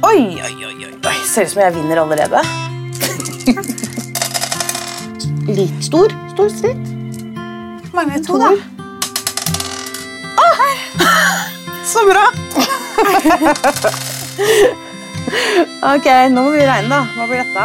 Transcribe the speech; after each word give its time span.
Oi, 0.00 0.40
oi, 0.40 0.64
oi, 0.64 0.86
oi. 0.86 0.94
Ser 1.28 1.44
ut 1.44 1.50
som 1.52 1.60
jeg 1.62 1.74
vinner 1.76 1.96
allerede. 2.00 2.40
Litt 5.60 5.78
stor. 5.84 6.08
Stor 6.32 6.48
stritt. 6.52 6.84
Mangler 7.92 8.20
to, 8.24 8.38
da. 8.40 8.50
Så 11.90 11.98
bra! 12.06 12.22
ok, 15.94 16.06
nå 16.30 16.38
må 16.38 16.50
vi 16.54 16.62
regne, 16.62 16.88
da. 16.88 17.02
Hva 17.16 17.26
blir 17.26 17.38
dette? 17.42 17.64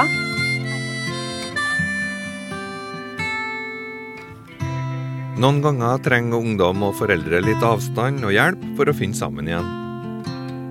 Noen 5.36 5.62
ganger 5.62 5.98
trenger 6.02 6.38
ungdom 6.40 6.84
og 6.88 6.96
foreldre 6.98 7.42
litt 7.44 7.64
avstand 7.64 8.24
og 8.26 8.32
hjelp 8.34 8.62
for 8.78 8.86
å 8.90 8.94
finne 8.98 9.16
sammen 9.20 9.48
igjen. 9.52 9.85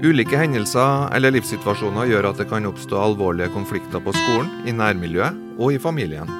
Ulike 0.02 0.38
hendelser 0.38 1.12
eller 1.14 1.34
livssituasjoner 1.36 2.08
gjør 2.10 2.30
at 2.32 2.40
det 2.40 2.48
kan 2.50 2.66
oppstå 2.66 2.98
alvorlige 2.98 3.52
konflikter 3.54 4.02
på 4.02 4.14
skolen, 4.16 4.50
i 4.66 4.74
nærmiljøet 4.74 5.38
og 5.58 5.76
i 5.76 5.78
familien. 5.78 6.30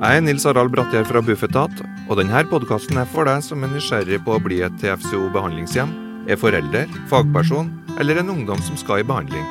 Jeg 0.00 0.16
er 0.16 0.22
Nils 0.24 0.46
Harald 0.48 0.72
Brattgjerd 0.72 1.10
fra 1.10 1.20
Bufetat, 1.20 1.82
og 2.08 2.16
denne 2.16 2.40
podkasten 2.48 2.96
er 3.02 3.10
for 3.10 3.28
deg 3.28 3.42
som 3.44 3.60
er 3.66 3.74
nysgjerrig 3.74 4.22
på 4.24 4.38
å 4.38 4.40
bli 4.40 4.62
et 4.64 4.78
TFCO 4.80 5.26
behandlingshjem, 5.34 5.92
er 6.30 6.40
forelder, 6.40 6.88
fagperson 7.10 7.68
eller 8.00 8.22
en 8.22 8.32
ungdom 8.32 8.62
som 8.64 8.80
skal 8.80 9.02
i 9.02 9.06
behandling. 9.06 9.44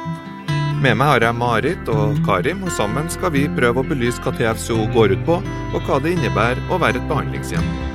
Med 0.81 0.95
meg 0.97 1.11
har 1.11 1.27
jeg 1.27 1.37
Marit 1.37 1.91
og 1.91 2.17
Karim, 2.25 2.63
og 2.65 2.73
sammen 2.73 3.11
skal 3.13 3.35
vi 3.35 3.45
prøve 3.51 3.83
å 3.83 3.85
belyse 3.85 4.23
hva 4.23 4.33
TFCO 4.33 4.89
går 4.95 5.13
ut 5.13 5.23
på, 5.27 5.37
og 5.43 5.85
hva 5.85 6.01
det 6.01 6.15
innebærer 6.15 6.65
å 6.71 6.81
være 6.81 7.03
et 7.03 7.09
behandlingshjem. 7.11 7.88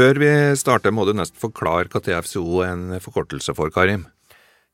Før 0.00 0.16
vi 0.16 0.28
starter, 0.56 0.94
må 0.96 1.04
du 1.04 1.10
nesten 1.12 1.36
forklare 1.36 1.90
hva 1.92 2.00
TFCO 2.00 2.62
er 2.64 2.70
en 2.72 3.00
forkortelse 3.04 3.52
for, 3.52 3.68
Karim. 3.74 4.06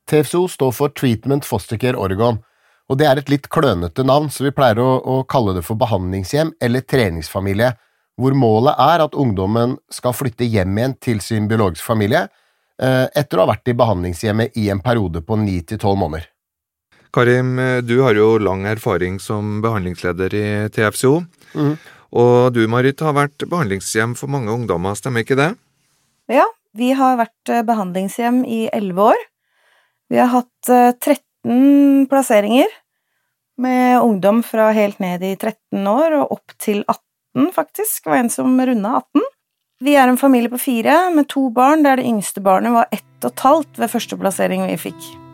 TFCO 0.07 0.45
står 0.47 0.69
for 0.71 0.93
Treatment 0.95 1.43
Fostercare 1.43 1.99
Oregon, 1.99 2.37
og 2.87 2.99
det 3.01 3.09
er 3.09 3.19
et 3.19 3.31
litt 3.33 3.49
klønete 3.51 4.05
navn, 4.07 4.29
så 4.31 4.45
vi 4.45 4.53
pleier 4.55 4.79
å, 4.79 4.85
å 5.03 5.17
kalle 5.27 5.57
det 5.57 5.65
for 5.67 5.75
behandlingshjem 5.81 6.53
eller 6.63 6.85
treningsfamilie, 6.87 7.73
hvor 8.15 8.37
målet 8.39 8.79
er 8.79 9.03
at 9.03 9.17
ungdommen 9.19 9.75
skal 9.91 10.15
flytte 10.15 10.47
hjem 10.47 10.79
igjen 10.79 10.95
til 11.03 11.19
sin 11.25 11.51
biologiske 11.51 11.89
familie 11.89 12.23
eh, 12.23 13.03
etter 13.11 13.35
å 13.35 13.43
ha 13.43 13.51
vært 13.51 13.67
i 13.67 13.75
behandlingshjemmet 13.83 14.55
i 14.63 14.69
en 14.71 14.79
periode 14.85 15.25
på 15.27 15.41
ni 15.43 15.59
til 15.67 15.83
tolv 15.83 15.99
måneder. 16.05 16.31
Karim, 17.11 17.57
du 17.83 17.97
har 18.05 18.15
jo 18.15 18.37
lang 18.39 18.63
erfaring 18.69 19.19
som 19.19 19.59
behandlingsleder 19.65 20.39
i 20.39 20.47
TFCO. 20.71 21.17
Mhm. 21.51 21.77
Og 22.15 22.53
du, 22.55 22.61
Marit, 22.71 23.01
har 23.03 23.15
vært 23.17 23.43
behandlingshjem 23.49 24.15
for 24.15 24.31
mange 24.31 24.53
ungdommer, 24.53 24.95
stemmer 24.95 25.25
ikke 25.25 25.39
det? 25.39 25.51
Ja, 26.31 26.45
vi 26.77 26.91
har 26.95 27.17
vært 27.19 27.51
eh, 27.51 27.65
behandlingshjem 27.67 28.43
i 28.45 28.67
elleve 28.73 29.11
år. 29.13 29.23
Vi 30.11 30.19
har 30.21 30.31
hatt 30.31 30.71
eh, 30.71 30.93
13 30.93 32.07
plasseringer 32.11 32.71
med 33.57 33.99
ungdom 34.03 34.43
fra 34.45 34.69
helt 34.75 34.99
ned 35.03 35.23
i 35.25 35.33
13 35.35 35.87
år 35.89 36.19
og 36.21 36.37
opp 36.37 36.57
til 36.61 36.83
18, 36.85 37.51
faktisk. 37.55 38.03
Det 38.03 38.13
var 38.13 38.21
en 38.21 38.33
som 38.33 38.55
runda 38.59 38.97
18. 39.01 39.27
Vi 39.83 39.93
er 39.93 40.09
en 40.09 40.17
familie 40.17 40.49
på 40.49 40.61
fire 40.61 40.97
med 41.13 41.27
to 41.29 41.49
barn, 41.53 41.83
der 41.85 41.99
det 41.99 42.07
yngste 42.09 42.41
barnet 42.41 42.73
var 42.73 42.89
ett 42.91 43.03
og 43.25 43.31
et 43.31 43.45
halvt 43.45 43.81
ved 43.81 43.93
første 43.93 44.17
plassering 44.17 44.65
vi 44.69 44.77
fikk. 44.87 45.26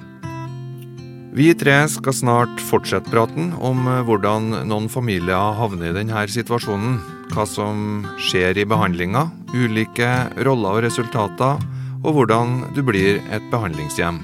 Vi 1.34 1.48
tre 1.58 1.80
skal 1.90 2.14
snart 2.14 2.60
fortsette 2.62 3.10
praten 3.10 3.56
om 3.58 3.88
eh, 3.90 4.04
hvordan 4.06 4.52
noen 4.70 4.86
familier 4.92 5.56
havner 5.58 5.90
i 5.90 5.96
denne 5.96 6.26
situasjonen, 6.30 7.00
hva 7.34 7.46
som 7.50 8.04
skjer 8.22 8.60
i 8.62 8.66
behandlinga, 8.70 9.24
ulike 9.50 10.12
roller 10.46 10.78
og 10.78 10.86
resultater, 10.86 11.58
og 12.04 12.20
hvordan 12.20 12.60
du 12.78 12.84
blir 12.86 13.18
et 13.34 13.48
behandlingshjem. 13.50 14.22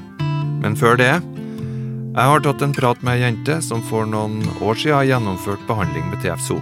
Men 0.61 0.77
før 0.77 1.01
det 1.01 1.15
jeg 1.15 2.29
har 2.29 2.45
tatt 2.45 2.61
en 2.65 2.77
prat 2.77 3.01
med 3.01 3.17
ei 3.17 3.23
jente 3.23 3.57
som 3.65 3.81
for 3.89 4.05
noen 4.05 4.43
år 4.61 4.77
siden 4.77 4.99
har 4.99 5.09
gjennomført 5.09 5.65
behandling 5.65 6.05
med 6.11 6.21
TFSO. 6.21 6.59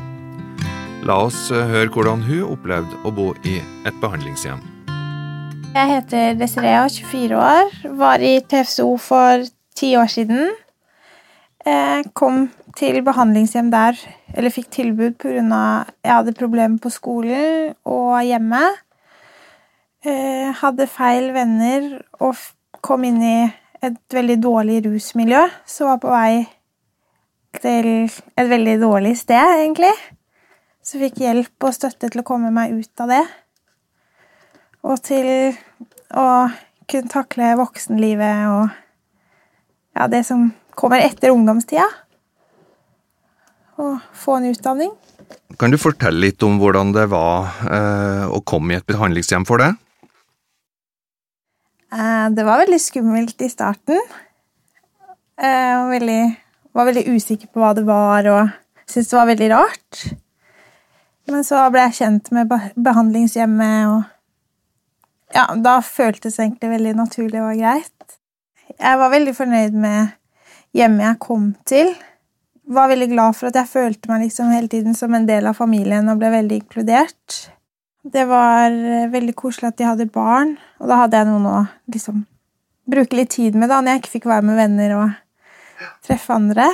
La 1.08 1.20
oss 1.28 1.50
eh, 1.52 1.68
høre 1.74 1.92
hvordan 1.92 2.24
hun 2.24 2.54
opplevde 2.54 3.04
å 3.04 3.12
bo 3.12 3.34
i 3.44 3.60
et 3.84 4.00
behandlingshjem. 4.00 4.64
Jeg 5.76 5.92
heter 5.92 6.40
Desirea, 6.40 6.88
24 6.88 7.36
år. 7.36 7.78
Var 8.00 8.24
i 8.24 8.34
TFSO 8.48 8.94
for 9.02 9.44
ti 9.78 9.94
år 10.00 10.10
siden. 10.12 10.50
Jeg 11.68 12.10
kom 12.16 12.48
til 12.78 13.02
behandlingshjem 13.04 13.70
der, 13.74 13.98
eller 14.34 14.54
fikk 14.54 14.70
tilbud 14.72 15.18
pga. 15.20 15.86
jeg 16.04 16.14
hadde 16.14 16.34
problemer 16.34 16.78
på 16.80 16.90
skolen 16.90 17.74
og 17.86 18.24
hjemme. 18.24 18.64
Jeg 20.06 20.54
hadde 20.62 20.88
feil 20.88 21.34
venner 21.34 21.90
og 22.20 22.36
kom 22.82 23.04
inn 23.04 23.22
i 23.22 23.40
et 23.84 23.98
veldig 24.14 24.38
dårlig 24.44 24.86
rusmiljø, 24.86 25.42
så 25.66 25.90
var 25.90 26.00
på 26.02 26.14
vei 26.14 26.46
til 27.62 27.90
et 28.38 28.50
veldig 28.50 28.78
dårlig 28.82 29.18
sted, 29.18 29.60
egentlig. 29.60 29.94
Så 30.84 31.02
fikk 31.02 31.20
hjelp 31.26 31.68
og 31.68 31.76
støtte 31.76 32.10
til 32.10 32.24
å 32.24 32.28
komme 32.28 32.54
meg 32.54 32.74
ut 32.78 33.04
av 33.04 33.12
det. 33.12 33.24
Og 34.88 35.02
til 35.04 35.30
å 36.16 36.28
kunne 36.88 37.12
takle 37.12 37.56
voksenlivet 37.60 38.48
og 38.54 38.87
ja, 39.98 40.08
det 40.08 40.24
som 40.28 40.52
kommer 40.78 41.02
etter 41.02 41.34
ungdomstida. 41.34 41.88
Og 43.82 43.98
få 44.14 44.38
en 44.38 44.50
utdanning. 44.52 44.94
Kan 45.58 45.74
du 45.74 45.78
fortelle 45.82 46.22
litt 46.28 46.44
om 46.46 46.60
hvordan 46.62 46.94
det 46.96 47.08
var 47.12 47.50
eh, 47.66 48.26
å 48.30 48.42
komme 48.46 48.74
i 48.74 48.78
et 48.80 48.88
behandlingshjem 48.90 49.46
for 49.50 49.62
deg? 49.62 49.78
Eh, 51.94 52.28
Det 52.36 52.46
var 52.46 52.62
veldig 52.64 52.80
skummelt 52.82 53.42
i 53.42 53.50
starten. 53.50 54.00
Eh, 55.38 55.88
veldig, 55.94 56.22
var 56.74 56.90
veldig 56.90 57.06
usikker 57.16 57.52
på 57.54 57.62
hva 57.62 57.74
det 57.78 57.86
var, 57.88 58.30
og 58.34 58.54
syntes 58.90 59.12
det 59.12 59.20
var 59.20 59.32
veldig 59.32 59.50
rart. 59.54 60.04
Men 61.28 61.44
så 61.44 61.66
ble 61.72 61.88
jeg 61.88 61.98
kjent 62.00 62.32
med 62.36 62.54
behandlingshjemmet, 62.76 63.92
og 63.92 65.36
ja, 65.36 65.46
da 65.60 65.80
føltes 65.84 66.38
det 66.38 66.46
egentlig 66.46 66.72
veldig 66.72 66.94
naturlig 67.02 67.42
og 67.44 67.60
greit. 67.60 68.18
Jeg 68.76 69.00
var 69.00 69.14
veldig 69.14 69.34
fornøyd 69.38 69.76
med 69.80 70.16
hjemmet 70.76 71.06
jeg 71.06 71.20
kom 71.24 71.52
til. 71.68 71.94
Var 72.68 72.90
veldig 72.92 73.10
glad 73.14 73.38
for 73.38 73.50
at 73.50 73.60
jeg 73.62 73.72
følte 73.72 74.12
meg 74.12 74.26
liksom 74.26 74.52
hele 74.52 74.68
tiden 74.72 74.98
som 74.98 75.14
en 75.16 75.28
del 75.28 75.48
av 75.48 75.56
familien 75.58 76.10
og 76.12 76.20
ble 76.20 76.34
veldig 76.34 76.60
inkludert. 76.62 77.38
Det 78.08 78.24
var 78.28 78.72
eh, 78.72 79.08
veldig 79.12 79.36
koselig 79.36 79.72
at 79.72 79.80
de 79.80 79.88
hadde 79.88 80.10
barn, 80.12 80.56
og 80.80 80.92
da 80.92 81.02
hadde 81.02 81.20
jeg 81.20 81.28
noen 81.30 81.48
å 81.50 81.58
liksom 81.92 82.22
bruke 82.88 83.18
litt 83.18 83.34
tid 83.36 83.56
med 83.60 83.72
da, 83.72 83.82
når 83.82 83.98
jeg 83.98 84.04
ikke 84.04 84.14
fikk 84.14 84.30
være 84.32 84.46
med 84.48 84.60
venner 84.60 84.94
og 84.96 85.90
treffe 86.08 86.36
andre. 86.36 86.70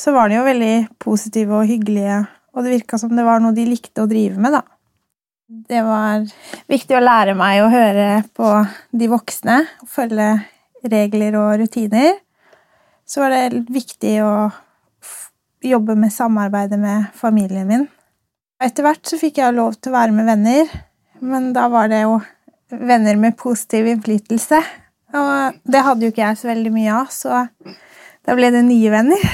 Så 0.00 0.14
var 0.16 0.30
de 0.30 0.38
jo 0.38 0.46
veldig 0.46 0.74
positive 1.02 1.58
og 1.60 1.68
hyggelige, 1.68 2.22
og 2.56 2.64
det 2.64 2.74
virka 2.78 2.98
som 2.98 3.12
det 3.14 3.26
var 3.26 3.42
noe 3.42 3.54
de 3.54 3.66
likte 3.68 4.02
å 4.02 4.10
drive 4.10 4.40
med, 4.40 4.56
da. 4.56 4.64
Det 5.50 5.80
var 5.82 6.28
viktig 6.70 6.94
å 6.94 7.02
lære 7.02 7.32
meg 7.34 7.58
å 7.64 7.70
høre 7.72 8.20
på 8.38 8.50
de 8.94 9.08
voksne, 9.10 9.56
følge 9.90 10.28
regler 10.86 11.34
og 11.40 11.56
rutiner. 11.64 12.20
Så 13.02 13.24
var 13.24 13.34
det 13.34 13.64
viktig 13.66 14.12
å 14.22 14.34
jobbe 15.66 15.96
med 15.98 16.14
samarbeidet 16.14 16.78
med 16.78 17.10
familien 17.18 17.66
min. 17.66 17.88
Etter 18.62 18.86
hvert 18.86 19.02
så 19.10 19.18
fikk 19.18 19.42
jeg 19.42 19.56
lov 19.56 19.74
til 19.74 19.90
å 19.90 19.96
være 19.98 20.14
med 20.14 20.30
venner, 20.30 20.70
men 21.18 21.50
da 21.56 21.66
var 21.72 21.90
det 21.90 22.04
jo 22.04 22.20
venner 22.70 23.18
med 23.18 23.34
positiv 23.40 23.90
innflytelse. 23.90 24.62
Og 25.18 25.62
det 25.66 25.82
hadde 25.82 26.06
jo 26.06 26.14
ikke 26.14 26.28
jeg 26.28 26.38
så 26.38 26.52
veldig 26.52 26.76
mye 26.78 26.94
av, 26.94 27.10
så 27.10 27.42
da 28.22 28.38
ble 28.38 28.54
det 28.54 28.62
nye 28.70 28.94
venner. 28.94 29.30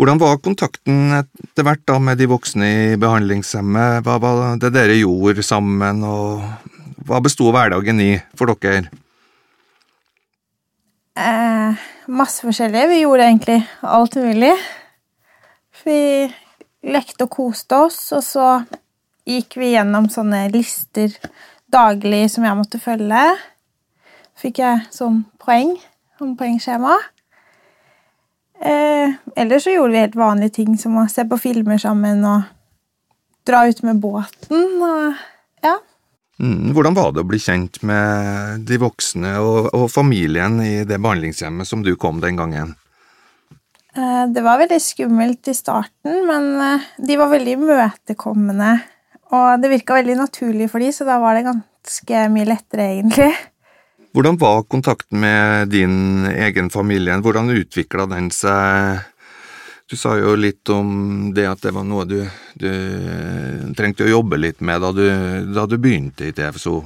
Hvordan 0.00 0.16
var 0.16 0.38
kontakten 0.40 1.10
etter 1.12 1.64
hvert 1.66 1.82
da 1.84 1.98
med 2.00 2.16
de 2.16 2.24
voksne 2.30 2.68
i 2.72 2.84
behandlingshemmet, 2.96 4.00
Hva 4.00 4.14
var 4.16 4.54
det 4.56 4.70
dere 4.72 4.94
gjorde 4.96 5.44
sammen, 5.44 6.00
og 6.00 6.40
hva 7.04 7.18
besto 7.20 7.50
hverdagen 7.52 8.00
i 8.00 8.14
for 8.32 8.48
dere? 8.48 8.88
Eh, 11.20 11.84
masse 12.08 12.40
forskjellig. 12.40 12.86
Vi 12.94 13.02
gjorde 13.02 13.28
egentlig 13.28 13.58
alt 13.84 14.16
mulig. 14.24 14.54
Vi 15.84 16.00
lekte 16.88 17.28
og 17.28 17.34
koste 17.36 17.84
oss, 17.84 18.00
og 18.16 18.24
så 18.24 18.48
gikk 19.28 19.60
vi 19.60 19.74
gjennom 19.74 20.08
sånne 20.08 20.46
lister 20.56 21.12
daglig 21.68 22.30
som 22.32 22.48
jeg 22.48 22.56
måtte 22.56 22.80
følge. 22.80 23.26
Fikk 24.40 24.64
jeg 24.64 24.86
sånn 24.96 25.26
poeng, 25.36 25.76
sånn 26.16 26.38
poengskjema. 26.40 26.96
Eh, 28.60 29.12
ellers 29.40 29.64
så 29.64 29.72
gjorde 29.72 29.94
vi 29.94 30.02
helt 30.02 30.18
vanlige 30.20 30.58
ting 30.60 30.74
som 30.78 30.98
å 31.00 31.06
se 31.08 31.24
på 31.24 31.38
filmer 31.40 31.80
sammen 31.80 32.24
og 32.28 32.42
dra 33.48 33.62
ut 33.68 33.80
med 33.86 34.02
båten 34.02 34.82
og 34.84 35.22
ja. 35.64 35.78
Mm, 36.40 36.74
hvordan 36.76 36.96
var 36.96 37.12
det 37.12 37.22
å 37.22 37.28
bli 37.28 37.40
kjent 37.40 37.80
med 37.88 38.66
de 38.68 38.76
voksne 38.80 39.32
og, 39.40 39.72
og 39.76 39.88
familien 39.92 40.60
i 40.64 40.84
det 40.88 41.00
behandlingshjemmet 41.00 41.68
som 41.68 41.84
du 41.84 41.94
kom 42.00 42.20
den 42.20 42.36
gangen? 42.40 42.74
Eh, 43.96 44.24
det 44.32 44.44
var 44.44 44.60
veldig 44.60 44.80
skummelt 44.82 45.48
i 45.50 45.56
starten, 45.56 46.20
men 46.28 46.52
eh, 46.64 46.88
de 47.00 47.18
var 47.20 47.32
veldig 47.32 47.56
imøtekommende. 47.58 48.74
Og 49.36 49.62
det 49.62 49.72
virka 49.72 49.96
veldig 49.98 50.16
naturlig 50.20 50.68
for 50.70 50.82
de, 50.82 50.92
så 50.94 51.06
da 51.08 51.18
var 51.22 51.36
det 51.36 51.48
ganske 51.48 52.22
mye 52.34 52.48
lettere, 52.48 52.88
egentlig. 52.96 53.32
Hvordan 54.12 54.38
var 54.40 54.64
kontakten 54.66 55.20
med 55.22 55.70
din 55.70 56.26
egen 56.26 56.70
familie? 56.70 57.20
Hvordan 57.22 57.52
utvikla 57.54 58.08
den 58.10 58.30
seg 58.34 59.06
du 59.90 59.96
sa 59.98 60.14
jo 60.14 60.36
litt 60.38 60.68
om 60.70 60.90
det 61.34 61.48
at 61.50 61.64
det 61.64 61.72
var 61.74 61.82
noe 61.82 62.04
du, 62.06 62.20
du 62.54 62.70
trengte 63.74 64.06
å 64.06 64.12
jobbe 64.12 64.38
litt 64.38 64.60
med 64.62 64.84
da 64.84 64.92
du, 64.94 65.06
da 65.50 65.64
du 65.66 65.74
begynte 65.82 66.28
i 66.28 66.34
TFSO. 66.34 66.76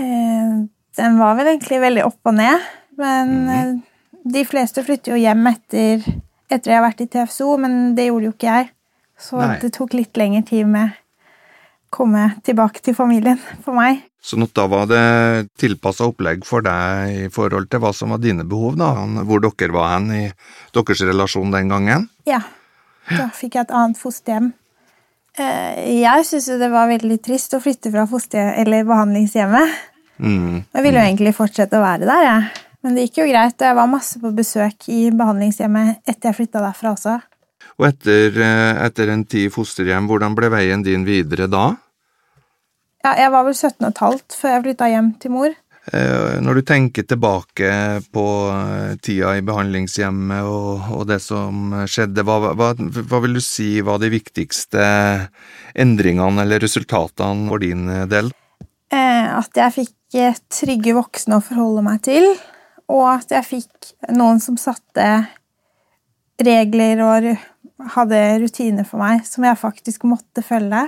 Eh, 0.00 0.54
den 0.96 1.18
var 1.20 1.36
vel 1.36 1.50
egentlig 1.52 1.82
veldig 1.82 2.06
opp 2.06 2.30
og 2.32 2.38
ned, 2.38 2.64
men 2.96 3.34
mm. 3.44 3.74
de 4.32 4.44
fleste 4.48 4.84
flytter 4.86 5.12
jo 5.12 5.20
hjem 5.20 5.50
etter, 5.52 6.06
etter 6.48 6.72
jeg 6.72 6.80
har 6.80 6.86
vært 6.86 7.04
i 7.04 7.10
TFSO, 7.12 7.50
men 7.60 7.76
det 7.98 8.08
gjorde 8.08 8.30
jo 8.30 8.34
ikke 8.38 8.56
jeg. 8.56 8.72
Så 9.20 9.42
Nei. 9.42 9.58
det 9.60 9.74
tok 9.76 9.98
litt 9.98 10.16
lengre 10.16 10.46
tid 10.48 10.64
med 10.72 10.96
å 10.96 11.92
komme 11.92 12.30
tilbake 12.40 12.80
til 12.80 12.96
familien 12.96 13.40
for 13.66 13.76
meg. 13.76 14.00
Så 14.22 14.38
da 14.54 14.68
var 14.70 14.86
det 14.86 15.50
tilpassa 15.58 16.06
opplegg 16.06 16.44
for 16.46 16.62
deg 16.62 17.24
i 17.24 17.28
forhold 17.32 17.66
til 17.70 17.82
hva 17.82 17.90
som 17.96 18.14
var 18.14 18.20
dine 18.22 18.46
behov, 18.46 18.76
da, 18.78 18.92
hvor 19.26 19.42
dere 19.42 19.74
var 19.74 19.96
hen 19.96 20.10
i 20.14 20.24
deres 20.74 21.02
relasjon 21.02 21.50
den 21.50 21.72
gangen? 21.72 22.06
Ja, 22.28 22.38
da 23.10 23.26
fikk 23.34 23.58
jeg 23.58 23.66
et 23.66 23.74
annet 23.74 23.98
fosterhjem. 23.98 24.52
Eh, 25.32 25.98
jeg 26.04 26.28
syntes 26.28 26.50
jo 26.52 26.58
det 26.60 26.70
var 26.70 26.90
veldig 26.92 27.18
trist 27.24 27.56
å 27.56 27.60
flytte 27.64 27.90
fra 27.90 28.06
fosterhjem, 28.06 28.54
eller 28.62 28.86
behandlingshjemmet. 28.86 29.76
Mm. 30.22 30.62
Jeg 30.70 30.86
ville 30.86 31.00
jo 31.00 31.08
egentlig 31.08 31.34
fortsette 31.34 31.80
å 31.80 31.82
være 31.82 32.06
der, 32.06 32.24
jeg. 32.28 32.64
Men 32.82 32.94
det 32.94 33.08
gikk 33.08 33.22
jo 33.22 33.28
greit, 33.30 33.58
og 33.58 33.68
jeg 33.68 33.78
var 33.78 33.90
masse 33.90 34.22
på 34.22 34.32
besøk 34.38 34.88
i 34.90 35.02
behandlingshjemmet 35.14 36.02
etter 36.06 36.30
jeg 36.30 36.38
flytta 36.38 36.62
derfra 36.62 36.94
også. 36.94 37.18
Og 37.80 37.88
etter, 37.88 38.38
eh, 38.38 38.84
etter 38.86 39.10
en 39.10 39.24
tid 39.24 39.48
i 39.48 39.52
fosterhjem, 39.54 40.06
hvordan 40.10 40.38
ble 40.38 40.50
veien 40.52 40.82
din 40.86 41.06
videre 41.08 41.48
da? 41.50 41.72
Ja, 43.02 43.16
jeg 43.18 43.32
var 43.34 43.46
vel 43.48 43.56
17 43.56 43.90
15 43.90 44.38
før 44.38 44.56
jeg 44.56 44.64
flytta 44.66 44.88
hjem 44.92 45.12
til 45.22 45.34
mor. 45.34 45.54
Eh, 45.90 46.38
når 46.38 46.60
du 46.60 46.62
tenker 46.62 47.02
tilbake 47.10 47.70
på 48.14 48.24
eh, 48.54 48.92
tida 49.02 49.32
i 49.34 49.42
behandlingshjemmet 49.42 50.46
og, 50.46 50.84
og 50.94 51.08
det 51.10 51.18
som 51.24 51.74
skjedde, 51.90 52.22
hva, 52.22 52.52
hva, 52.54 52.68
hva, 52.78 53.20
vil 53.24 53.34
du 53.34 53.42
si 53.42 53.80
var 53.82 53.98
de 53.98 54.12
viktigste 54.12 54.84
endringene 55.74 56.44
eller 56.44 56.62
resultatene 56.62 57.50
for 57.50 57.64
din 57.64 57.90
del? 58.12 58.30
Eh, 58.94 59.26
at 59.26 59.58
jeg 59.58 59.74
fikk 59.80 59.98
trygge 60.52 60.94
voksne 60.94 61.40
å 61.40 61.42
forholde 61.42 61.82
meg 61.82 62.04
til, 62.06 62.28
og 62.92 63.06
at 63.16 63.34
jeg 63.34 63.48
fikk 63.48 63.92
noen 64.14 64.38
som 64.44 64.60
satte 64.60 65.08
regler 66.42 67.02
og 67.02 67.32
hadde 67.96 68.22
rutiner 68.44 68.86
for 68.86 69.02
meg 69.02 69.26
som 69.26 69.42
jeg 69.48 69.58
faktisk 69.58 70.06
måtte 70.06 70.46
følge. 70.46 70.86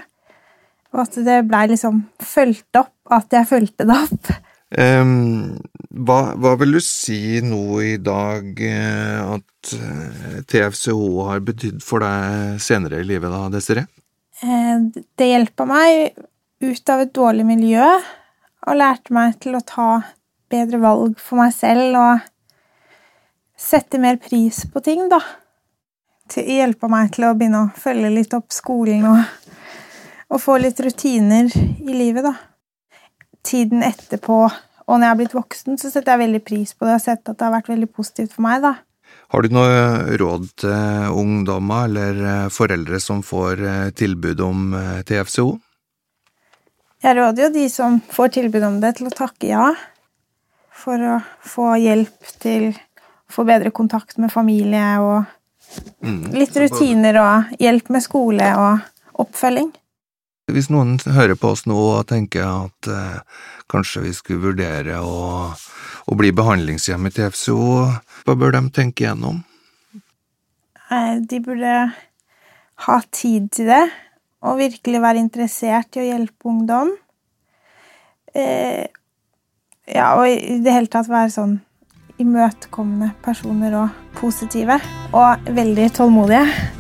Og 0.95 1.03
at 1.03 1.17
det 1.27 1.41
blei 1.51 1.67
liksom 1.73 2.05
fulgt 2.23 2.79
opp, 2.79 2.95
at 3.13 3.35
jeg 3.35 3.51
fulgte 3.51 3.87
det 3.89 3.97
opp. 3.99 4.31
Um, 4.75 5.55
hva, 6.07 6.35
hva, 6.41 6.55
vil 6.59 6.75
du 6.75 6.81
si 6.83 7.39
nå 7.45 7.61
i 7.85 7.95
dag 8.03 8.59
uh, 8.59 9.35
at 9.37 9.75
uh, 9.77 9.85
eh, 9.85 10.39
TFCH 10.51 11.03
har 11.29 11.45
betydd 11.47 11.85
for 11.85 12.03
deg 12.03 12.57
senere 12.63 13.03
i 13.03 13.07
livet, 13.07 13.31
da, 13.31 13.45
Desiree? 13.53 13.87
Uh, 14.43 14.91
det 14.91 15.31
hjelpa 15.31 15.67
meg 15.69 16.17
ut 16.65 16.91
av 16.91 17.05
et 17.05 17.15
dårlig 17.15 17.47
miljø, 17.47 17.87
og 18.65 18.81
lærte 18.81 19.15
meg 19.15 19.39
til 19.45 19.55
å 19.59 19.63
ta 19.63 19.89
bedre 20.51 20.81
valg 20.83 21.19
for 21.23 21.43
meg 21.45 21.55
selv 21.55 21.99
og 22.01 22.27
sette 23.59 24.01
mer 24.03 24.19
pris 24.23 24.65
på 24.71 24.83
ting, 24.83 25.07
da. 25.13 25.21
Det 26.35 26.43
hjelpa 26.49 26.89
meg 26.91 27.13
til 27.15 27.29
å 27.29 27.35
begynne 27.37 27.67
å 27.67 27.73
følge 27.79 28.11
litt 28.11 28.35
opp 28.35 28.51
skolen 28.55 29.05
og 29.07 29.44
å 30.29 30.41
få 30.41 30.57
litt 30.63 30.81
rutiner 30.81 31.51
i 31.55 31.95
livet, 31.95 32.25
da. 32.25 32.35
Tiden 33.45 33.85
etterpå, 33.85 34.39
og 34.49 34.97
når 34.97 35.05
jeg 35.05 35.13
har 35.13 35.21
blitt 35.21 35.37
voksen, 35.37 35.79
så 35.81 35.91
setter 35.93 36.15
jeg 36.15 36.27
veldig 36.27 36.43
pris 36.45 36.73
på 36.73 36.87
det 36.87 36.95
Jeg 36.95 37.01
har 37.01 37.05
sett 37.05 37.29
at 37.29 37.39
det 37.39 37.47
har 37.47 37.55
vært 37.57 37.71
veldig 37.73 37.91
positivt 37.93 38.35
for 38.37 38.47
meg, 38.47 38.65
da. 38.65 38.75
Har 39.33 39.43
du 39.43 39.55
noe 39.55 40.17
råd 40.21 40.49
til 40.63 41.15
ungdommer 41.19 41.89
eller 41.89 42.19
eh, 42.25 42.49
foreldre 42.53 43.01
som 43.03 43.23
får 43.25 43.63
eh, 43.67 43.89
tilbud 43.97 44.41
om 44.45 44.75
eh, 44.79 45.01
TFCO? 45.07 45.49
Jeg 47.05 47.17
råder 47.19 47.47
jo 47.47 47.53
de 47.57 47.65
som 47.73 47.99
får 48.13 48.35
tilbud 48.39 48.65
om 48.65 48.81
det, 48.81 48.95
til 48.99 49.11
å 49.11 49.15
takke 49.15 49.51
ja. 49.51 49.69
For 50.85 51.01
å 51.01 51.19
få 51.45 51.75
hjelp 51.81 52.33
til 52.43 52.71
å 52.75 53.35
få 53.35 53.45
bedre 53.49 53.73
kontakt 53.75 54.19
med 54.21 54.33
familie 54.33 54.87
og 55.03 55.25
mm. 56.05 56.35
litt 56.37 56.57
rutiner 56.61 57.19
og 57.21 57.57
hjelp 57.61 57.91
med 57.95 58.05
skole 58.05 58.51
og 58.61 59.25
oppfølging. 59.25 59.73
Hvis 60.53 60.69
noen 60.69 60.99
hører 61.09 61.39
på 61.41 61.55
oss 61.55 61.65
nå 61.65 61.77
og 61.77 62.09
tenker 62.11 62.45
at 62.45 62.89
eh, 62.91 63.21
kanskje 63.73 64.05
vi 64.05 64.13
skulle 64.17 64.51
vurdere 64.51 65.01
å, 65.01 65.53
å 65.55 66.17
bli 66.21 66.35
behandlingshjem 66.37 67.09
i 67.09 67.13
TFSO, 67.15 67.59
hva 68.27 68.37
bør 68.37 68.59
de 68.59 68.65
tenke 68.77 69.07
gjennom? 69.07 69.41
De 71.25 71.41
burde 71.43 71.73
ha 72.85 72.97
tid 73.11 73.49
til 73.57 73.71
det, 73.73 73.85
og 74.45 74.61
virkelig 74.61 75.01
være 75.01 75.23
interessert 75.23 75.97
i 75.97 76.05
å 76.05 76.07
hjelpe 76.11 76.51
ungdom. 76.51 76.93
Eh, 78.35 78.85
ja, 79.89 80.13
og 80.19 80.29
i 80.29 80.61
det 80.63 80.75
hele 80.75 80.93
tatt 80.93 81.09
være 81.09 81.33
sånn 81.33 81.57
imøtekommende 82.21 83.15
personer 83.25 83.75
og 83.81 84.01
positive. 84.21 84.79
Og 85.15 85.53
veldig 85.57 85.91
tålmodige. 85.97 86.74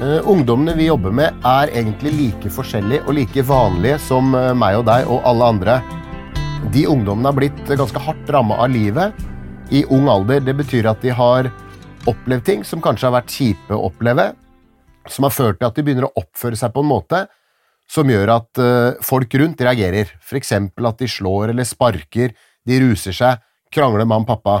Ungdommene 0.00 0.72
vi 0.78 0.86
jobber 0.86 1.12
med, 1.12 1.42
er 1.44 1.72
egentlig 1.76 2.12
like 2.16 2.50
forskjellige 2.52 3.04
og 3.04 3.16
like 3.18 3.42
vanlige 3.44 3.98
som 4.00 4.32
uh, 4.32 4.52
meg 4.56 4.78
og 4.78 4.86
deg 4.88 5.08
og 5.10 5.26
alle 5.28 5.48
andre. 5.52 5.74
De 6.72 6.86
ungdommene 6.88 7.28
har 7.28 7.36
blitt 7.36 7.60
ganske 7.68 8.00
hardt 8.00 8.30
ramma 8.32 8.56
av 8.64 8.72
livet 8.72 9.18
i 9.76 9.82
ung 9.92 10.08
alder. 10.08 10.40
Det 10.44 10.54
betyr 10.56 10.88
at 10.88 11.04
de 11.04 11.12
har 11.12 11.50
opplevd 12.08 12.46
ting 12.46 12.64
som 12.64 12.80
kanskje 12.80 13.10
har 13.10 13.18
vært 13.18 13.34
kjipe 13.34 13.76
å 13.76 13.90
oppleve, 13.90 14.30
som 15.08 15.26
har 15.28 15.34
ført 15.34 15.60
til 15.60 15.68
at 15.68 15.76
de 15.76 15.84
begynner 15.84 16.08
å 16.08 16.14
oppføre 16.22 16.56
seg 16.56 16.72
på 16.72 16.84
en 16.84 16.90
måte 16.90 17.20
som 17.90 18.08
gjør 18.08 18.32
at 18.36 18.60
folk 19.04 19.34
rundt 19.40 19.60
reagerer. 19.66 20.12
F.eks. 20.22 20.52
at 20.54 21.00
de 21.00 21.08
slår 21.10 21.52
eller 21.52 21.66
sparker, 21.66 22.32
de 22.64 22.80
ruser 22.84 23.16
seg, 23.16 23.40
krangler 23.72 24.06
med 24.06 24.20
han 24.20 24.28
pappa. 24.28 24.60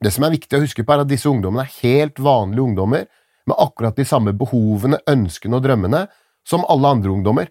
Det 0.00 0.12
som 0.14 0.24
er 0.24 0.36
viktig 0.36 0.56
å 0.58 0.62
huske 0.62 0.84
på, 0.84 0.94
er 0.94 1.04
at 1.04 1.10
disse 1.10 1.28
ungdommene 1.28 1.66
er 1.66 1.78
helt 1.82 2.20
vanlige 2.22 2.68
ungdommer 2.68 3.08
med 3.46 3.56
akkurat 3.62 3.96
de 3.96 4.04
samme 4.04 4.34
behovene, 4.36 4.98
ønskene 5.08 5.58
og 5.58 5.64
drømmene 5.66 6.06
som 6.46 6.66
alle 6.70 6.96
andre 6.96 7.12
ungdommer. 7.14 7.48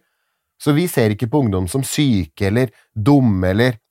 Så 0.62 0.76
vi 0.76 0.88
ser 0.92 1.14
ikke 1.14 1.30
på 1.32 1.44
ungdom 1.44 1.68
som 1.72 1.84
syke 1.84 2.48
eller 2.50 2.72
dumme 2.94 3.52
eller 3.54 3.82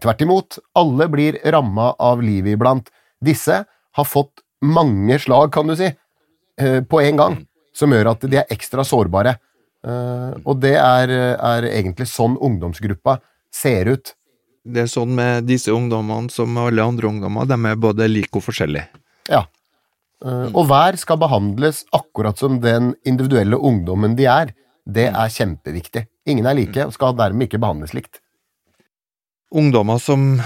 Tvert 0.00 0.22
imot, 0.24 0.56
alle 0.72 1.04
blir 1.12 1.36
ramma 1.52 1.90
av 2.00 2.22
livet 2.24 2.54
iblant. 2.56 2.86
Disse 3.20 3.58
har 3.68 4.06
fått 4.08 4.40
mange 4.64 5.18
slag, 5.20 5.50
kan 5.52 5.68
du 5.68 5.76
si, 5.76 5.90
eh, 6.56 6.80
på 6.80 7.00
en 7.02 7.16
gang, 7.16 7.36
som 7.74 7.92
gjør 7.92 8.14
at 8.14 8.24
de 8.24 8.38
er 8.40 8.48
ekstra 8.48 8.86
sårbare. 8.88 9.36
Eh, 9.84 10.32
og 10.46 10.60
det 10.62 10.76
er, 10.78 11.12
er 11.36 11.68
egentlig 11.68 12.08
sånn 12.08 12.38
ungdomsgruppa 12.40 13.18
ser 13.52 13.92
ut. 13.92 14.14
Det 14.64 14.86
er 14.86 14.90
sånn 14.90 15.14
med 15.14 15.44
disse 15.44 15.74
ungdommene 15.74 16.30
som 16.30 16.56
alle 16.56 16.82
andre 16.82 17.10
ungdommer, 17.10 17.44
de 17.44 17.58
er 17.58 17.76
både 17.76 18.08
like 18.08 18.38
og 18.38 18.46
forskjellige. 18.46 18.88
Ja. 19.28 19.44
Eh, 20.22 20.48
og 20.54 20.66
hver 20.70 20.98
skal 21.00 21.20
behandles 21.22 21.84
akkurat 21.94 22.38
som 22.38 22.60
den 22.62 22.94
individuelle 23.08 23.58
ungdommen 23.58 24.16
de 24.18 24.28
er. 24.30 24.52
Det 24.82 25.08
er 25.10 25.32
kjempeviktig. 25.36 26.06
Ingen 26.30 26.46
er 26.46 26.58
like 26.58 26.86
og 26.86 26.94
skal 26.94 27.16
dermed 27.18 27.48
ikke 27.48 27.62
behandles 27.62 27.94
likt. 27.96 28.22
Ungdommer 29.52 29.98
som 30.00 30.38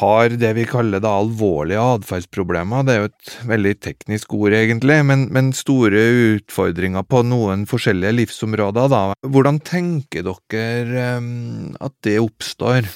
har 0.00 0.34
det 0.40 0.52
vi 0.56 0.64
kaller 0.68 1.02
da 1.04 1.12
alvorlige 1.20 1.82
atferdsproblemer, 1.96 2.84
det 2.86 2.94
er 2.94 3.02
jo 3.02 3.10
et 3.10 3.34
veldig 3.50 3.72
teknisk 3.84 4.34
ord 4.36 4.56
egentlig, 4.56 4.98
men, 5.08 5.26
men, 5.32 5.50
store 5.56 6.02
utfordringer 6.36 7.04
på 7.08 7.22
noen 7.28 7.66
forskjellige 7.68 8.16
livsområder, 8.20 8.88
da. 8.92 9.02
Hvordan 9.20 9.60
tenker 9.64 10.26
dere 10.26 11.10
um, 11.20 11.76
at 11.80 11.94
det 12.06 12.18
oppstår? 12.22 12.88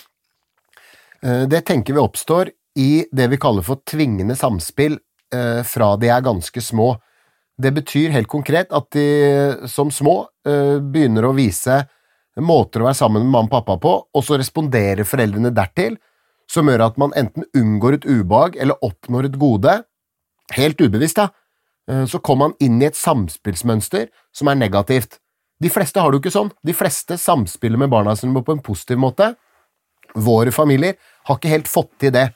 Eh, 1.20 1.44
det 1.50 1.64
tenker 1.68 1.96
vi 1.96 2.02
oppstår 2.02 2.52
i 2.80 2.90
det 3.12 3.30
vi 3.32 3.40
kaller 3.40 3.66
for 3.66 3.82
tvingende 3.88 4.36
samspill 4.38 4.98
eh, 5.34 5.62
fra 5.66 5.94
de 6.00 6.10
er 6.10 6.24
ganske 6.24 6.62
små. 6.62 6.94
Det 7.60 7.72
betyr 7.76 8.14
helt 8.14 8.30
konkret 8.30 8.72
at 8.72 8.88
de 8.96 9.06
som 9.68 9.90
små 9.92 10.22
eh, 10.48 10.78
begynner 10.80 11.28
å 11.28 11.34
vise 11.36 11.82
måter 12.40 12.80
å 12.80 12.88
være 12.88 12.98
sammen 13.00 13.24
med 13.24 13.32
mamma 13.32 13.48
og 13.48 13.52
pappa 13.52 13.76
på, 13.82 13.92
og 14.14 14.24
så 14.24 14.38
responderer 14.40 15.08
foreldrene 15.08 15.52
dertil, 15.54 15.98
som 16.50 16.68
gjør 16.70 16.86
at 16.88 16.98
man 16.98 17.12
enten 17.18 17.46
unngår 17.56 17.98
et 17.98 18.06
ubehag 18.08 18.56
eller 18.58 18.78
oppnår 18.86 19.28
et 19.28 19.38
gode, 19.38 19.74
helt 20.56 20.80
ubevisst, 20.80 21.20
da, 21.20 21.28
eh, 21.90 22.06
så 22.06 22.18
kommer 22.18 22.50
man 22.50 22.56
inn 22.60 22.80
i 22.80 22.88
et 22.88 22.98
samspillsmønster 22.98 24.08
som 24.34 24.48
er 24.48 24.58
negativt. 24.58 25.18
De 25.60 25.68
fleste 25.68 26.00
har 26.00 26.10
det 26.10 26.18
jo 26.18 26.24
ikke 26.24 26.38
sånn. 26.38 26.52
De 26.64 26.72
fleste 26.72 27.18
samspiller 27.20 27.78
med 27.78 27.90
barna 27.92 28.16
sine 28.16 28.42
på 28.42 28.56
en 28.56 28.64
positiv 28.64 28.98
måte. 28.98 29.34
Våre 30.16 30.50
familier 30.50 30.96
har 31.28 31.36
ikke 31.36 31.52
helt 31.52 31.68
fått 31.68 31.92
til 32.00 32.14
det. 32.14 32.30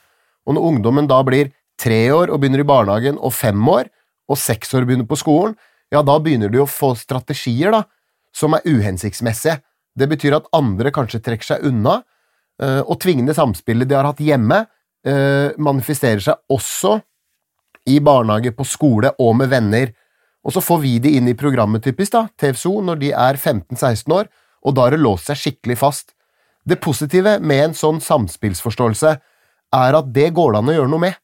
Og 0.45 0.53
når 0.53 0.67
ungdommen 0.69 1.07
da 1.09 1.23
blir 1.25 1.49
tre 1.81 2.01
år 2.13 2.31
og 2.31 2.41
begynner 2.41 2.63
i 2.63 2.67
barnehagen, 2.67 3.19
og 3.19 3.33
fem 3.35 3.61
år, 3.69 3.89
og 4.29 4.39
seks 4.39 4.73
år 4.75 4.87
begynner 4.87 5.07
på 5.09 5.19
skolen, 5.19 5.55
ja, 5.93 6.01
da 6.01 6.17
begynner 6.19 6.51
du 6.51 6.61
å 6.63 6.69
få 6.69 6.93
strategier 6.97 7.73
da, 7.75 7.83
som 8.35 8.55
er 8.57 8.65
uhensiktsmessige. 8.67 9.59
Det 9.95 10.07
betyr 10.11 10.39
at 10.39 10.49
andre 10.55 10.91
kanskje 10.95 11.21
trekker 11.23 11.53
seg 11.53 11.67
unna, 11.69 12.01
eh, 12.61 12.81
og 12.81 12.99
tvingende 13.03 13.35
samspillet 13.37 13.87
de 13.87 13.95
har 13.95 14.07
hatt 14.09 14.23
hjemme, 14.23 14.65
eh, 15.05 15.51
manifesterer 15.57 16.23
seg 16.23 16.35
også 16.51 16.97
i 17.87 17.99
barnehage, 17.99 18.51
på 18.51 18.65
skole 18.65 19.13
og 19.19 19.35
med 19.37 19.49
venner. 19.49 19.93
Og 20.43 20.53
så 20.53 20.61
får 20.61 20.81
vi 20.81 20.99
de 20.99 21.15
inn 21.17 21.27
i 21.29 21.37
programmet 21.37 21.83
typisk, 21.83 22.11
da, 22.11 22.27
TFSO, 22.37 22.81
når 22.81 22.99
de 22.99 23.11
er 23.11 23.37
15-16 23.37 24.11
år, 24.11 24.27
og 24.65 24.75
da 24.75 24.81
har 24.81 24.91
det 24.91 24.99
låst 24.99 25.29
seg 25.29 25.37
skikkelig 25.37 25.77
fast. 25.77 26.13
Det 26.65 26.81
positive 26.81 27.39
med 27.39 27.63
en 27.63 27.77
sånn 27.77 28.01
samspillsforståelse 28.01 29.11
er 29.75 29.97
at 29.99 30.13
det 30.13 30.33
går 30.33 30.53
det 30.53 30.61
an 30.61 30.71
å 30.71 30.77
gjøre 30.79 30.89
noe 30.91 31.03
med. 31.03 31.17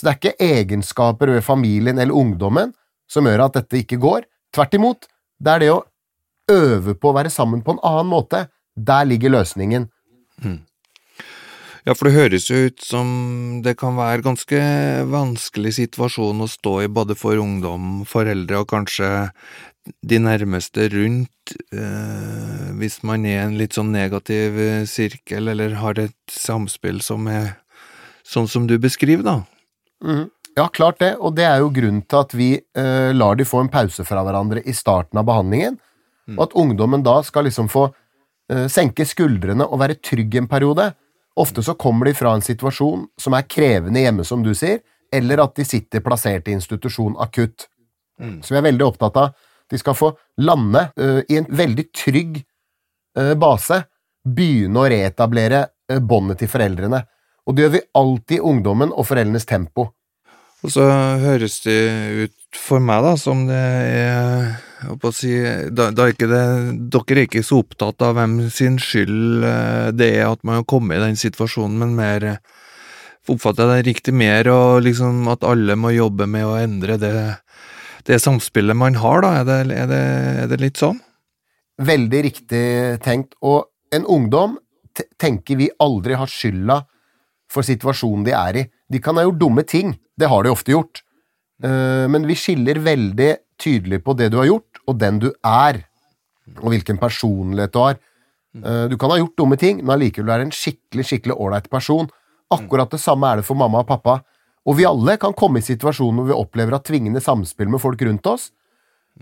Så 0.00 0.06
det 0.06 0.12
er 0.12 0.18
ikke 0.18 0.46
egenskaper 0.46 1.28
ved 1.34 1.44
familien 1.44 1.98
eller 2.00 2.16
ungdommen 2.16 2.70
som 3.10 3.26
gjør 3.28 3.42
at 3.50 3.58
dette 3.58 3.82
ikke 3.82 3.98
går. 4.00 4.24
Tvert 4.54 4.78
imot, 4.78 5.04
det 5.36 5.52
er 5.52 5.60
det 5.60 5.68
å 5.74 5.82
øve 6.50 6.94
på 6.96 7.10
å 7.10 7.16
være 7.18 7.32
sammen 7.32 7.60
på 7.60 7.74
en 7.76 7.82
annen 7.84 8.08
måte. 8.08 8.46
Der 8.80 9.04
ligger 9.04 9.34
løsningen. 9.34 9.90
Mm. 10.40 10.62
Ja, 11.84 11.92
for 11.92 12.08
det 12.08 12.16
høres 12.16 12.48
jo 12.48 12.62
ut 12.70 12.80
som 12.80 13.60
det 13.64 13.76
kan 13.80 13.98
være 14.00 14.24
ganske 14.24 14.58
vanskelig 15.12 15.74
situasjon 15.82 16.40
å 16.46 16.48
stå 16.48 16.78
i 16.86 16.88
både 16.88 17.16
for 17.16 17.36
ungdom, 17.40 18.06
foreldre 18.08 18.62
og 18.64 18.70
kanskje 18.72 19.10
de 19.84 20.16
nærmeste 20.20 20.88
rundt, 20.96 21.54
eh, 21.76 22.66
hvis 22.80 23.02
man 23.04 23.28
er 23.28 23.36
i 23.36 23.44
en 23.44 23.60
litt 23.60 23.76
sånn 23.76 23.92
negativ 23.92 24.56
eh, 24.64 24.88
sirkel 24.88 25.52
eller 25.52 25.76
har 25.80 26.00
et 26.00 26.16
samspill 26.32 27.04
som 27.04 27.28
er 27.28 27.58
sånn 28.24 28.48
som 28.48 28.68
du 28.68 28.78
beskriver, 28.80 29.24
da. 29.28 29.59
Mm. 30.04 30.28
Ja, 30.56 30.66
klart 30.68 30.98
det, 30.98 31.14
og 31.22 31.36
det 31.38 31.46
er 31.46 31.60
jo 31.62 31.70
grunnen 31.72 32.02
til 32.02 32.20
at 32.20 32.34
vi 32.36 32.50
eh, 32.58 33.10
lar 33.14 33.38
de 33.38 33.46
få 33.46 33.62
en 33.62 33.70
pause 33.72 34.04
fra 34.04 34.24
hverandre 34.26 34.62
i 34.66 34.74
starten 34.76 35.20
av 35.20 35.28
behandlingen, 35.28 35.76
mm. 36.28 36.38
og 36.38 36.46
at 36.48 36.56
ungdommen 36.58 37.04
da 37.06 37.20
skal 37.26 37.46
liksom 37.46 37.70
få 37.70 37.86
eh, 38.50 38.66
senke 38.72 39.06
skuldrene 39.06 39.66
og 39.68 39.80
være 39.82 40.00
trygg 40.02 40.40
en 40.40 40.50
periode. 40.50 40.90
Ofte 41.40 41.62
så 41.64 41.76
kommer 41.78 42.10
de 42.10 42.16
fra 42.18 42.34
en 42.34 42.44
situasjon 42.44 43.06
som 43.20 43.36
er 43.38 43.46
krevende 43.46 44.02
hjemme, 44.02 44.26
som 44.26 44.42
du 44.44 44.50
sier, 44.58 44.82
eller 45.14 45.44
at 45.44 45.54
de 45.58 45.66
sitter 45.66 46.02
plassert 46.04 46.50
i 46.50 46.56
institusjon 46.56 47.16
akutt. 47.22 47.68
Mm. 48.20 48.40
Så 48.42 48.54
vi 48.54 48.60
er 48.60 48.68
veldig 48.68 48.86
opptatt 48.90 49.16
av 49.20 49.38
de 49.70 49.78
skal 49.78 49.94
få 49.94 50.10
lande 50.42 50.88
uh, 51.00 51.20
i 51.28 51.38
en 51.38 51.46
veldig 51.46 51.86
trygg 51.94 52.40
uh, 53.18 53.34
base, 53.38 53.82
begynne 54.26 54.82
å 54.82 54.88
reetablere 54.90 55.62
uh, 55.92 56.00
båndet 56.02 56.42
til 56.42 56.50
foreldrene. 56.50 57.04
Og 57.50 57.56
det 57.56 57.64
gjør 57.64 57.72
vi 57.74 57.86
alltid 57.98 58.36
i 58.36 58.44
ungdommen 58.46 58.92
og 58.94 59.08
foreldrenes 59.08 59.48
tempo. 59.50 59.88
Og 60.60 60.70
så 60.70 60.84
høres 61.18 61.56
det 61.64 61.80
ut 62.20 62.58
for 62.60 62.82
meg 62.84 63.02
da, 63.02 63.16
som 63.18 63.42
det 63.48 63.58
er 63.58 64.60
å 64.90 65.12
si, 65.14 65.32
da, 65.72 65.88
da 65.92 66.06
ikke 66.12 66.28
det, 66.30 66.42
Dere 66.92 67.16
er 67.16 67.26
ikke 67.26 67.42
så 67.44 67.60
opptatt 67.64 68.00
av 68.04 68.14
hvem 68.16 68.36
sin 68.52 68.78
skyld 68.80 69.44
eh, 69.44 69.88
det 69.96 70.08
er 70.20 70.28
at 70.28 70.44
man 70.46 70.60
har 70.60 70.68
kommet 70.68 70.98
i 70.98 71.02
den 71.02 71.18
situasjonen, 71.20 71.78
men 71.82 71.98
mer 71.98 72.30
Oppfatter 73.30 73.68
jeg 73.68 73.84
det 73.84 73.90
riktig 73.90 74.12
mer 74.16 74.48
og 74.50 74.80
liksom 74.82 75.28
at 75.30 75.44
alle 75.46 75.76
må 75.78 75.92
jobbe 75.92 76.26
med 76.26 76.46
å 76.48 76.56
endre 76.58 76.96
det, 76.98 77.10
det 78.08 78.16
samspillet 78.18 78.74
man 78.74 78.96
har, 78.98 79.20
da? 79.22 79.32
Er 79.38 79.44
det, 79.46 79.58
er, 79.76 79.90
det, 79.90 80.00
er 80.40 80.48
det, 80.50 80.58
litt 80.62 80.80
sånn? 80.80 80.98
Veldig 81.84 82.22
riktig 82.26 82.64
tenkt. 83.04 83.36
Og 83.44 83.68
en 83.94 84.08
ungdom 84.08 84.56
tenker 85.20 85.60
vi 85.60 85.68
aldri 85.84 86.16
har 86.18 86.32
skylda 86.32 86.80
for 87.50 87.66
situasjonen 87.66 88.24
de 88.26 88.34
er 88.36 88.58
i. 88.62 88.66
De 88.90 89.00
kan 89.02 89.18
ha 89.18 89.26
gjort 89.26 89.40
dumme 89.40 89.64
ting, 89.66 89.94
det 90.18 90.28
har 90.30 90.44
de 90.44 90.52
ofte 90.52 90.74
gjort, 90.74 91.02
eh, 91.64 92.06
men 92.10 92.26
vi 92.28 92.38
skiller 92.38 92.82
veldig 92.84 93.30
tydelig 93.60 94.02
på 94.04 94.14
det 94.18 94.30
du 94.32 94.38
har 94.40 94.48
gjort, 94.48 94.82
og 94.86 94.98
den 95.00 95.20
du 95.22 95.28
er, 95.46 95.82
og 96.60 96.70
hvilken 96.72 96.98
personlighet 97.00 97.74
du 97.74 97.80
har. 97.82 98.00
Eh, 98.54 98.84
du 98.90 98.96
kan 98.98 99.12
ha 99.12 99.18
gjort 99.20 99.36
dumme 99.38 99.58
ting, 99.60 99.82
men 99.82 99.96
allikevel 99.96 100.32
være 100.32 100.48
en 100.48 100.54
skikkelig 100.54 101.06
skikkelig 101.06 101.36
ålreit 101.36 101.70
person. 101.70 102.10
Akkurat 102.50 102.90
det 102.90 103.02
samme 103.02 103.28
er 103.28 103.40
det 103.40 103.46
for 103.46 103.58
mamma 103.58 103.84
og 103.84 103.90
pappa. 103.90 104.20
Og 104.66 104.76
vi 104.76 104.86
alle 104.88 105.16
kan 105.20 105.34
komme 105.36 105.60
i 105.60 105.64
situasjoner 105.64 106.20
hvor 106.20 106.28
vi 106.28 106.36
opplever 106.36 106.76
at 106.76 106.84
tvingende 106.88 107.22
samspill 107.22 107.70
med 107.70 107.80
folk 107.82 108.02
rundt 108.02 108.26
oss. 108.26 108.50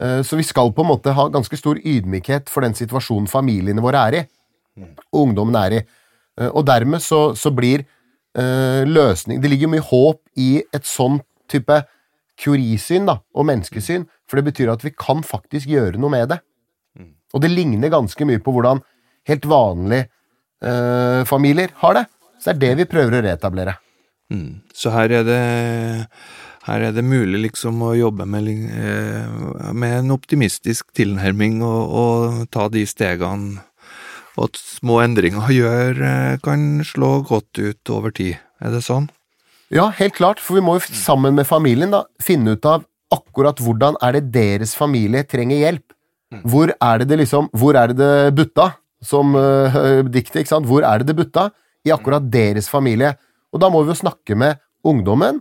Eh, 0.00 0.22
så 0.24 0.38
vi 0.38 0.46
skal 0.46 0.72
på 0.72 0.84
en 0.84 0.92
måte 0.94 1.14
ha 1.14 1.28
ganske 1.32 1.60
stor 1.60 1.78
ydmykhet 1.78 2.48
for 2.52 2.64
den 2.64 2.76
situasjonen 2.76 3.28
familiene 3.30 3.84
våre 3.84 4.02
er 4.08 4.18
i, 4.18 4.24
og 5.12 5.22
ungdommen 5.26 5.58
er 5.60 5.80
i. 5.80 5.86
Og 6.54 6.62
dermed 6.62 7.02
så, 7.02 7.32
så 7.34 7.50
blir 7.50 7.82
løsning 8.38 9.40
Det 9.42 9.48
ligger 9.50 9.70
mye 9.72 9.82
håp 9.82 10.20
i 10.38 10.60
et 10.74 10.86
sånn 10.86 11.16
type 11.50 11.80
kurisyn 12.38 13.08
da, 13.08 13.18
og 13.34 13.48
menneskesyn, 13.48 14.04
for 14.28 14.38
det 14.38 14.52
betyr 14.52 14.70
at 14.72 14.84
vi 14.86 14.92
kan 14.94 15.24
faktisk 15.26 15.70
gjøre 15.70 15.98
noe 15.98 16.12
med 16.12 16.30
det. 16.32 16.38
Mm. 16.98 17.12
Og 17.34 17.42
det 17.42 17.50
ligner 17.50 17.92
ganske 17.92 18.28
mye 18.28 18.42
på 18.42 18.54
hvordan 18.54 18.82
helt 19.28 19.48
vanlige 19.48 20.06
eh, 20.62 21.24
familier 21.28 21.74
har 21.82 21.98
det. 21.98 22.04
Så 22.38 22.52
det 22.52 22.54
er 22.54 22.60
det 22.62 22.84
vi 22.84 22.90
prøver 22.92 23.18
å 23.18 23.24
reetablere. 23.26 23.74
Mm. 24.30 24.60
Så 24.76 24.92
her 24.94 25.18
er 25.20 25.26
det 25.26 25.42
her 26.68 26.84
er 26.84 26.92
det 26.92 27.04
mulig 27.06 27.40
liksom 27.46 27.80
å 27.80 27.94
jobbe 27.96 28.26
med, 28.28 28.48
eh, 28.68 29.72
med 29.72 29.94
en 30.02 30.12
optimistisk 30.12 30.90
tilnærming 30.92 31.62
og, 31.64 31.94
og, 32.02 32.42
ta 32.52 32.68
de 32.68 32.84
stegene, 32.84 33.62
og 34.38 34.52
at 34.52 34.58
små 34.60 35.00
endringer 35.02 35.50
gjør, 35.50 36.02
eh, 36.06 36.38
kan 36.44 36.84
slå 36.86 37.18
godt 37.26 37.58
ut 37.58 37.94
over 37.94 38.14
tid. 38.14 38.38
Er 38.62 38.74
det 38.74 38.84
sånn? 38.86 39.08
Ja, 39.74 39.90
helt 39.98 40.16
klart, 40.16 40.40
for 40.40 40.56
vi 40.56 40.64
må 40.64 40.78
jo 40.78 40.86
sammen 40.96 41.36
med 41.36 41.46
familien 41.46 41.92
da, 41.92 42.04
finne 42.22 42.56
ut 42.56 42.64
av 42.64 42.86
akkurat 43.12 43.60
hvordan 43.60 43.98
er 44.04 44.16
det 44.16 44.30
deres 44.32 44.74
familie 44.78 45.24
trenger 45.28 45.60
hjelp. 45.60 45.86
Mm. 46.32 46.42
Hvor 46.44 46.72
er 46.72 46.98
det 47.00 47.08
det 47.08 47.16
liksom 47.22 47.46
Hvor 47.56 47.76
er 47.80 47.88
det 47.88 47.96
det 47.96 48.34
butta? 48.36 48.74
Som 49.00 49.32
uh, 49.34 50.04
diktet, 50.14 50.42
ikke 50.42 50.52
sant? 50.52 50.68
Hvor 50.68 50.84
er 50.84 51.00
det 51.00 51.08
det 51.08 51.16
butta? 51.16 51.48
I 51.86 51.92
akkurat 51.94 52.24
mm. 52.24 52.30
deres 52.30 52.68
familie. 52.68 53.14
Og 53.52 53.60
da 53.62 53.70
må 53.72 53.80
vi 53.82 53.94
jo 53.94 54.02
snakke 54.02 54.36
med 54.36 54.60
ungdommen 54.84 55.40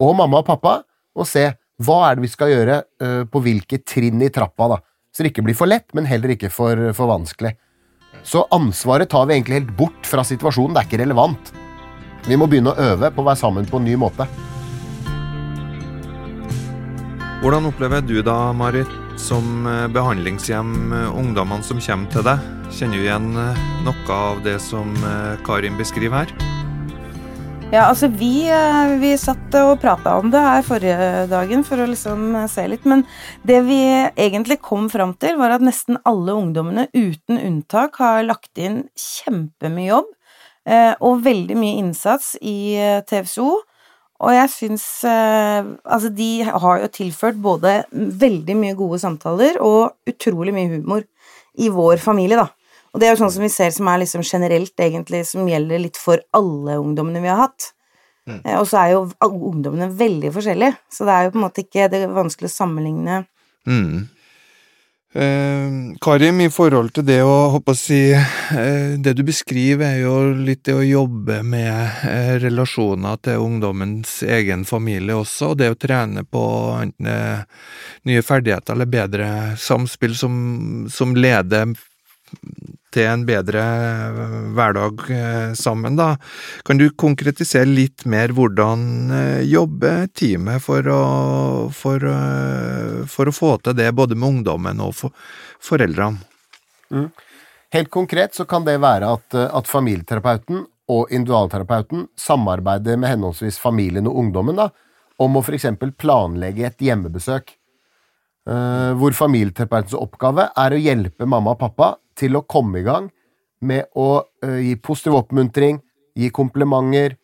og 0.00 0.16
mamma 0.16 0.40
og 0.40 0.48
pappa 0.48 0.78
og 1.14 1.28
se 1.28 1.50
hva 1.84 1.98
er 2.06 2.16
det 2.16 2.24
vi 2.24 2.32
skal 2.32 2.52
gjøre 2.52 2.80
uh, 3.02 3.22
på 3.28 3.42
hvilke 3.44 3.80
trinn 3.84 4.22
i 4.22 4.32
trappa, 4.32 4.76
da. 4.76 4.80
Så 5.12 5.22
det 5.22 5.32
ikke 5.32 5.44
blir 5.46 5.56
for 5.58 5.70
lett, 5.70 5.88
men 5.94 6.08
heller 6.08 6.32
ikke 6.34 6.50
for, 6.50 6.78
for 6.96 7.10
vanskelig. 7.10 7.54
Så 8.22 8.46
ansvaret 8.54 9.10
tar 9.10 9.26
vi 9.26 9.34
egentlig 9.36 9.60
helt 9.62 9.76
bort 9.76 10.08
fra 10.08 10.24
situasjonen. 10.24 10.76
Det 10.76 10.82
er 10.84 10.90
ikke 10.90 11.02
relevant. 11.02 11.52
Vi 12.24 12.38
må 12.40 12.48
begynne 12.48 12.72
å 12.72 12.90
øve 12.92 13.10
på 13.12 13.20
å 13.20 13.26
være 13.26 13.40
sammen 13.42 13.66
på 13.68 13.80
en 13.80 13.88
ny 13.88 13.96
måte. 14.00 14.28
Hvordan 17.44 17.68
opplever 17.68 18.00
du 18.00 18.22
da, 18.24 18.54
Marit, 18.56 18.88
som 19.20 19.66
eh, 19.68 19.84
behandlingshjem 19.92 20.94
eh, 20.96 21.18
ungdommene 21.20 21.66
som 21.66 21.82
kommer 21.82 22.08
til 22.14 22.24
deg? 22.24 22.46
Kjenner 22.72 22.96
du 22.96 23.04
igjen 23.04 23.28
eh, 23.36 23.64
noe 23.84 24.16
av 24.16 24.40
det 24.46 24.56
som 24.64 24.96
Karin 25.44 25.76
beskriver 25.76 26.24
her? 26.24 26.63
Ja, 27.74 27.88
altså 27.90 28.06
vi, 28.06 28.46
vi 29.02 29.10
satt 29.18 29.54
og 29.58 29.80
prata 29.82 30.12
om 30.20 30.28
det 30.30 30.38
her 30.38 30.62
forrige 30.62 31.24
dagen 31.26 31.64
for 31.66 31.82
å 31.82 31.88
liksom 31.90 32.36
se 32.52 32.68
litt, 32.70 32.86
men 32.86 33.02
det 33.42 33.64
vi 33.66 33.80
egentlig 34.14 34.60
kom 34.62 34.86
fram 34.92 35.16
til, 35.18 35.34
var 35.40 35.56
at 35.56 35.64
nesten 35.64 35.98
alle 36.06 36.36
ungdommene 36.38 36.86
uten 36.94 37.40
unntak 37.40 37.98
har 37.98 38.22
lagt 38.28 38.62
inn 38.62 38.84
kjempemye 38.94 39.90
jobb 39.90 40.12
og 41.04 41.24
veldig 41.26 41.56
mye 41.60 41.80
innsats 41.82 42.36
i 42.40 42.78
TFSO 43.10 43.50
og 44.22 44.34
jeg 44.34 44.50
syns 44.52 44.84
eh, 45.08 45.60
Altså, 45.84 46.10
de 46.14 46.30
har 46.46 46.82
jo 46.82 46.90
tilført 46.92 47.40
både 47.42 47.80
veldig 47.92 48.56
mye 48.58 48.76
gode 48.78 49.00
samtaler 49.02 49.58
og 49.62 49.96
utrolig 50.10 50.54
mye 50.54 50.70
humor 50.76 51.04
i 51.54 51.70
vår 51.70 52.00
familie, 52.02 52.38
da. 52.40 52.48
Og 52.94 53.02
det 53.02 53.08
er 53.08 53.16
jo 53.16 53.24
sånn 53.24 53.34
som 53.34 53.42
vi 53.42 53.50
ser 53.50 53.72
som 53.74 53.88
er 53.90 54.04
liksom 54.04 54.22
generelt, 54.22 54.74
egentlig, 54.78 55.24
som 55.26 55.48
gjelder 55.50 55.82
litt 55.82 55.98
for 55.98 56.22
alle 56.38 56.78
ungdommene 56.78 57.24
vi 57.24 57.32
har 57.32 57.42
hatt. 57.42 57.72
Mm. 58.30 58.40
Eh, 58.40 58.56
og 58.56 58.68
så 58.70 58.80
er 58.80 58.94
jo 58.94 59.04
ungdommene 59.26 59.90
veldig 59.98 60.30
forskjellige, 60.34 60.78
så 60.94 61.06
det 61.08 61.14
er 61.14 61.26
jo 61.26 61.34
på 61.34 61.40
en 61.40 61.46
måte 61.48 61.64
ikke 61.66 61.90
det 61.92 62.04
vanskelig 62.08 62.48
å 62.48 62.58
sammenligne 62.58 63.24
mm. 63.68 64.04
Eh, 65.14 65.70
Karim, 66.02 66.40
i 66.42 66.48
forhold 66.50 66.90
til 66.96 67.04
det 67.06 67.20
å 67.22 67.34
håpe 67.54 67.70
å 67.70 67.78
si 67.78 68.00
eh, 68.10 68.96
Det 68.98 69.12
du 69.14 69.20
beskriver, 69.22 69.84
er 69.86 70.00
jo 70.00 70.32
litt 70.34 70.64
det 70.66 70.74
å 70.74 70.82
jobbe 70.82 71.36
med 71.46 72.00
eh, 72.10 72.32
relasjoner 72.42 73.20
til 73.22 73.44
ungdommens 73.44 74.16
egen 74.26 74.64
familie 74.66 75.14
også, 75.14 75.52
og 75.52 75.60
det 75.60 75.70
å 75.70 75.78
trene 75.78 76.26
på 76.26 76.42
enten 76.80 77.46
nye 78.10 78.24
ferdigheter 78.26 78.74
eller 78.74 78.90
bedre 78.90 79.28
samspill 79.54 80.18
som, 80.18 80.34
som 80.90 81.14
leder 81.14 81.76
til 82.94 83.08
en 83.10 83.24
bedre 83.26 83.62
hverdag 84.54 85.00
sammen, 85.58 85.96
da. 85.98 86.14
Kan 86.66 86.78
du 86.78 86.86
konkretisere 86.94 87.66
litt 87.66 88.04
mer 88.06 88.30
hvordan 88.36 89.10
jobber 89.48 90.06
teamet 90.14 90.62
for 90.62 90.86
å, 90.86 91.00
for, 91.74 92.06
for 93.10 93.30
å 93.30 93.34
få 93.34 93.50
til 93.66 93.74
det, 93.80 93.90
både 93.98 94.14
med 94.14 94.36
ungdommen 94.36 94.84
og 94.84 94.94
for, 95.00 95.26
foreldrene? 95.58 96.22
Mm. 96.94 97.10
Helt 97.74 97.90
konkret 97.90 98.38
så 98.38 98.46
kan 98.46 98.62
det 98.62 98.76
være 98.78 99.10
at, 99.16 99.34
at 99.34 99.66
familieterapeuten 99.66 100.62
og 100.94 101.10
individualterapeuten 101.10 102.08
samarbeider 102.20 102.98
med 103.00 103.14
henholdsvis 103.14 103.58
familien 103.58 104.06
og 104.06 104.18
ungdommen 104.20 104.58
da, 104.58 104.68
om 105.18 105.38
å 105.38 105.42
f.eks. 105.42 105.66
planlegge 105.98 106.68
et 106.68 106.84
hjemmebesøk, 106.84 107.54
hvor 108.44 109.14
familieterapeutens 109.16 109.94
oppgave 109.96 110.50
er 110.60 110.74
å 110.74 110.80
hjelpe 110.80 111.24
mamma 111.24 111.54
og 111.54 111.62
pappa 111.62 111.86
til 112.18 112.36
å 112.36 112.42
komme 112.44 112.82
i 112.82 112.84
gang 112.84 113.06
med 113.64 113.88
å 113.96 114.08
uh, 114.20 114.58
gi 114.60 114.74
positiv 114.82 115.18
oppmuntring, 115.18 115.80
gi 116.18 116.30
komplimenter, 116.34 117.16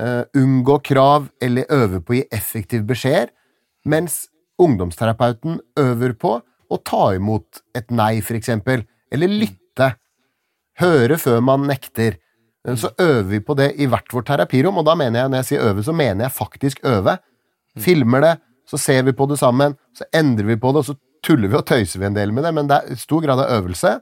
uh, 0.00 0.22
unngå 0.36 0.78
krav 0.86 1.30
eller 1.42 1.70
øve 1.72 2.02
på 2.02 2.14
å 2.14 2.18
gi 2.18 2.26
effektiv 2.34 2.86
beskjeder, 2.88 3.32
mens 3.86 4.26
ungdomsterapeuten 4.62 5.60
øver 5.80 6.16
på 6.18 6.38
å 6.42 6.78
ta 6.82 7.10
imot 7.16 7.62
et 7.76 7.92
nei, 7.94 8.18
for 8.24 8.38
eksempel, 8.38 8.84
eller 9.12 9.30
lytte, 9.30 9.92
høre 10.80 11.18
før 11.20 11.42
man 11.44 11.68
nekter. 11.68 12.18
Så 12.66 12.90
øver 12.98 13.28
vi 13.30 13.38
på 13.46 13.54
det 13.54 13.68
i 13.78 13.86
hvert 13.86 14.10
vårt 14.10 14.26
terapirom, 14.26 14.80
og 14.80 14.88
da 14.88 14.96
mener 14.98 15.20
jeg, 15.20 15.30
når 15.30 15.42
jeg 15.42 15.48
sier 15.52 15.68
øve, 15.68 15.84
så 15.86 15.94
mener 15.94 16.26
jeg 16.26 16.34
faktisk 16.34 16.80
øve. 16.88 17.14
Filmer 17.78 18.24
det, 18.24 18.32
så 18.70 18.78
ser 18.78 19.02
vi 19.06 19.14
på 19.16 19.26
det 19.30 19.38
sammen, 19.40 19.76
så 19.96 20.04
endrer 20.14 20.48
vi 20.48 20.58
på 20.60 20.72
det, 20.72 20.82
og 20.82 20.88
så 20.90 20.96
tuller 21.26 21.50
vi 21.50 21.58
og 21.58 21.66
tøyser 21.66 22.02
vi 22.02 22.08
en 22.08 22.16
del 22.16 22.32
med 22.34 22.46
det, 22.46 22.52
men 22.54 22.70
det 22.70 22.78
er 22.78 23.00
stor 23.00 23.22
grad 23.24 23.42
av 23.42 23.52
øvelse. 23.58 23.96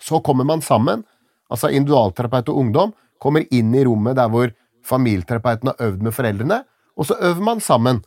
Så 0.00 0.20
kommer 0.24 0.46
man 0.48 0.62
sammen, 0.64 1.04
altså 1.50 1.70
individualterapeut 1.72 2.50
og 2.52 2.60
ungdom 2.62 2.92
kommer 3.22 3.46
inn 3.54 3.72
i 3.74 3.84
rommet 3.86 4.18
der 4.18 4.30
hvor 4.30 4.52
familieterapeuten 4.86 5.72
har 5.72 5.88
øvd 5.88 6.04
med 6.06 6.14
foreldrene, 6.14 6.60
og 6.98 7.08
så 7.08 7.16
øver 7.30 7.42
man 7.44 7.60
sammen. 7.60 8.02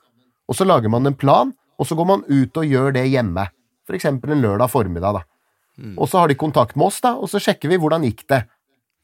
Og 0.47 0.55
så 0.57 0.65
lager 0.67 0.91
man 0.91 1.07
en 1.07 1.17
plan, 1.17 1.51
og 1.79 1.87
så 1.87 1.95
går 1.95 2.07
man 2.07 2.23
ut 2.27 2.57
og 2.57 2.65
gjør 2.67 2.95
det 2.95 3.07
hjemme. 3.09 3.47
Eksempel 3.91 4.31
en 4.31 4.39
lørdag 4.39 4.69
formiddag, 4.71 5.17
da. 5.17 5.21
Mm. 5.75 5.97
Og 5.99 6.07
så 6.07 6.21
har 6.21 6.29
de 6.31 6.37
kontakt 6.39 6.77
med 6.79 6.87
oss, 6.87 7.01
da, 7.03 7.15
og 7.19 7.27
så 7.27 7.41
sjekker 7.43 7.67
vi 7.67 7.79
hvordan 7.81 8.05
gikk 8.07 8.23
det. 8.31 8.45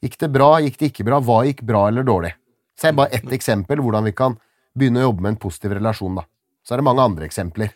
Gikk 0.00 0.16
det 0.22 0.30
bra, 0.32 0.46
gikk 0.64 0.78
det 0.80 0.92
ikke 0.92 1.04
bra, 1.04 1.18
hva 1.20 1.42
gikk 1.44 1.60
bra 1.68 1.82
eller 1.90 2.06
dårlig? 2.08 2.30
Så 2.78 2.88
er 2.88 2.96
bare 2.96 3.12
ett 3.12 3.28
eksempel 3.36 3.82
hvordan 3.84 4.08
vi 4.08 4.14
kan 4.16 4.38
begynne 4.78 5.02
å 5.02 5.08
jobbe 5.10 5.26
med 5.26 5.34
en 5.34 5.40
positiv 5.42 5.74
relasjon, 5.76 6.20
da. 6.20 6.24
Så 6.68 6.74
er 6.74 6.82
det 6.82 6.88
mange 6.90 7.00
andre 7.00 7.24
eksempler. 7.24 7.72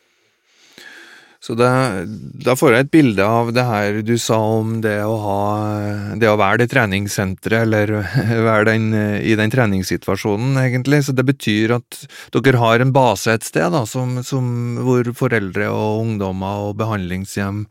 Så 1.43 1.57
da, 1.59 2.05
da 2.07 2.53
får 2.55 2.75
jeg 2.77 2.85
et 2.85 2.91
bilde 2.93 3.25
av 3.27 3.49
det 3.57 3.65
her 3.67 3.97
du 4.07 4.13
sa 4.21 4.37
om 4.61 4.77
det 4.85 5.01
å 5.03 5.17
ha 5.25 5.39
Det 6.21 6.29
å 6.31 6.37
være 6.39 6.61
det 6.61 6.69
treningssenteret, 6.71 7.65
eller 7.65 7.95
være 8.49 8.69
den, 8.69 8.93
i 9.19 9.35
den 9.41 9.51
treningssituasjonen, 9.51 10.61
egentlig. 10.61 11.01
Så 11.09 11.17
det 11.17 11.25
betyr 11.27 11.75
at 11.81 12.05
dere 12.37 12.63
har 12.63 12.85
en 12.85 12.95
base 12.95 13.33
et 13.33 13.49
sted, 13.49 13.73
da, 13.75 13.83
som, 13.91 14.21
som, 14.23 14.53
hvor 14.85 15.11
foreldre 15.19 15.73
og 15.73 16.05
ungdommer 16.05 16.69
og 16.69 16.77
behandlingshjem 16.85 17.65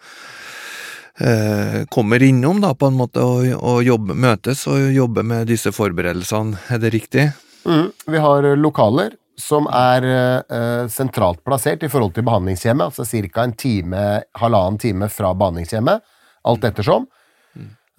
Eh, 1.21 1.85
kommer 1.91 2.23
innom 2.23 2.61
da 2.63 2.71
på 2.73 2.87
en 2.87 2.95
måte 2.97 3.21
og, 3.21 3.43
og 3.59 3.83
jobbe, 3.85 4.15
møtes 4.17 4.63
og 4.71 4.87
jobbe 4.95 5.21
med 5.27 5.49
disse 5.51 5.69
forberedelsene, 5.75 6.57
er 6.71 6.79
det 6.81 6.93
riktig? 6.95 7.25
Mm, 7.67 7.91
vi 8.09 8.21
har 8.23 8.47
lokaler 8.57 9.11
som 9.39 9.67
er 9.71 10.05
uh, 10.07 10.87
sentralt 10.91 11.43
plassert 11.45 11.83
i 11.83 11.89
forhold 11.91 12.13
til 12.15 12.25
behandlingshjemmet, 12.27 12.91
altså 12.91 13.05
ca. 13.05 13.45
en 13.45 13.57
time, 13.57 14.05
halvannen 14.39 14.79
time 14.81 15.09
fra 15.09 15.33
behandlingshjemmet, 15.37 16.03
alt 16.47 16.65
ettersom. 16.67 17.07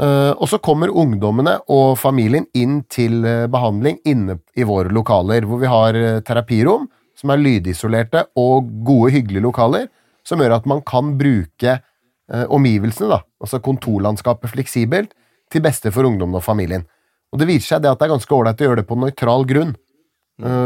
Eh, 0.03 0.33
og 0.33 0.49
så 0.49 0.59
kommer 0.59 0.91
ungdommene 0.91 1.59
og 1.71 1.99
familien 2.01 2.47
inn 2.59 2.81
til 2.91 3.21
eh, 3.29 3.45
behandling 3.53 4.01
inne 4.09 4.39
i 4.57 4.65
våre 4.67 4.91
lokaler, 4.91 5.45
hvor 5.47 5.61
vi 5.61 5.69
har 5.71 5.99
terapirom 6.27 6.89
som 7.19 7.33
er 7.33 7.43
lydisolerte 7.43 8.25
og 8.41 8.69
gode, 8.87 9.13
hyggelige 9.15 9.45
lokaler, 9.45 9.87
som 10.27 10.43
gjør 10.43 10.57
at 10.59 10.67
man 10.71 10.83
kan 10.87 11.15
bruke 11.19 11.77
uh, 11.79 12.47
omgivelsene, 12.55 13.11
da, 13.11 13.21
altså 13.43 13.61
kontorlandskapet 13.63 14.53
fleksibelt, 14.55 15.15
til 15.53 15.65
beste 15.65 15.93
for 15.93 16.09
ungdommen 16.09 16.39
og 16.39 16.45
familien. 16.47 16.87
Og 17.33 17.41
det 17.41 17.49
viser 17.51 17.75
seg 17.75 17.83
det 17.85 17.91
at 17.91 18.01
det 18.01 18.07
er 18.07 18.15
ganske 18.15 18.37
ålreit 18.37 18.63
å 18.63 18.69
gjøre 18.69 18.81
det 18.81 18.89
på 18.89 18.99
nøytral 18.99 19.47
grunn, 19.49 19.75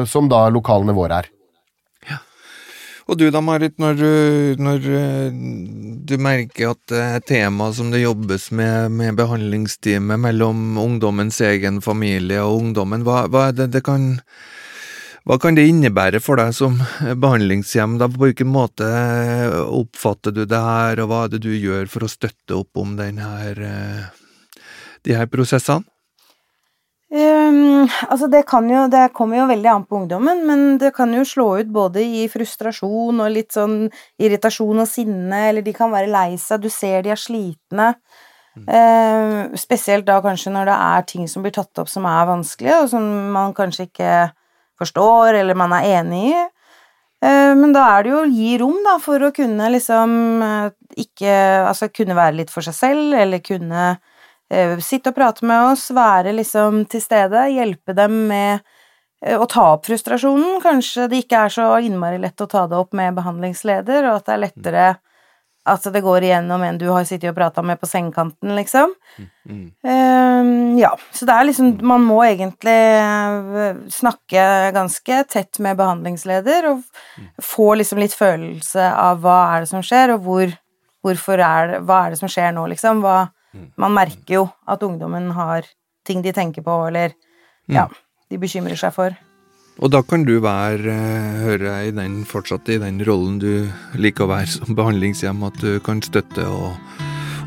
som 0.08 0.30
da 0.32 0.46
lokalene 0.52 0.94
våre 0.96 1.20
er. 1.22 1.30
Ja. 2.08 2.18
Og 3.06 3.20
du 3.20 3.26
da, 3.30 3.42
Marit, 3.44 3.76
når, 3.82 4.02
når 4.58 4.90
du 6.06 6.14
merker 6.22 6.72
at 6.72 6.82
det 6.90 7.02
er 7.04 7.24
tema 7.28 7.70
som 7.76 7.92
det 7.94 8.02
jobbes 8.04 8.50
med 8.50 8.90
med 8.96 9.18
behandlingsteamet 9.18 10.22
mellom 10.22 10.78
ungdommens 10.82 11.40
egen 11.44 11.82
familie 11.84 12.42
og 12.42 12.62
ungdommen, 12.62 13.06
hva, 13.06 13.26
hva 13.30 13.48
er 13.50 13.58
det 13.60 13.72
det 13.76 13.84
kan 13.86 14.14
hva 15.26 15.40
kan 15.42 15.56
det 15.58 15.64
innebære 15.66 16.20
for 16.22 16.38
deg 16.38 16.52
som 16.54 16.76
behandlingshjem? 17.24 17.96
Da, 17.98 18.06
på 18.06 18.28
hvilken 18.28 18.46
måte 18.46 18.86
oppfatter 19.74 20.30
du 20.30 20.44
det 20.46 20.60
her, 20.62 21.02
og 21.02 21.10
hva 21.10 21.24
er 21.24 21.32
det 21.32 21.40
du 21.42 21.50
gjør 21.50 21.90
for 21.90 22.06
å 22.06 22.10
støtte 22.10 22.54
opp 22.54 22.78
om 22.78 22.94
denne, 22.98 23.26
eh, 23.50 24.60
de 25.02 25.16
her 25.18 25.26
prosessene? 25.26 25.82
Um, 27.16 27.86
altså 28.10 28.26
det, 28.28 28.42
kan 28.50 28.66
jo, 28.68 28.82
det 28.92 29.06
kommer 29.16 29.38
jo 29.40 29.48
veldig 29.48 29.70
an 29.72 29.84
på 29.88 30.00
ungdommen, 30.02 30.42
men 30.44 30.64
det 30.82 30.90
kan 30.96 31.14
jo 31.16 31.22
slå 31.24 31.46
ut 31.62 31.70
både 31.72 32.02
i 32.04 32.26
frustrasjon 32.28 33.22
og 33.24 33.32
litt 33.32 33.56
sånn 33.56 33.86
irritasjon 34.20 34.82
og 34.82 34.90
sinne, 34.90 35.46
eller 35.48 35.64
de 35.64 35.72
kan 35.76 35.94
være 35.94 36.10
lei 36.12 36.34
seg, 36.40 36.66
du 36.66 36.68
ser 36.72 37.06
de 37.06 37.14
er 37.14 37.20
slitne. 37.20 37.94
Mm. 38.56 38.66
Uh, 38.68 39.56
spesielt 39.60 40.04
da 40.08 40.18
kanskje 40.24 40.52
når 40.52 40.68
det 40.68 40.76
er 40.88 41.06
ting 41.08 41.30
som 41.30 41.44
blir 41.44 41.54
tatt 41.56 41.80
opp 41.80 41.88
som 41.92 42.08
er 42.10 42.28
vanskelige, 42.28 42.82
og 42.82 42.92
som 42.92 43.08
man 43.32 43.56
kanskje 43.56 43.88
ikke 43.88 44.12
forstår, 44.76 45.40
eller 45.40 45.56
man 45.56 45.72
er 45.78 45.88
enig 46.00 46.22
i. 46.34 46.44
Eh, 47.24 47.52
men 47.56 47.72
da 47.72 47.86
er 47.94 48.04
det 48.04 48.12
jo 48.12 48.18
å 48.22 48.28
gi 48.28 48.50
rom, 48.60 48.76
da, 48.84 48.98
for 49.00 49.22
å 49.24 49.32
kunne 49.34 49.70
liksom 49.72 50.10
eh, 50.44 50.66
ikke 51.00 51.32
Altså 51.66 51.88
kunne 51.88 52.16
være 52.16 52.36
litt 52.42 52.52
for 52.52 52.64
seg 52.66 52.76
selv, 52.76 53.16
eller 53.16 53.40
kunne 53.44 53.94
sitte 54.84 55.10
og 55.10 55.16
prate 55.16 55.46
med 55.48 55.72
oss, 55.72 55.88
være 55.90 56.34
liksom 56.36 56.84
til 56.90 57.02
stede, 57.02 57.48
hjelpe 57.50 57.96
dem 57.98 58.26
med 58.30 58.62
å 59.34 59.46
ta 59.50 59.64
opp 59.72 59.88
frustrasjonen. 59.88 60.60
Kanskje 60.62 61.08
det 61.10 61.24
ikke 61.24 61.46
er 61.46 61.54
så 61.54 61.66
innmari 61.82 62.20
lett 62.22 62.44
å 62.44 62.48
ta 62.50 62.66
det 62.70 62.78
opp 62.78 62.94
med 62.94 63.16
behandlingsleder, 63.16 64.06
og 64.06 64.20
at 64.20 64.28
det 64.28 64.36
er 64.36 64.44
lettere 64.44 64.86
at 65.66 65.86
det 65.92 66.02
går 66.04 66.24
igjennom 66.26 66.62
en 66.62 66.78
du 66.78 66.86
har 66.92 67.04
sittet 67.06 67.32
og 67.32 67.36
prata 67.38 67.62
med 67.66 67.80
på 67.80 67.88
sengekanten, 67.90 68.52
liksom. 68.54 68.92
Mm. 69.48 69.64
Um, 69.82 70.78
ja, 70.78 70.92
så 71.14 71.26
det 71.26 71.34
er 71.34 71.46
liksom 71.48 71.68
Man 71.86 72.02
må 72.06 72.18
egentlig 72.26 72.74
eh, 72.74 73.78
snakke 73.94 74.42
ganske 74.74 75.20
tett 75.30 75.60
med 75.62 75.78
behandlingsleder 75.78 76.66
og 76.70 76.82
mm. 76.82 77.28
få 77.42 77.72
liksom 77.80 78.02
litt 78.02 78.14
følelse 78.16 78.90
av 78.90 79.22
hva 79.24 79.38
er 79.54 79.64
det 79.64 79.70
som 79.72 79.84
skjer, 79.86 80.14
og 80.14 80.26
hvor, 80.26 80.54
hvorfor 81.06 81.42
er 81.42 81.72
det 81.72 81.80
Hva 81.88 82.04
er 82.04 82.14
det 82.14 82.20
som 82.22 82.30
skjer 82.30 82.54
nå, 82.54 82.68
liksom? 82.74 83.02
Hva, 83.04 83.18
mm. 83.26 83.35
Man 83.80 83.94
merker 83.96 84.40
jo 84.40 84.48
at 84.66 84.82
ungdommen 84.86 85.30
har 85.36 85.68
ting 86.06 86.22
de 86.22 86.32
tenker 86.32 86.62
på, 86.62 86.74
eller 86.88 87.14
ja, 87.66 87.86
mm. 87.86 87.96
de 88.30 88.40
bekymrer 88.42 88.78
seg 88.78 88.94
for. 88.94 89.16
Og 89.76 89.92
da 89.92 90.00
kan 90.06 90.24
du 90.24 90.38
være, 90.40 90.88
eh, 90.88 91.40
høre 91.44 91.74
i 91.88 91.92
den, 91.92 92.22
fortsatt 92.24 92.68
i 92.72 92.78
den 92.80 93.02
rollen 93.04 93.36
du 93.42 93.68
liker 94.00 94.24
å 94.24 94.32
være 94.32 94.48
som 94.54 94.78
behandlingshjem, 94.78 95.44
at 95.44 95.60
du 95.60 95.76
kan 95.84 96.00
støtte 96.04 96.46
og 96.48 96.78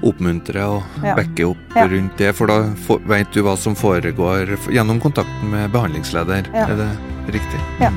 oppmuntre 0.05 0.63
og 0.77 1.03
ja. 1.03 1.17
backe 1.17 1.49
opp 1.49 1.75
ja. 1.75 1.89
rundt 1.89 2.21
det, 2.21 2.31
for 2.37 2.51
da 2.51 2.61
vet 3.09 3.33
du 3.35 3.43
hva 3.43 3.57
som 3.59 3.75
foregår 3.75 4.55
gjennom 4.71 5.01
kontakten 5.03 5.51
med 5.51 5.73
behandlingsleder. 5.75 6.53
Ja. 6.53 6.69
Er 6.69 6.83
det 6.85 6.91
riktig? 7.39 7.63
Ja. 7.81 7.93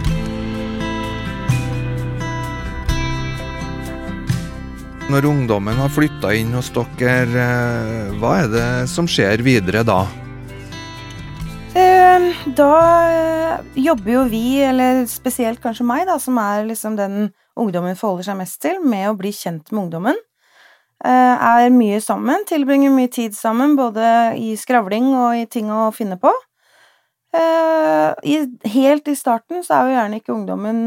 Når 5.13 5.27
ungdommen 5.29 5.77
har 5.77 5.91
flytta 5.93 6.31
inn 6.41 6.55
hos 6.57 6.71
dere, 6.73 7.19
eh, 7.37 8.13
hva 8.17 8.31
er 8.41 8.47
det 8.49 8.69
som 8.89 9.05
skjer 9.05 9.43
videre 9.45 9.83
da? 9.85 10.07
Ehm, 11.77 12.31
da 12.57 12.69
eh, 13.11 13.67
jobber 13.85 14.15
jo 14.15 14.23
vi, 14.31 14.63
eller 14.65 15.03
spesielt 15.13 15.61
kanskje 15.61 15.85
meg, 15.85 16.07
da, 16.09 16.17
som 16.17 16.41
er 16.41 16.65
liksom 16.65 16.97
den 16.97 17.29
ungdommen 17.61 17.99
forholder 17.99 18.31
seg 18.31 18.39
mest 18.41 18.57
til, 18.65 18.81
med 18.81 19.11
å 19.11 19.19
bli 19.19 19.35
kjent 19.37 19.69
med 19.69 19.83
ungdommen. 19.83 20.23
Eh, 21.05 21.45
er 21.51 21.69
mye 21.77 22.01
sammen, 22.01 22.49
tilbringer 22.49 22.97
mye 22.97 23.13
tid 23.13 23.37
sammen, 23.37 23.77
både 23.77 24.33
i 24.41 24.57
skravling 24.57 25.13
og 25.13 25.43
i 25.43 25.45
ting 25.45 25.69
å 25.69 25.91
finne 25.93 26.17
på. 26.17 26.33
Helt 27.33 29.07
i 29.09 29.15
starten 29.17 29.61
så 29.65 29.77
er 29.77 29.87
jo 29.87 29.95
gjerne 29.97 30.19
ikke 30.21 30.35
ungdommen 30.35 30.83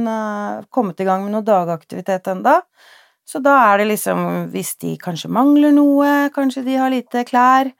kommet 0.73 0.99
i 1.01 1.07
gang 1.07 1.23
med 1.25 1.33
noe 1.33 1.45
dagaktivitet 1.45 2.29
enda. 2.33 2.59
Så 3.25 3.41
da 3.41 3.55
er 3.71 3.81
det 3.81 3.89
liksom, 3.89 4.19
hvis 4.53 4.75
de 4.81 4.93
kanskje 5.01 5.31
mangler 5.33 5.73
noe, 5.73 6.29
kanskje 6.35 6.61
de 6.67 6.77
har 6.77 6.93
lite 6.93 7.25
klær, 7.25 7.71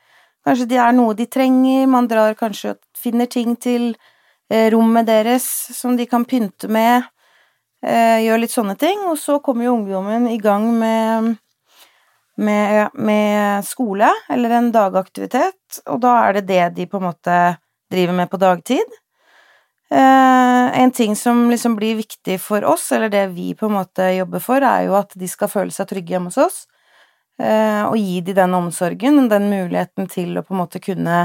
Kanskje 0.46 0.68
det 0.70 0.78
er 0.78 0.94
noe 0.94 1.16
de 1.18 1.26
trenger, 1.26 1.88
man 1.90 2.06
drar 2.06 2.36
kanskje 2.38 2.76
og 2.76 2.82
finner 3.02 3.26
ting 3.26 3.56
til 3.58 3.96
eh, 4.52 4.68
rommet 4.70 5.08
deres 5.08 5.46
som 5.74 5.96
de 5.98 6.06
kan 6.06 6.26
pynte 6.30 6.70
med, 6.70 7.08
eh, 7.82 8.22
gjør 8.28 8.44
litt 8.44 8.54
sånne 8.54 8.76
ting, 8.78 9.08
og 9.10 9.18
så 9.18 9.40
kommer 9.42 9.66
jo 9.66 9.74
ungdommen 9.80 10.30
i 10.30 10.38
gang 10.42 10.70
med 10.78 11.34
med, 12.36 12.92
med 13.00 13.64
skole 13.64 14.10
eller 14.30 14.58
en 14.58 14.66
dagaktivitet, 14.76 15.78
og 15.88 16.02
da 16.04 16.18
er 16.26 16.34
det 16.36 16.48
det 16.50 16.64
de 16.76 16.88
på 16.92 17.00
en 17.00 17.06
måte 17.08 17.36
driver 17.92 18.18
med 18.18 18.28
på 18.28 18.40
dagtid. 18.42 18.98
Eh, 19.96 20.82
en 20.82 20.92
ting 20.92 21.16
som 21.16 21.52
liksom 21.52 21.76
blir 21.76 21.96
viktig 21.96 22.42
for 22.42 22.66
oss, 22.68 22.92
eller 22.92 23.10
det 23.10 23.28
vi 23.28 23.54
på 23.56 23.70
en 23.70 23.78
måte 23.78 24.10
jobber 24.18 24.42
for, 24.44 24.60
er 24.60 24.90
jo 24.90 24.98
at 25.00 25.16
de 25.16 25.30
skal 25.32 25.48
føle 25.48 25.72
seg 25.72 25.88
trygge 25.88 26.18
hjemme 26.18 26.34
hos 26.34 26.42
oss, 26.42 26.58
eh, 27.40 27.84
og 27.86 27.96
gi 27.96 28.20
de 28.26 28.36
den 28.36 28.58
omsorgen, 28.58 29.30
den 29.32 29.48
muligheten 29.54 30.12
til 30.12 30.36
å 30.36 30.44
på 30.44 30.52
en 30.52 30.62
måte 30.66 30.84
kunne 30.84 31.22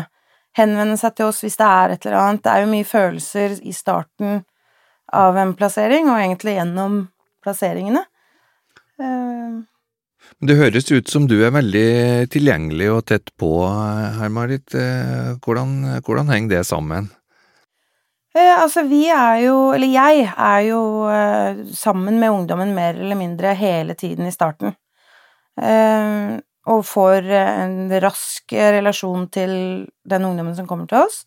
henvende 0.59 0.99
seg 1.01 1.17
til 1.19 1.33
oss 1.33 1.43
hvis 1.43 1.59
det 1.59 1.67
er 1.67 1.97
et 1.97 2.07
eller 2.07 2.21
annet. 2.21 2.45
Det 2.47 2.53
er 2.53 2.63
jo 2.63 2.71
mye 2.77 2.87
følelser 2.87 3.59
i 3.59 3.75
starten 3.75 4.45
av 5.19 5.43
en 5.43 5.57
plassering, 5.59 6.07
og 6.07 6.23
egentlig 6.23 6.55
gjennom 6.61 7.03
plasseringene. 7.43 8.07
Uh, 9.01 9.67
det 10.45 10.61
høres 10.61 10.87
ut 10.93 11.09
som 11.11 11.27
du 11.27 11.41
er 11.43 11.51
veldig 11.57 12.29
tilgjengelig 12.31 12.91
og 12.93 13.07
tett 13.11 13.33
på 13.41 13.51
her, 13.67 14.29
Marit. 14.31 14.77
Eh, 14.77 15.33
hvordan, 15.43 16.03
hvordan 16.05 16.31
henger 16.31 16.61
det 16.61 16.69
sammen? 16.69 17.09
Eh, 18.35 18.53
altså, 18.63 18.85
vi 18.87 19.07
er 19.11 19.41
jo, 19.47 19.57
eller 19.75 19.91
jeg 19.91 20.29
er 20.31 20.61
jo 20.69 20.83
eh, 21.11 21.65
sammen 21.75 22.21
med 22.21 22.31
ungdommen 22.31 22.75
mer 22.77 22.95
eller 22.95 23.19
mindre 23.19 23.57
hele 23.59 23.97
tiden 23.99 24.29
i 24.29 24.35
starten. 24.35 24.77
Eh, 25.61 26.39
og 26.71 26.85
får 26.87 27.27
en 27.35 27.91
rask 28.05 28.53
relasjon 28.53 29.27
til 29.33 29.53
den 30.07 30.27
ungdommen 30.29 30.55
som 30.55 30.69
kommer 30.69 30.87
til 30.87 31.03
oss. 31.03 31.25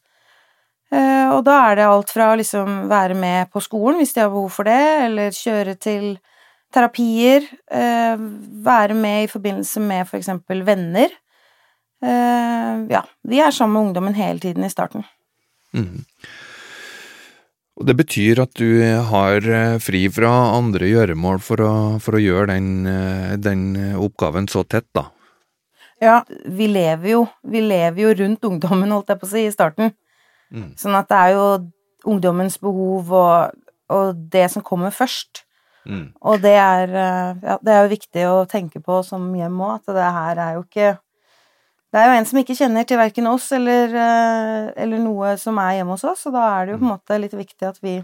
Eh, 0.93 1.29
og 1.33 1.41
da 1.47 1.57
er 1.69 1.79
det 1.79 1.87
alt 1.89 2.11
fra 2.13 2.29
å 2.31 2.37
liksom 2.37 2.85
være 2.91 3.17
med 3.17 3.49
på 3.53 3.61
skolen 3.63 3.99
hvis 4.01 4.13
de 4.13 4.23
har 4.23 4.31
behov 4.33 4.51
for 4.53 4.69
det, 4.69 4.83
eller 5.07 5.33
kjøre 5.33 5.75
til 5.81 6.13
terapier, 6.73 7.45
eh, 7.71 8.21
være 8.65 8.97
med 8.97 9.25
i 9.25 9.31
forbindelse 9.31 9.81
med 9.83 10.07
for 10.09 10.19
eksempel 10.19 10.63
venner. 10.65 11.09
Eh, 12.03 12.85
ja, 12.93 13.03
vi 13.23 13.41
er 13.41 13.53
sammen 13.55 13.73
med 13.73 13.87
ungdommen 13.87 14.17
hele 14.17 14.39
tiden 14.43 14.65
i 14.65 14.71
starten. 14.73 15.05
Mm. 15.73 16.03
Og 17.79 17.87
Det 17.89 17.95
betyr 17.97 18.43
at 18.43 18.53
du 18.59 18.83
har 19.09 19.47
fri 19.81 20.03
fra 20.13 20.29
andre 20.53 20.91
gjøremål 20.91 21.39
for 21.41 21.63
å, 21.65 21.73
for 22.03 22.19
å 22.19 22.21
gjøre 22.21 22.53
den, 22.53 22.85
den, 23.41 23.63
oppgaven 23.97 24.45
så 24.51 24.61
tett, 24.61 24.85
da? 24.93 25.07
Ja, 26.03 26.19
vi 26.45 26.67
lever 26.69 27.09
jo, 27.15 27.23
vi 27.41 27.63
lever 27.65 28.03
jo 28.03 28.11
rundt 28.19 28.45
ungdommen, 28.45 28.93
holdt 28.93 29.09
jeg 29.09 29.21
på 29.21 29.25
å 29.25 29.31
si, 29.31 29.45
i 29.47 29.55
starten. 29.55 29.93
Mm. 30.53 30.69
Sånn 30.77 30.97
at 30.99 31.09
det 31.09 31.17
er 31.17 31.33
jo 31.33 31.47
ungdommens 32.13 32.59
behov 32.61 33.09
og, 33.15 33.57
og 33.93 34.21
det 34.33 34.45
som 34.53 34.65
kommer 34.65 34.93
først. 34.93 35.43
Mm. 35.83 36.11
Og 36.23 36.43
det 36.43 36.55
er, 36.55 36.93
eh, 36.95 37.41
ja, 37.43 37.57
det 37.59 37.73
er 37.73 37.81
jo 37.83 37.93
viktig 37.93 38.27
å 38.29 38.43
tenke 38.49 38.79
på 38.83 39.01
som 39.07 39.25
hjem 39.35 39.59
òg, 39.63 39.81
at 39.81 39.95
det 39.97 40.11
her 40.17 40.43
er 40.45 40.57
jo 40.57 40.63
ikke 40.63 40.93
Det 41.93 42.01
er 42.01 42.09
jo 42.09 42.13
en 42.17 42.25
som 42.25 42.39
ikke 42.41 42.55
kjenner 42.57 42.87
til 42.89 42.97
verken 42.97 43.29
oss 43.29 43.51
eller, 43.53 43.91
eh, 43.93 44.71
eller, 44.81 44.97
noe 44.97 45.35
som 45.37 45.59
er 45.61 45.75
hjemme 45.77 45.93
hos 45.93 46.07
oss, 46.09 46.23
og 46.25 46.33
da 46.33 46.47
er 46.55 46.65
det 46.65 46.73
jo 46.73 46.79
på 46.79 46.87
en 46.87 46.89
mm. 46.89 46.93
måte 46.95 47.19
litt 47.21 47.35
viktig 47.37 47.67
at 47.69 47.77
vi 47.85 47.99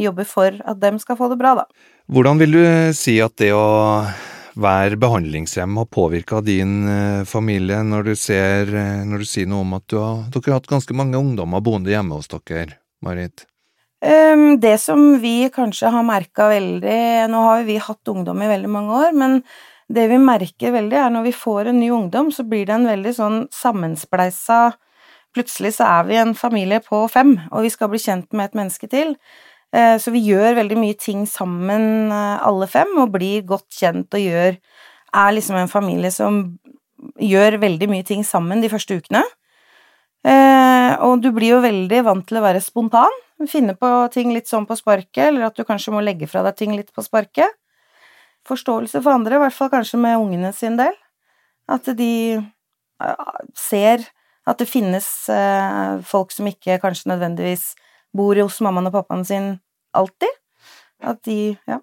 jobber 0.00 0.24
for 0.28 0.56
at 0.64 0.80
dem 0.80 0.96
skal 1.00 1.18
få 1.18 1.28
det 1.28 1.36
bra, 1.40 1.52
da. 1.60 1.66
Hvordan 2.08 2.40
vil 2.40 2.56
du 2.56 2.64
si 2.96 3.18
at 3.20 3.36
det 3.40 3.50
å 3.52 3.66
være 4.56 4.96
behandlingshjem 5.00 5.76
har 5.76 5.90
påvirka 5.92 6.40
din 6.44 6.88
eh, 6.88 7.26
familie, 7.28 7.82
når 7.84 8.08
du, 8.08 8.14
ser, 8.16 8.72
eh, 8.72 9.04
når 9.04 9.24
du 9.24 9.28
sier 9.28 9.50
noe 9.50 9.66
om 9.66 9.76
at 9.76 9.84
du 9.92 9.98
har, 10.00 10.24
dere 10.32 10.48
har 10.48 10.62
hatt 10.62 10.72
ganske 10.72 10.96
mange 10.96 11.20
ungdommer 11.20 11.64
boende 11.64 11.92
hjemme 11.92 12.16
hos 12.16 12.32
dere, 12.32 12.78
Marit? 13.04 13.44
Um, 14.00 14.56
det 14.60 14.78
som 14.80 15.18
vi 15.20 15.50
kanskje 15.52 15.88
har 15.88 16.02
merka 16.04 16.50
veldig 16.50 16.98
Nå 17.32 17.38
har 17.46 17.62
jo 17.62 17.64
vi 17.64 17.78
hatt 17.80 18.10
ungdom 18.12 18.42
i 18.44 18.48
veldig 18.50 18.68
mange 18.70 18.98
år, 19.04 19.14
men 19.16 19.38
det 19.92 20.08
vi 20.10 20.18
merker 20.18 20.74
veldig, 20.74 20.96
er 20.98 21.12
når 21.14 21.28
vi 21.28 21.36
får 21.36 21.70
en 21.70 21.78
ny 21.80 21.90
ungdom, 21.94 22.32
så 22.34 22.42
blir 22.48 22.66
det 22.66 22.74
en 22.74 22.88
veldig 22.90 23.14
sånn 23.16 23.38
sammenspleisa 23.54 24.74
Plutselig 25.36 25.74
så 25.76 25.84
er 25.98 26.06
vi 26.08 26.16
en 26.16 26.32
familie 26.32 26.80
på 26.80 27.02
fem, 27.12 27.34
og 27.52 27.66
vi 27.66 27.70
skal 27.72 27.90
bli 27.92 28.00
kjent 28.00 28.30
med 28.32 28.48
et 28.48 28.54
menneske 28.56 28.88
til. 28.88 29.10
Eh, 29.76 29.96
så 30.00 30.12
vi 30.14 30.22
gjør 30.24 30.56
veldig 30.56 30.78
mye 30.80 30.96
ting 30.96 31.26
sammen, 31.28 32.08
eh, 32.08 32.38
alle 32.40 32.68
fem, 32.72 32.94
og 33.02 33.12
blir 33.12 33.44
godt 33.44 33.68
kjent 33.68 34.14
og 34.14 34.20
gjør 34.20 34.56
Er 35.16 35.32
liksom 35.32 35.56
en 35.56 35.68
familie 35.68 36.10
som 36.10 36.58
gjør 37.16 37.58
veldig 37.60 37.88
mye 37.88 38.04
ting 38.04 38.22
sammen 38.24 38.60
de 38.60 38.68
første 38.68 38.98
ukene. 38.98 39.22
Eh, 40.26 40.96
og 41.00 41.22
du 41.22 41.30
blir 41.32 41.54
jo 41.54 41.60
veldig 41.62 42.04
vant 42.04 42.26
til 42.26 42.36
å 42.36 42.42
være 42.42 42.60
spontan, 42.60 43.14
finne 43.48 43.74
på 43.78 44.10
ting 44.12 44.34
litt 44.34 44.48
sånn 44.50 44.66
på 44.66 44.76
sparket, 44.76 45.28
eller 45.28 45.46
at 45.46 45.56
du 45.56 45.64
kanskje 45.64 45.94
må 45.94 46.02
legge 46.04 46.28
fra 46.28 46.42
deg 46.42 46.56
ting 46.56 46.76
litt 46.76 46.92
på 46.92 47.04
sparket. 47.06 47.48
Forståelse 48.46 49.02
for 49.02 49.16
andre, 49.16 49.36
i 49.36 49.42
hvert 49.42 49.56
fall 49.56 49.72
kanskje 49.72 50.00
med 50.00 50.20
ungene 50.20 50.52
sin 50.54 50.78
del. 50.78 50.94
At 51.68 51.88
de 51.98 52.38
ser 53.58 54.06
at 54.46 54.60
det 54.62 54.68
finnes 54.70 55.06
folk 56.06 56.30
som 56.32 56.46
ikke 56.46 56.78
kanskje 56.80 57.10
nødvendigvis 57.10 57.72
bor 58.16 58.38
hos 58.38 58.60
mammaen 58.64 58.88
og 58.88 58.94
pappaen 58.94 59.26
sin 59.26 59.50
alltid. 59.96 60.40
At 61.02 61.22
de 61.26 61.58
Ja. 61.66 61.80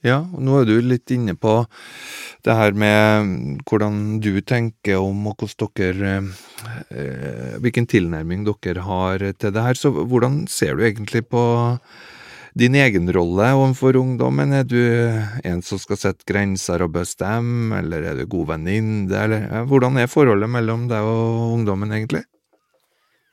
Ja, 0.00 0.22
og 0.24 0.40
nå 0.40 0.54
er 0.56 0.64
du 0.64 0.78
litt 0.80 1.12
inne 1.12 1.34
på 1.36 1.66
det 2.46 2.54
her 2.56 2.72
med 2.72 3.58
hvordan 3.68 4.20
du 4.24 4.40
tenker 4.40 4.96
om 4.96 5.26
og 5.28 5.42
hvordan 5.42 5.74
dere 5.76 6.12
eh, 6.88 7.58
Hvilken 7.60 7.84
tilnærming 7.84 8.46
dere 8.48 8.80
har 8.86 9.18
til 9.36 9.52
det 9.52 9.66
her. 9.66 9.76
Så 9.76 9.92
hvordan 9.92 10.46
ser 10.48 10.76
du 10.76 10.86
egentlig 10.86 11.26
på 11.28 11.42
din 12.54 12.74
egen 12.74 13.10
rolle 13.12 13.52
overfor 13.54 13.98
ungdommen? 14.00 14.52
Er 14.52 14.66
du 14.66 14.80
en 15.44 15.62
som 15.62 15.78
skal 15.78 16.00
sette 16.00 16.26
grenser 16.28 16.82
og 16.82 16.94
bestemme, 16.96 17.78
eller 17.78 18.10
er 18.10 18.20
du 18.20 18.26
god 18.30 18.54
venninne, 18.56 19.08
eller 19.10 19.64
hvordan 19.70 20.00
er 20.00 20.10
forholdet 20.10 20.50
mellom 20.50 20.88
deg 20.90 21.06
og 21.06 21.56
ungdommen, 21.58 21.92
egentlig? 21.94 22.24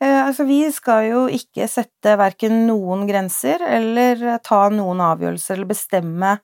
Eh, 0.03 0.25
altså, 0.27 0.45
vi 0.45 0.61
skal 0.73 1.07
jo 1.09 1.23
ikke 1.33 1.65
sette 1.71 2.17
verken 2.19 2.67
noen 2.67 3.07
grenser 3.09 3.63
eller 3.65 4.37
ta 4.45 4.67
noen 4.69 5.01
avgjørelser 5.01 5.57
eller 5.57 5.71
bestemme 5.71 6.35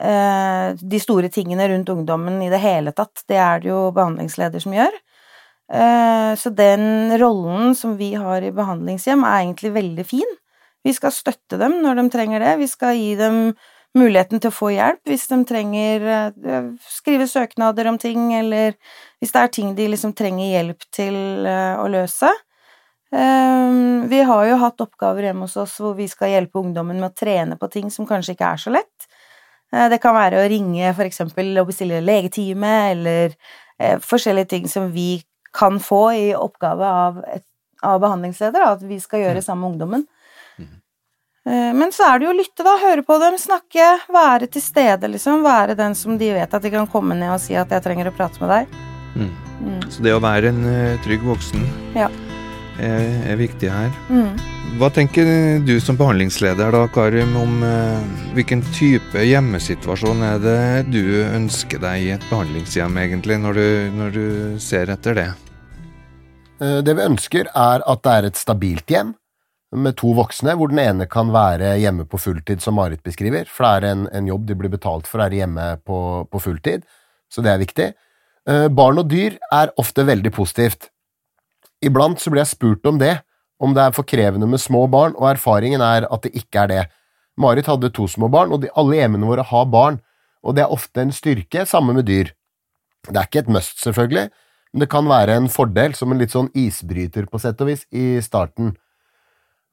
eh, 0.00 0.72
de 0.72 1.00
store 1.02 1.28
tingene 1.32 1.68
rundt 1.68 1.92
ungdommen 1.92 2.40
i 2.46 2.48
det 2.52 2.62
hele 2.64 2.94
tatt. 2.96 3.26
Det 3.28 3.36
er 3.36 3.60
det 3.60 3.68
jo 3.74 3.90
behandlingsleder 3.92 4.64
som 4.64 4.76
gjør. 4.78 4.96
Eh, 5.68 6.32
så 6.40 6.52
den 6.56 7.12
rollen 7.20 7.76
som 7.76 7.98
vi 8.00 8.14
har 8.16 8.40
i 8.40 8.54
behandlingshjem, 8.56 9.24
er 9.24 9.42
egentlig 9.42 9.74
veldig 9.76 10.08
fin. 10.08 10.36
Vi 10.88 10.96
skal 10.96 11.12
støtte 11.12 11.60
dem 11.60 11.78
når 11.84 12.00
de 12.00 12.06
trenger 12.12 12.44
det. 12.44 12.56
Vi 12.62 12.70
skal 12.70 12.96
gi 12.96 13.12
dem 13.20 13.52
muligheten 13.96 14.40
til 14.40 14.50
å 14.50 14.54
få 14.54 14.72
hjelp 14.72 15.08
hvis 15.08 15.26
de 15.30 15.38
trenger 15.48 16.04
uh, 16.08 16.66
skrive 16.92 17.28
søknader 17.28 17.88
om 17.90 17.96
ting, 18.00 18.30
eller 18.36 18.76
hvis 19.20 19.32
det 19.34 19.40
er 19.40 19.52
ting 19.52 19.72
de 19.76 19.88
liksom 19.92 20.12
trenger 20.16 20.52
hjelp 20.52 20.84
til 20.94 21.16
uh, 21.48 21.80
å 21.82 21.88
løse. 21.92 22.32
Ehm, 23.12 24.08
vi 24.08 24.20
har 24.22 24.46
jo 24.50 24.58
hatt 24.60 24.82
oppgaver 24.84 25.28
hjemme 25.28 25.46
hos 25.46 25.56
oss 25.56 25.78
hvor 25.80 25.94
vi 25.96 26.08
skal 26.10 26.34
hjelpe 26.34 26.60
ungdommen 26.60 26.98
med 27.00 27.08
å 27.08 27.16
trene 27.16 27.56
på 27.56 27.70
ting 27.72 27.88
som 27.92 28.08
kanskje 28.08 28.34
ikke 28.36 28.50
er 28.52 28.60
så 28.60 28.72
lett. 28.74 29.08
Eh, 29.72 29.88
det 29.88 30.00
kan 30.02 30.16
være 30.16 30.42
å 30.42 30.48
ringe 30.50 30.92
for 30.96 31.08
eksempel 31.08 31.54
og 31.60 31.70
bestille 31.70 32.02
legetime, 32.04 32.74
eller 32.92 33.32
eh, 33.78 33.96
forskjellige 34.04 34.52
ting 34.52 34.68
som 34.68 34.92
vi 34.92 35.22
kan 35.56 35.80
få 35.80 36.02
i 36.12 36.26
oppgave 36.36 36.84
av, 36.84 37.22
av 37.82 38.00
behandlingsleder, 38.04 38.66
at 38.76 38.84
vi 38.84 39.00
skal 39.00 39.24
gjøre 39.24 39.40
mm. 39.40 39.46
sammen 39.46 39.64
med 39.64 39.72
ungdommen. 39.72 40.06
Eh, 41.48 41.72
men 41.74 41.94
så 41.94 42.10
er 42.10 42.20
det 42.20 42.28
jo 42.28 42.34
å 42.34 42.38
lytte, 42.38 42.66
da. 42.66 42.76
Høre 42.84 43.04
på 43.06 43.18
dem, 43.22 43.40
snakke, 43.40 43.90
være 44.12 44.50
til 44.52 44.64
stede, 44.64 45.10
liksom. 45.16 45.42
Være 45.46 45.78
den 45.78 45.96
som 45.98 46.20
de 46.20 46.30
vet 46.36 46.54
at 46.54 46.64
de 46.64 46.74
kan 46.74 46.88
komme 46.90 47.16
ned 47.18 47.32
og 47.34 47.40
si 47.40 47.56
at 47.56 47.72
'jeg 47.72 47.82
trenger 47.82 48.12
å 48.12 48.16
prate 48.16 48.40
med 48.40 48.50
deg'. 48.54 48.80
Mm. 49.16 49.34
Mm. 49.58 49.82
Så 49.90 50.02
det 50.02 50.14
å 50.14 50.22
være 50.22 50.48
en 50.52 50.98
trygg 51.02 51.22
voksen 51.26 51.64
ja 51.96 52.08
er, 52.78 53.32
er 53.32 53.38
viktig 53.38 53.70
her. 53.72 53.90
Mm. 54.10 54.38
Hva 54.78 54.90
tenker 54.94 55.26
du 55.64 55.74
som 55.82 55.96
behandlingsleder 55.98 56.74
da, 56.74 56.84
Karim, 56.92 57.34
om 57.40 57.62
eh, 57.66 58.24
hvilken 58.36 58.62
type 58.76 59.24
hjemmesituasjon 59.24 60.24
er 60.26 60.42
det 60.42 60.62
du 60.92 61.02
ønsker 61.24 61.82
deg 61.82 62.04
i 62.04 62.10
et 62.14 62.26
behandlingshjem, 62.30 62.98
egentlig, 63.02 63.38
når 63.42 63.58
du, 63.58 63.68
når 63.98 64.18
du 64.18 64.26
ser 64.62 64.92
etter 64.94 65.18
det? 65.18 65.28
Eh, 66.60 66.78
det 66.84 66.98
vi 66.98 67.08
ønsker, 67.08 67.50
er 67.54 67.86
at 67.86 68.04
det 68.04 68.18
er 68.18 68.30
et 68.30 68.42
stabilt 68.42 68.94
hjem 68.94 69.16
med 69.76 69.96
to 70.00 70.14
voksne, 70.16 70.54
hvor 70.56 70.70
den 70.72 70.80
ene 70.80 71.06
kan 71.10 71.32
være 71.32 71.74
hjemme 71.82 72.06
på 72.08 72.20
fulltid, 72.20 72.62
som 72.64 72.78
Marit 72.78 73.02
beskriver, 73.04 73.48
for 73.52 73.66
det 73.66 73.72
er 73.90 73.92
en, 73.92 74.06
en 74.16 74.28
jobb 74.30 74.46
de 74.48 74.56
blir 74.56 74.72
betalt 74.72 75.08
for 75.08 75.20
være 75.20 75.42
hjemme 75.42 75.66
på, 75.84 75.98
på 76.30 76.40
fulltid, 76.40 76.86
så 77.28 77.44
det 77.44 77.52
er 77.52 77.60
viktig. 77.60 77.88
Eh, 78.48 78.68
barn 78.72 79.00
og 79.02 79.10
dyr 79.10 79.36
er 79.52 79.74
ofte 79.80 80.06
veldig 80.08 80.32
positivt. 80.32 80.88
Iblant 81.84 82.20
så 82.20 82.32
blir 82.32 82.42
jeg 82.46 82.54
spurt 82.54 82.88
om 82.88 83.00
det, 83.00 83.18
om 83.60 83.74
det 83.74 83.84
er 83.84 83.94
for 83.94 84.08
krevende 84.08 84.48
med 84.48 84.62
små 84.62 84.86
barn, 84.90 85.14
og 85.18 85.28
erfaringen 85.34 85.84
er 85.84 86.08
at 86.08 86.24
det 86.24 86.32
ikke 86.38 86.64
er 86.64 86.72
det. 86.72 86.82
Marit 87.38 87.68
hadde 87.68 87.92
to 87.94 88.08
små 88.08 88.30
barn, 88.32 88.54
og 88.54 88.64
de, 88.64 88.72
alle 88.78 89.02
hjemmene 89.02 89.28
våre 89.28 89.44
har 89.46 89.68
barn, 89.70 90.00
og 90.42 90.56
det 90.56 90.64
er 90.64 90.74
ofte 90.74 91.04
en 91.04 91.12
styrke, 91.14 91.66
sammen 91.68 91.98
med 91.98 92.08
dyr. 92.08 92.32
Det 93.08 93.16
er 93.16 93.28
ikke 93.28 93.44
et 93.44 93.52
must, 93.52 93.76
selvfølgelig, 93.82 94.28
men 94.72 94.84
det 94.84 94.90
kan 94.92 95.08
være 95.08 95.36
en 95.36 95.48
fordel, 95.52 95.94
som 95.98 96.12
en 96.12 96.20
litt 96.20 96.32
sånn 96.32 96.50
isbryter, 96.56 97.28
på 97.28 97.40
sett 97.42 97.60
og 97.60 97.70
vis, 97.70 97.84
i 97.92 98.16
starten. 98.24 98.74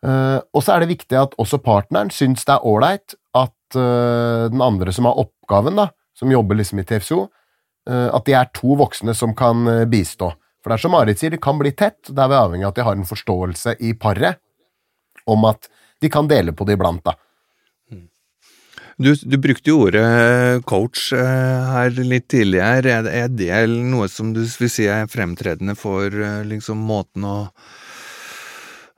Uh, 0.06 0.38
og 0.54 0.62
så 0.62 0.76
er 0.76 0.84
det 0.84 0.92
viktig 0.94 1.18
at 1.18 1.34
også 1.42 1.58
partneren 1.66 2.12
syns 2.14 2.46
det 2.46 2.54
er 2.54 2.66
ålreit 2.68 3.16
at 3.34 3.78
uh, 3.78 4.46
den 4.52 4.62
andre 4.62 4.94
som 4.94 5.08
har 5.10 5.18
oppgaven, 5.18 5.80
da, 5.80 5.90
som 6.18 6.32
jobber 6.32 6.60
liksom 6.60 6.82
i 6.82 6.86
TFSO, 6.86 7.24
uh, 7.90 8.10
at 8.14 8.28
de 8.28 8.36
er 8.38 8.52
to 8.54 8.78
voksne 8.78 9.16
som 9.18 9.34
kan 9.38 9.66
eh, 9.72 9.86
bistå. 9.90 10.32
For 10.62 10.72
det 10.72 10.78
er 10.78 10.84
som 10.86 10.96
Marit 10.96 11.22
sier, 11.22 11.34
det 11.34 11.42
kan 11.42 11.60
bli 11.62 11.72
tett, 11.78 12.00
Det 12.10 12.22
er 12.22 12.32
vi 12.32 12.38
avhengig 12.38 12.66
av 12.66 12.74
at 12.74 12.80
de 12.80 12.86
har 12.88 12.98
en 12.98 13.06
forståelse 13.06 13.76
i 13.86 13.94
paret 13.94 14.42
om 15.30 15.46
at 15.46 15.70
de 16.02 16.10
kan 16.10 16.28
dele 16.30 16.54
på 16.54 16.66
det 16.66 16.78
iblant, 16.78 17.04
da. 17.06 17.14
Du, 18.98 19.12
du 19.12 19.36
brukte 19.44 19.68
jo 19.68 19.82
ordet 19.90 20.64
coach 20.70 21.10
eh, 21.14 21.72
her 21.74 21.98
litt 22.00 22.30
tidligere. 22.32 23.02
Er, 23.12 23.28
det 23.28 23.66
noe 23.68 24.08
som 24.08 24.32
du 24.34 24.40
vil 24.46 24.72
si 24.72 24.88
er 24.88 25.10
fremtredende 25.12 25.76
for 25.76 26.08
eh, 26.08 26.46
liksom 26.48 26.80
måten 26.88 27.28
å 27.28 27.36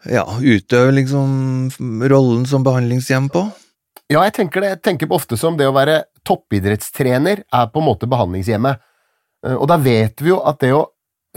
ja, 0.06 0.26
utøve 0.42 0.92
liksom 0.94 1.70
rollen 2.10 2.46
som 2.50 2.66
behandlingshjem 2.66 3.32
på? 3.34 3.48
Ja, 4.08 4.22
jeg 4.24 4.36
tenker 4.38 4.64
det. 4.64 4.76
Jeg 4.76 4.84
tenker 4.86 5.10
på 5.10 5.18
ofte 5.18 5.38
som 5.40 5.58
det 5.60 5.68
å 5.68 5.76
være 5.76 6.04
toppidrettstrener 6.28 7.44
er 7.44 7.72
på 7.72 7.82
en 7.82 7.88
måte 7.88 8.08
behandlingshjemmet. 8.10 8.84
Eh, 9.46 9.56
og 9.56 9.68
da 9.72 9.80
vet 9.82 10.22
vi 10.24 10.32
jo 10.32 10.40
at 10.48 10.62
det 10.64 10.72
å 10.76 10.86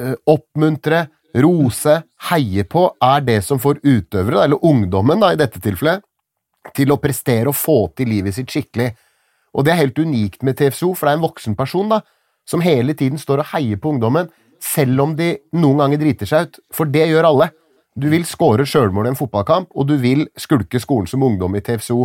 eh, 0.00 0.14
oppmuntre, 0.30 1.08
rose, 1.40 1.92
heie 2.26 2.64
på, 2.66 2.88
er 3.06 3.20
det 3.22 3.38
som 3.46 3.60
får 3.62 3.78
utøvere, 3.84 4.44
eller 4.44 4.64
ungdommen 4.66 5.20
da, 5.22 5.30
i 5.30 5.38
dette 5.38 5.62
tilfellet, 5.62 6.02
til 6.74 6.90
å 6.90 6.98
prestere 7.00 7.50
og 7.50 7.56
få 7.56 7.84
til 7.96 8.10
livet 8.10 8.34
sitt 8.34 8.50
skikkelig. 8.50 8.90
Og 9.54 9.66
det 9.66 9.72
er 9.72 9.84
helt 9.84 9.98
unikt 9.98 10.42
med 10.46 10.58
TFSO, 10.58 10.92
for 10.94 11.06
det 11.06 11.12
er 11.12 11.20
en 11.20 11.26
voksen 11.26 11.56
person 11.58 11.90
da, 11.90 12.00
som 12.50 12.62
hele 12.64 12.96
tiden 12.98 13.18
står 13.18 13.44
og 13.44 13.52
heier 13.52 13.78
på 13.78 13.94
ungdommen, 13.94 14.30
selv 14.60 15.06
om 15.06 15.14
de 15.16 15.36
noen 15.56 15.84
ganger 15.84 16.02
driter 16.02 16.28
seg 16.28 16.48
ut, 16.48 16.60
for 16.74 16.90
det 16.90 17.06
gjør 17.08 17.30
alle. 17.30 17.50
Du 17.98 18.06
vil 18.12 18.26
skåre 18.28 18.66
sjølmål 18.68 19.08
i 19.08 19.12
en 19.12 19.18
fotballkamp, 19.18 19.70
og 19.74 19.88
du 19.88 19.96
vil 20.00 20.26
skulke 20.38 20.80
skolen 20.82 21.08
som 21.10 21.24
ungdom 21.26 21.56
i 21.58 21.62
TFSO, 21.64 22.04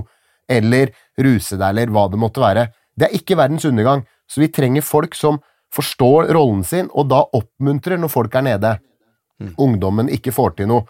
eller 0.50 0.92
ruse 1.22 1.58
deg, 1.58 1.68
eller 1.70 1.94
hva 1.94 2.08
det 2.10 2.22
måtte 2.22 2.42
være. 2.42 2.68
Det 2.96 3.08
er 3.08 3.18
ikke 3.18 3.38
verdens 3.38 3.66
undergang, 3.68 4.06
så 4.30 4.42
vi 4.42 4.52
trenger 4.54 4.86
folk 4.86 5.16
som 5.18 5.40
forstår 5.76 6.32
rollen 6.34 6.64
sin, 6.66 6.90
og 6.94 7.10
da 7.12 7.22
oppmuntrer 7.36 8.00
når 8.00 8.14
folk 8.14 8.36
er 8.38 8.46
nede. 8.48 8.76
Ungdommen 9.62 10.10
ikke 10.10 10.34
får 10.34 10.56
til 10.60 10.70
noe 10.72 10.86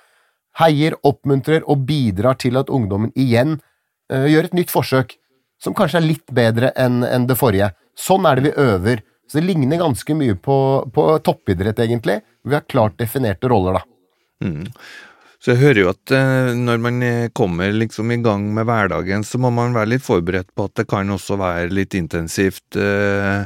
heier, 0.61 0.95
oppmuntrer 1.03 1.65
og 1.67 1.83
bidrar 1.87 2.37
til 2.39 2.59
at 2.59 2.69
ungdommen 2.71 3.11
igjen 3.19 3.57
uh, 3.57 4.27
gjør 4.29 4.49
et 4.49 4.55
nytt 4.55 4.71
forsøk, 4.71 5.17
som 5.59 5.75
kanskje 5.75 5.99
er 5.99 6.07
litt 6.07 6.31
bedre 6.35 6.71
enn 6.79 7.03
en 7.07 7.27
det 7.27 7.37
forrige. 7.39 7.73
Sånn 7.97 8.27
er 8.27 8.39
det 8.39 8.49
vi 8.49 8.55
øver. 8.61 9.03
Så 9.25 9.39
det 9.39 9.47
ligner 9.47 9.81
ganske 9.81 10.13
mye 10.13 10.35
på, 10.37 10.55
på 10.93 11.03
toppidrett, 11.25 11.79
egentlig. 11.81 12.19
Vi 12.45 12.53
har 12.53 12.67
klart 12.69 12.99
definerte 13.01 13.49
roller, 13.49 13.79
da. 13.79 13.94
Mm. 14.43 14.65
Så 15.45 15.53
jeg 15.53 15.61
hører 15.61 15.77
jo 15.83 15.89
at 15.91 16.11
eh, 16.17 16.55
når 16.57 16.79
man 16.81 17.03
kommer 17.37 17.69
liksom 17.75 18.09
i 18.15 18.17
gang 18.25 18.47
med 18.55 18.65
hverdagen, 18.65 19.21
så 19.21 19.37
må 19.37 19.51
man 19.53 19.75
være 19.75 19.91
litt 19.91 20.01
forberedt 20.01 20.49
på 20.57 20.65
at 20.65 20.79
det 20.79 20.87
kan 20.89 21.13
også 21.13 21.37
være 21.37 21.69
litt 21.69 21.93
intensivt, 21.93 22.79
eh, 22.81 23.45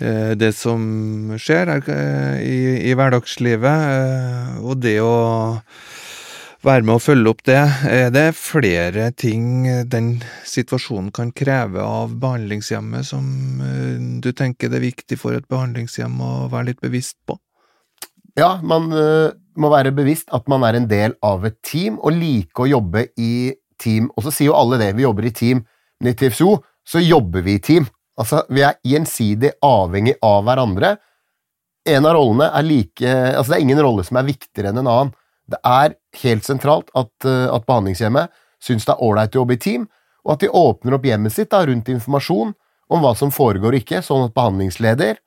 eh, 0.00 0.32
det 0.32 0.54
som 0.56 1.36
skjer 1.36 1.74
eh, 1.76 2.40
i, 2.40 2.94
hverdagslivet. 2.96 3.84
eh, 3.98 4.56
og 4.64 4.80
det 4.80 4.96
å 5.04 5.12
være 6.64 6.88
med 6.88 6.96
å 6.96 7.04
følge 7.04 7.34
opp 7.34 7.44
det. 7.44 7.60
Er 7.84 8.08
det 8.16 8.26
flere 8.40 9.10
ting 9.12 9.68
den 9.92 10.14
situasjonen 10.48 11.12
kan 11.12 11.36
kreve 11.36 11.84
av 11.84 12.16
behandlingshjemmet 12.16 13.12
som 13.12 13.26
eh, 13.60 14.00
du 14.24 14.32
tenker 14.32 14.72
det 14.72 14.80
er 14.80 14.88
viktig 14.88 15.20
for 15.20 15.36
et 15.36 15.52
behandlingshjem 15.52 16.16
å 16.16 16.46
være 16.48 16.72
litt 16.72 16.80
bevisst 16.80 17.18
på? 17.28 17.36
Ja, 18.40 18.56
man 18.64 18.88
må 19.60 19.70
være 19.72 19.94
bevisst 19.96 20.32
at 20.36 20.46
man 20.50 20.64
er 20.66 20.78
en 20.78 20.88
del 20.90 21.16
av 21.24 21.44
et 21.48 21.58
team, 21.66 21.98
og 22.00 22.16
like 22.16 22.62
å 22.62 22.68
jobbe 22.70 23.08
i 23.16 23.54
team. 23.80 24.10
Og 24.16 24.26
så 24.26 24.32
sier 24.32 24.50
jo 24.50 24.58
alle 24.58 24.78
det, 24.80 24.92
vi 24.96 25.06
jobber 25.06 25.28
i 25.28 25.34
team, 25.34 25.62
men 26.00 26.12
i 26.12 26.16
TFSO 26.16 26.56
så 26.86 27.02
jobber 27.02 27.44
vi 27.46 27.56
i 27.56 27.62
team. 27.62 27.88
Altså, 28.16 28.42
vi 28.48 28.64
er 28.64 28.78
gjensidig 28.86 29.56
avhengig 29.64 30.16
av 30.24 30.44
hverandre. 30.46 30.94
En 31.86 32.08
av 32.08 32.16
rollene 32.16 32.48
er 32.50 32.64
like 32.66 33.10
Altså, 33.36 33.52
det 33.52 33.58
er 33.58 33.66
ingen 33.66 33.82
rolle 33.84 34.04
som 34.06 34.18
er 34.18 34.26
viktigere 34.26 34.72
enn 34.72 34.80
en 34.82 34.90
annen. 34.90 35.12
Det 35.46 35.60
er 35.62 35.94
helt 36.22 36.46
sentralt 36.46 36.88
at, 36.98 37.12
uh, 37.28 37.52
at 37.54 37.66
behandlingshjemmet 37.68 38.32
syns 38.62 38.86
det 38.88 38.96
er 38.96 39.04
ålreit 39.04 39.36
å 39.36 39.44
jobbe 39.44 39.54
i 39.54 39.62
team, 39.62 39.84
og 40.26 40.34
at 40.34 40.42
de 40.42 40.50
åpner 40.50 40.96
opp 40.96 41.04
hjemmet 41.06 41.34
sitt 41.34 41.52
da, 41.52 41.60
rundt 41.68 41.90
informasjon 41.92 42.54
om 42.90 43.02
hva 43.02 43.12
som 43.18 43.30
foregår 43.34 43.76
og 43.76 43.84
ikke, 43.84 44.00
sånn 44.02 44.26
at 44.26 44.34
behandlingsleder 44.34 45.20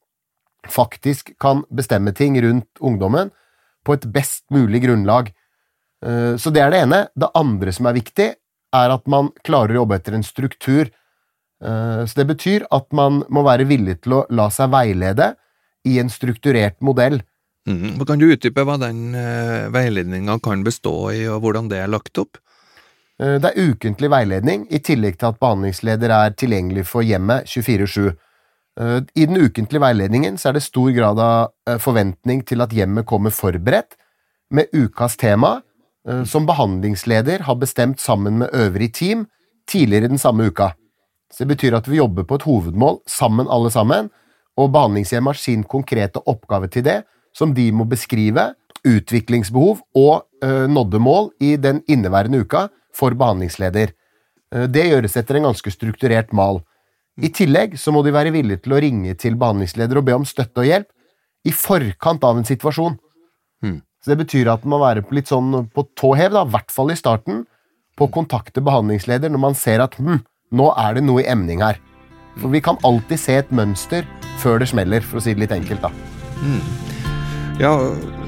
faktisk 0.68 1.32
kan 1.40 1.62
bestemme 1.72 2.12
ting 2.16 2.36
rundt 2.44 2.68
ungdommen 2.84 3.32
på 3.90 3.98
et 3.98 4.06
best 4.14 4.46
mulig 4.54 4.84
grunnlag. 4.86 5.34
Eh, 6.06 6.38
Så 6.38 6.54
det 6.54 6.62
er 6.62 6.72
det 6.72 6.84
ene. 6.86 7.02
Det 7.18 7.32
andre 7.36 7.74
som 7.74 7.90
er 7.90 7.98
viktig, 7.98 8.30
er 8.74 8.94
at 8.94 9.08
man 9.10 9.32
klarer 9.44 9.74
å 9.74 9.82
jobbe 9.84 9.98
etter 9.98 10.14
en 10.14 10.24
struktur. 10.24 10.92
Eh, 11.64 12.06
Så 12.06 12.14
det 12.22 12.28
betyr 12.30 12.68
at 12.72 12.88
man 12.94 13.24
må 13.30 13.44
være 13.44 13.66
villig 13.66 14.02
til 14.04 14.22
å 14.22 14.26
la 14.30 14.50
seg 14.54 14.70
veilede 14.70 15.34
i 15.86 15.98
en 16.00 16.10
strukturert 16.10 16.78
modell. 16.82 17.22
Mm. 17.68 18.00
Kan 18.06 18.20
du 18.20 18.30
utdype 18.32 18.64
hva 18.66 18.78
den 18.82 19.14
uh, 19.14 19.70
veiledninga 19.70 20.40
kan 20.42 20.64
bestå 20.66 21.12
i, 21.14 21.26
og 21.30 21.44
hvordan 21.44 21.70
det 21.70 21.84
er 21.84 21.92
lagt 21.92 22.18
opp? 22.18 22.40
Eh, 23.20 23.38
Det 23.40 23.52
er 23.52 23.70
ukentlig 23.70 24.10
veiledning, 24.10 24.66
i 24.72 24.80
tillegg 24.80 25.20
til 25.20 25.30
at 25.30 25.40
behandlingsleder 25.40 26.10
er 26.10 26.36
tilgjengelig 26.40 26.88
for 26.88 27.06
hjemmet 27.06 27.46
24-7. 27.46 28.16
Eh, 28.80 29.02
I 29.16 29.26
den 29.26 29.40
ukentlige 29.40 29.82
veiledningen 29.82 30.38
er 30.38 30.54
det 30.54 30.66
stor 30.66 30.92
grad 30.96 31.20
av 31.20 31.52
eh, 31.70 31.80
forventning 31.82 32.44
til 32.48 32.62
at 32.62 32.74
hjemmet 32.76 33.08
kommer 33.10 33.34
forberedt, 33.34 33.96
med 34.52 34.72
ukas 34.74 35.18
tema, 35.18 35.62
eh, 36.10 36.24
som 36.26 36.48
behandlingsleder 36.50 37.46
har 37.46 37.60
bestemt 37.62 38.02
sammen 38.02 38.40
med 38.42 38.54
øvrig 38.54 38.92
team 38.94 39.28
tidligere 39.70 40.10
den 40.10 40.22
samme 40.22 40.50
uka. 40.50 40.74
Så 41.30 41.46
Det 41.46 41.56
betyr 41.56 41.78
at 41.78 41.88
vi 41.88 41.98
jobber 41.98 42.24
på 42.24 42.36
et 42.36 42.48
hovedmål 42.48 43.00
sammen 43.08 43.48
alle 43.50 43.70
sammen, 43.72 44.10
og 44.58 44.72
behandlingshjemmet 44.74 45.36
har 45.36 45.40
sin 45.40 45.64
konkrete 45.64 46.20
oppgave 46.26 46.68
til 46.68 46.84
det, 46.84 47.04
som 47.34 47.54
de 47.54 47.72
må 47.72 47.86
beskrive, 47.86 48.56
utviklingsbehov 48.84 49.82
og 49.96 50.26
nådde 50.42 51.00
mål 51.00 51.30
i 51.44 51.58
den 51.58 51.84
inneværende 51.88 52.40
uka 52.42 52.70
for 52.96 53.16
behandlingsleder. 53.16 53.94
Eh, 54.54 54.68
Det 54.68 54.90
gjøres 54.90 55.18
etter 55.18 55.38
en 55.38 55.50
ganske 55.50 55.72
strukturert 55.72 56.34
mal. 56.34 56.62
I 57.20 57.32
tillegg 57.36 57.76
så 57.80 57.92
må 57.92 58.04
de 58.06 58.14
være 58.16 58.32
villige 58.36 58.64
til 58.64 58.76
å 58.76 58.82
ringe 58.84 59.14
til 59.20 59.36
behandlingsleder 59.40 60.00
og 60.00 60.08
be 60.08 60.16
om 60.16 60.28
støtte 60.28 60.64
og 60.64 60.70
hjelp 60.70 60.90
i 61.48 61.54
forkant 61.56 62.24
av 62.28 62.40
en 62.40 62.48
situasjon. 62.48 62.98
Hmm. 63.64 63.80
Så 64.00 64.14
det 64.14 64.20
betyr 64.22 64.52
at 64.52 64.64
man 64.64 64.78
må 64.78 64.82
være 64.86 65.04
på 65.04 65.18
litt 65.18 65.32
sånn 65.32 65.68
på 65.76 65.84
tå 66.00 66.14
hev, 66.20 66.38
i 66.38 66.54
hvert 66.54 66.72
fall 66.72 66.94
i 66.94 67.00
starten, 67.00 67.44
på 68.00 68.08
å 68.08 68.14
kontakte 68.14 68.64
behandlingsleder 68.64 69.32
når 69.32 69.44
man 69.50 69.58
ser 69.60 69.84
at 69.84 69.98
hm, 70.00 70.22
nå 70.56 70.70
er 70.80 70.96
det 70.96 71.04
noe 71.04 71.24
i 71.24 71.28
emning 71.32 71.64
her. 71.64 71.80
For 72.40 72.52
vi 72.54 72.62
kan 72.64 72.80
alltid 72.88 73.20
se 73.20 73.36
et 73.42 73.52
mønster 73.52 74.08
før 74.40 74.62
det 74.62 74.70
smeller, 74.72 75.04
for 75.04 75.20
å 75.20 75.24
si 75.24 75.36
det 75.36 75.44
litt 75.44 75.56
enkelt, 75.56 75.84
da. 75.84 75.92
Ja, 77.60 77.74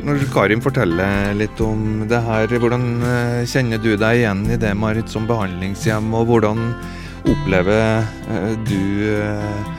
når 0.03 0.25
Karin 0.33 0.63
forteller 0.63 1.31
litt 1.39 1.61
om 1.63 2.03
det 2.11 2.19
her, 2.25 2.51
hvordan 2.51 2.87
eh, 3.07 3.43
kjenner 3.47 3.79
du 3.79 3.93
deg 3.95 4.19
igjen 4.19 4.43
i 4.51 4.57
det, 4.59 4.73
Marit, 4.75 5.07
som 5.07 5.29
behandlingshjem, 5.29 6.09
og 6.19 6.27
hvordan 6.27 6.73
opplever 7.29 8.03
eh, 8.29 8.51
du 8.65 9.13
eh, 9.13 9.77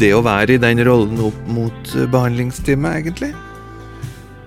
det 0.00 0.12
å 0.14 0.22
være 0.24 0.56
i 0.56 0.62
den 0.62 0.82
rollen 0.86 1.20
opp 1.24 1.38
mot 1.50 1.94
eh, 1.94 2.08
behandlingsteamet, 2.12 3.00
egentlig? 3.00 3.32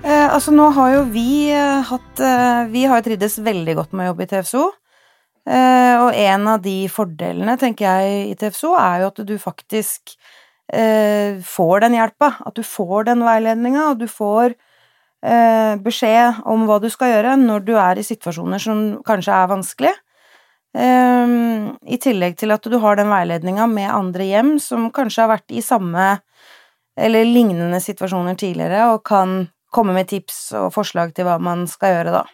Eh, 0.03 0.27
altså, 0.27 0.53
nå 0.55 0.69
har 0.75 0.93
jo 0.93 1.05
vi 1.11 1.51
hatt 1.51 2.21
Vi 2.71 2.85
har 2.87 2.99
jo 2.99 3.07
trivdes 3.09 3.39
veldig 3.43 3.75
godt 3.81 3.95
med 3.95 4.07
å 4.07 4.11
jobbe 4.11 4.25
i 4.25 4.31
TFSO. 4.31 4.65
Eh, 5.49 5.95
og 5.99 6.15
en 6.15 6.47
av 6.53 6.63
de 6.63 6.77
fordelene, 6.91 7.57
tenker 7.59 7.87
jeg, 7.87 8.25
i 8.31 8.37
TFSO, 8.39 8.73
er 8.79 9.03
jo 9.03 9.11
at 9.11 9.21
du 9.27 9.35
faktisk 9.41 10.13
eh, 10.71 11.39
får 11.43 11.85
den 11.85 11.97
hjelpa. 11.99 12.33
At 12.45 12.59
du 12.59 12.63
får 12.63 13.09
den 13.11 13.25
veiledninga, 13.27 13.91
og 13.91 14.03
du 14.03 14.09
får 14.11 14.57
beskjed 15.83 16.37
om 16.47 16.61
hva 16.63 16.77
du 16.79 16.85
skal 16.87 17.09
gjøre 17.11 17.33
når 17.41 17.63
du 17.67 17.73
er 17.75 17.99
i 17.99 18.05
situasjoner 18.07 18.61
som 18.63 18.77
kanskje 19.03 19.33
er 19.35 19.49
vanskelige. 19.51 19.97
Eh, 20.77 21.35
I 21.89 21.97
tillegg 22.01 22.37
til 22.37 22.53
at 22.53 22.65
du 22.65 22.77
har 22.81 22.99
den 22.99 23.09
veiledninga 23.09 23.65
med 23.71 23.89
andre 23.89 24.27
hjem 24.27 24.57
som 24.61 24.89
kanskje 24.93 25.25
har 25.25 25.33
vært 25.37 25.55
i 25.55 25.63
samme 25.65 26.19
eller 26.99 27.25
lignende 27.25 27.79
situasjoner 27.81 28.35
tidligere, 28.35 28.89
og 28.91 29.05
kan 29.07 29.47
komme 29.71 29.95
med 29.95 30.09
tips 30.09 30.49
og 30.59 30.73
forslag 30.75 31.13
til 31.15 31.27
hva 31.29 31.37
man 31.41 31.63
skal 31.69 31.95
gjøre 31.95 32.15
da. 32.19 32.25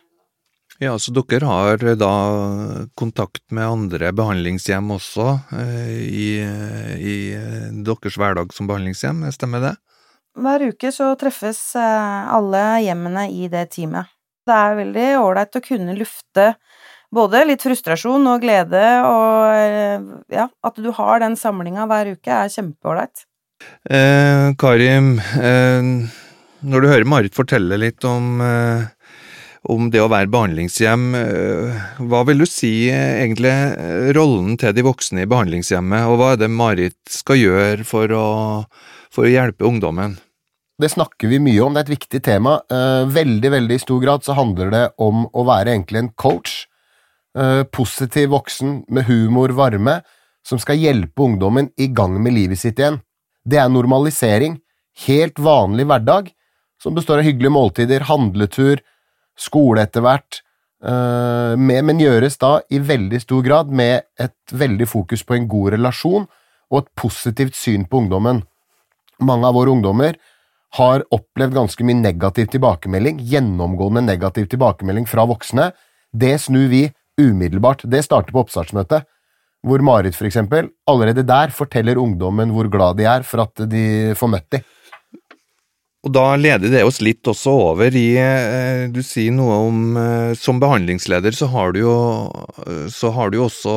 Ja, 0.81 0.97
så 0.99 1.13
dere 1.15 1.47
har 1.47 1.83
da 1.95 2.11
kontakt 2.99 3.45
med 3.55 3.63
andre 3.63 4.09
behandlingshjem 4.11 4.89
også 4.91 5.27
eh, 5.55 6.01
i, 6.03 6.29
i 6.99 7.15
eh, 7.37 7.69
deres 7.87 8.17
hverdag 8.19 8.51
som 8.51 8.67
behandlingshjem, 8.67 9.23
stemmer 9.31 9.63
det? 9.63 9.75
Hver 10.35 10.65
uke 10.67 10.91
så 10.91 11.13
treffes 11.15 11.61
eh, 11.79 12.33
alle 12.35 12.65
hjemmene 12.83 13.29
i 13.31 13.47
det 13.51 13.69
teamet. 13.77 14.11
Det 14.45 14.57
er 14.57 14.75
veldig 14.81 15.07
ålreit 15.21 15.55
å 15.55 15.63
kunne 15.63 15.95
lufte 15.95 16.51
både 17.13 17.45
litt 17.49 17.63
frustrasjon 17.65 18.25
og 18.31 18.43
glede, 18.43 18.83
og 19.05 19.53
eh, 19.53 20.11
ja, 20.33 20.49
at 20.49 20.81
du 20.81 20.91
har 20.95 21.21
den 21.23 21.37
samlinga 21.39 21.85
hver 21.89 22.15
uke 22.15 22.43
er 22.43 22.51
kjempeålreit. 22.53 23.25
Eh, 23.89 24.51
Karim, 24.59 25.19
eh, 25.19 26.09
når 26.65 26.81
du 26.81 26.89
hører 26.89 27.07
Marit 27.07 27.37
fortelle 27.37 27.77
litt 27.79 28.03
om, 28.07 28.41
eh, 28.41 28.87
om 29.69 29.89
det 29.89 30.01
å 30.01 30.09
være 30.11 30.29
behandlingshjem. 30.29 31.05
Hva 32.05 32.19
vil 32.27 32.43
du 32.43 32.45
si 32.45 32.91
egentlig 32.91 33.53
rollen 34.13 34.59
til 34.61 34.75
de 34.77 34.83
voksne 34.85 35.23
i 35.23 35.29
behandlingshjemmet, 35.29 36.05
og 36.05 36.19
hva 36.19 36.27
er 36.33 36.43
det 36.43 36.51
Marit 36.53 36.99
skal 37.09 37.39
gjøre 37.39 37.87
for 37.89 38.13
å, 38.13 38.27
for 39.09 39.25
å 39.25 39.31
hjelpe 39.31 39.65
ungdommen? 39.65 40.19
Det 40.77 40.91
snakker 40.91 41.31
vi 41.31 41.39
mye 41.41 41.65
om, 41.65 41.73
det 41.73 41.81
er 41.81 41.87
et 41.87 41.95
viktig 41.95 42.21
tema. 42.21 42.59
Veldig, 42.69 43.51
veldig 43.55 43.79
i 43.79 43.81
stor 43.81 44.03
grad 44.03 44.25
så 44.27 44.35
handler 44.37 44.69
det 44.69 44.85
om 45.01 45.25
å 45.33 45.47
være 45.47 45.73
egentlig 45.73 46.03
en 46.03 46.13
coach. 46.13 46.67
Positiv 47.75 48.29
voksen 48.31 48.85
med 48.87 49.09
humor, 49.09 49.51
varme, 49.51 49.97
som 50.47 50.61
skal 50.61 50.79
hjelpe 50.79 51.25
ungdommen 51.25 51.71
i 51.75 51.89
gang 51.91 52.15
med 52.21 52.35
livet 52.35 52.61
sitt 52.61 52.79
igjen. 52.79 53.01
Det 53.43 53.59
er 53.59 53.69
normalisering, 53.69 54.59
helt 55.05 55.39
vanlig 55.41 55.87
hverdag, 55.89 56.29
som 56.81 56.95
består 56.95 57.21
av 57.21 57.27
hyggelige 57.27 57.53
måltider, 57.53 58.05
handletur, 58.09 58.81
skole 59.35 59.83
etter 59.83 60.05
hvert, 60.05 60.41
uh, 60.85 61.55
men 61.57 62.01
gjøres 62.01 62.37
da 62.41 62.59
i 62.71 62.79
veldig 62.79 63.21
stor 63.23 63.43
grad 63.45 63.71
med 63.73 64.05
et 64.21 64.53
veldig 64.53 64.87
fokus 64.89 65.25
på 65.25 65.37
en 65.37 65.49
god 65.51 65.75
relasjon 65.75 66.27
og 66.71 66.79
et 66.81 66.91
positivt 66.97 67.57
syn 67.57 67.87
på 67.89 68.03
ungdommen. 68.03 68.43
Mange 69.25 69.47
av 69.47 69.57
våre 69.57 69.73
ungdommer 69.73 70.17
har 70.75 71.05
opplevd 71.15 71.55
ganske 71.55 71.85
mye 71.87 72.01
negativ 72.01 72.49
tilbakemelding, 72.51 73.21
gjennomgående 73.23 74.03
negativ 74.03 74.49
tilbakemelding 74.51 75.05
fra 75.07 75.23
voksne. 75.29 75.69
Det 76.11 76.35
snur 76.41 76.67
vi 76.71 76.83
umiddelbart. 77.21 77.85
Det 77.89 78.03
starter 78.05 78.35
på 78.35 78.45
oppstartsmøtet 78.45 79.07
hvor 79.65 79.81
Marit 79.81 80.17
eksempel, 80.21 80.69
allerede 80.85 81.25
der 81.25 81.49
forteller 81.49 81.97
ungdommen 81.97 82.51
hvor 82.53 82.69
glad 82.69 82.99
de 82.99 83.07
er 83.09 83.25
for 83.25 83.47
at 83.47 83.65
de 83.69 84.13
får 84.17 84.29
møtt 84.35 84.49
dem. 84.53 84.65
Og 86.05 86.11
Da 86.13 86.35
leder 86.37 86.69
det 86.69 86.83
oss 86.85 86.99
litt 87.01 87.25
også 87.25 87.49
over 87.71 87.95
i 87.97 88.11
eh, 88.21 88.85
Du 88.93 89.01
sier 89.01 89.33
noe 89.33 89.55
om 89.65 89.79
eh, 89.97 90.33
Som 90.37 90.59
behandlingsleder 90.61 91.33
så 91.33 91.49
har 91.49 91.73
du 91.73 91.79
jo, 91.81 91.95
så 92.93 93.09
har 93.15 93.31
du 93.33 93.39
også, 93.41 93.73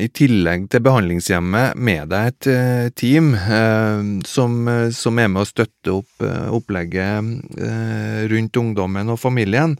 i 0.00 0.08
tillegg 0.08 0.70
til 0.72 0.82
behandlingshjemmet, 0.84 1.76
med 1.76 2.08
deg 2.08 2.30
et 2.30 2.48
eh, 2.48 2.88
team 2.96 3.32
som, 4.28 4.56
som 4.96 5.20
er 5.20 5.28
med 5.28 5.44
å 5.44 5.48
støtte 5.48 5.92
opp 5.92 6.24
opplegget 6.56 7.58
rundt 8.32 8.58
ungdommen 8.60 9.12
og 9.12 9.20
familien. 9.20 9.76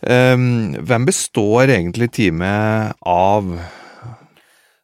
Hvem 0.00 1.04
består 1.08 1.72
egentlig 1.74 2.12
teamet 2.14 2.94
av? 3.02 3.48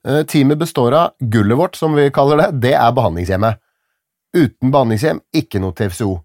Eh, 0.09 0.23
teamet 0.23 0.59
består 0.59 0.93
av 0.93 1.11
gullet 1.19 1.59
vårt, 1.59 1.77
som 1.77 1.95
vi 1.95 2.11
kaller 2.11 2.37
det. 2.37 2.51
Det 2.51 2.75
er 2.75 2.93
behandlingshjemmet. 2.93 3.61
Uten 4.37 4.73
behandlingshjem, 4.75 5.21
ikke 5.33 5.63
noe 5.63 5.73
TFCO. 5.77 6.19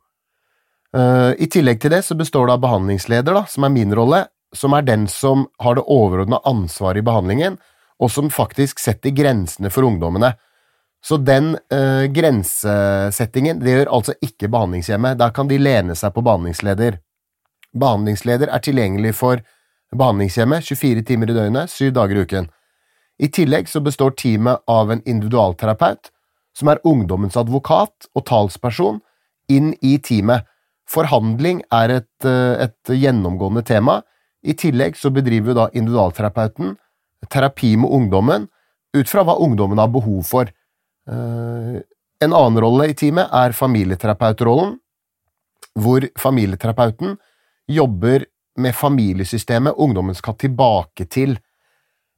Eh, 0.98 1.32
I 1.38 1.48
tillegg 1.48 1.80
til 1.82 1.94
det 1.94 2.04
så 2.06 2.18
består 2.18 2.50
det 2.50 2.58
av 2.58 2.64
behandlingsleder, 2.66 3.34
da, 3.38 3.46
som 3.48 3.64
er 3.64 3.74
min 3.74 3.96
rolle, 3.96 4.26
som 4.56 4.74
er 4.74 4.84
den 4.84 5.08
som 5.08 5.48
har 5.64 5.78
det 5.78 5.86
overordna 5.88 6.42
ansvaret 6.50 7.00
i 7.00 7.06
behandlingen, 7.06 7.60
og 8.00 8.12
som 8.12 8.32
faktisk 8.34 8.80
setter 8.82 9.14
grensene 9.16 9.72
for 9.72 9.88
ungdommene. 9.88 10.34
Så 11.06 11.16
den 11.24 11.54
øh, 11.72 12.06
grensesettingen 12.12 13.62
det 13.64 13.72
gjør 13.72 13.92
altså 13.96 14.16
ikke 14.20 14.50
behandlingshjemmet. 14.52 15.20
Der 15.20 15.32
kan 15.32 15.48
de 15.48 15.60
lene 15.62 15.96
seg 15.96 16.12
på 16.16 16.24
behandlingsleder. 16.26 16.98
Behandlingsleder 17.78 18.50
er 18.50 18.64
tilgjengelig 18.66 19.14
for 19.20 19.42
behandlingshjemmet 19.96 20.66
24 20.66 21.04
timer 21.06 21.32
i 21.32 21.36
døgnet, 21.38 21.70
7 21.70 21.92
dager 21.94 22.18
i 22.18 22.24
uken. 22.26 22.50
I 23.20 23.28
tillegg 23.36 23.68
så 23.68 23.82
består 23.84 24.16
teamet 24.18 24.64
av 24.70 24.92
en 24.94 25.02
individualterapeut, 25.06 26.12
som 26.56 26.72
er 26.72 26.82
ungdommens 26.88 27.38
advokat 27.38 28.10
og 28.16 28.26
talsperson, 28.30 29.02
inn 29.50 29.74
i 29.86 29.98
teamet. 29.98 30.46
Forhandling 30.90 31.62
er 31.74 31.90
et, 32.00 32.26
eh, 32.26 32.66
et 32.66 32.94
gjennomgående 32.94 33.66
tema. 33.66 34.02
I 34.44 34.54
tillegg 34.54 34.96
så 34.96 35.12
bedriver 35.12 35.54
da 35.54 35.70
individualterapeuten 35.74 36.78
terapi 37.30 37.76
med 37.78 37.92
ungdommen 37.92 38.48
ut 38.96 39.10
fra 39.10 39.24
hva 39.24 39.38
ungdommen 39.40 39.78
har 39.78 39.88
behov 39.88 40.24
for. 40.26 40.50
Eh, 41.10 41.82
en 42.22 42.34
annen 42.34 42.62
rolle 42.62 42.90
i 42.90 42.94
teamet 42.94 43.30
er 43.32 43.52
familieterapeutrollen, 43.52 44.80
hvor 45.76 46.02
familieterapeuten 46.18 47.18
jobber 47.70 48.26
med 48.60 48.76
familiesystemet 48.76 49.78
ungdommen 49.78 50.16
skal 50.18 50.36
tilbake 50.40 51.06
til. 51.06 51.38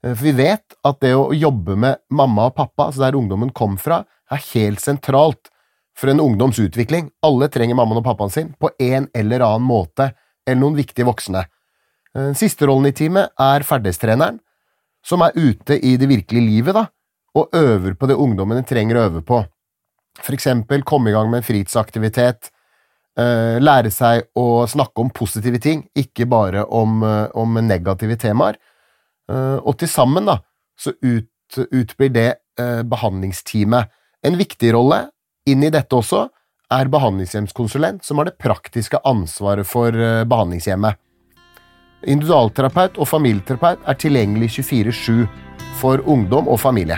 Eh, 0.03 0.13
for 0.15 0.25
vi 0.25 0.35
vet 0.37 0.77
at 0.87 1.01
det 1.03 1.13
å 1.17 1.31
jobbe 1.35 1.77
med 1.77 2.03
mamma 2.09 2.49
og 2.49 2.57
pappa, 2.57 2.87
altså 2.87 3.05
der 3.05 3.17
ungdommen 3.19 3.53
kom 3.55 3.77
fra, 3.77 4.03
er 4.31 4.45
helt 4.53 4.81
sentralt 4.81 5.51
for 5.97 6.11
en 6.11 6.23
ungdoms 6.23 6.59
utvikling. 6.59 7.11
Alle 7.25 7.49
trenger 7.51 7.77
mammaen 7.77 8.01
og 8.01 8.07
pappaen 8.07 8.33
sin 8.33 8.53
på 8.59 8.71
en 8.79 9.09
eller 9.17 9.43
annen 9.45 9.67
måte, 9.67 10.11
eller 10.47 10.61
noen 10.63 10.79
viktige 10.79 11.07
voksne. 11.09 11.45
Eh, 12.15 12.31
den 12.31 12.39
siste 12.39 12.69
rollen 12.69 12.89
i 12.89 12.95
teamet 12.95 13.35
er 13.39 13.67
ferdighetstreneren, 13.67 14.39
som 15.05 15.23
er 15.25 15.35
ute 15.35 15.79
i 15.81 15.95
det 15.97 16.09
virkelige 16.09 16.45
livet, 16.45 16.77
da, 16.77 16.87
og 17.37 17.55
øver 17.57 17.95
på 17.97 18.09
det 18.09 18.19
ungdommene 18.19 18.65
trenger 18.67 18.97
å 18.97 19.05
øve 19.09 19.21
på. 19.25 19.43
For 20.21 20.35
eksempel 20.35 20.83
komme 20.85 21.09
i 21.09 21.15
gang 21.15 21.29
med 21.31 21.41
en 21.41 21.47
fritidsaktivitet, 21.47 22.49
eh, 22.49 22.60
lære 23.15 23.89
seg 23.91 24.29
å 24.39 24.63
snakke 24.71 25.03
om 25.03 25.09
positive 25.11 25.59
ting, 25.59 25.81
ikke 25.99 26.25
bare 26.31 26.61
om, 26.63 27.01
om 27.35 27.57
negative 27.59 28.15
temaer, 28.17 28.55
Eh, 29.31 29.57
og 29.61 29.77
til 29.79 29.89
sammen 29.91 30.27
da, 30.27 30.39
så 30.79 30.93
ut, 31.01 31.29
utblir 31.69 32.13
det 32.13 32.29
eh, 32.59 32.81
behandlingsteamet. 32.87 33.91
En 34.25 34.37
viktig 34.39 34.73
rolle 34.75 35.05
inn 35.49 35.63
i 35.65 35.71
dette 35.73 35.97
også 35.97 36.25
er 36.71 36.91
behandlingshjemskonsulent, 36.91 38.05
som 38.05 38.21
har 38.21 38.29
det 38.29 38.39
praktiske 38.41 39.01
ansvaret 39.07 39.67
for 39.67 39.95
eh, 39.95 40.23
behandlingshjemmet. 40.27 40.99
Individualterapeut 42.01 42.97
og 42.97 43.09
familieterapeut 43.09 43.83
er 43.85 43.97
tilgjengelig 44.01 44.55
24-7 44.57 45.25
for 45.81 46.01
ungdom 46.09 46.49
og 46.49 46.61
familie. 46.61 46.97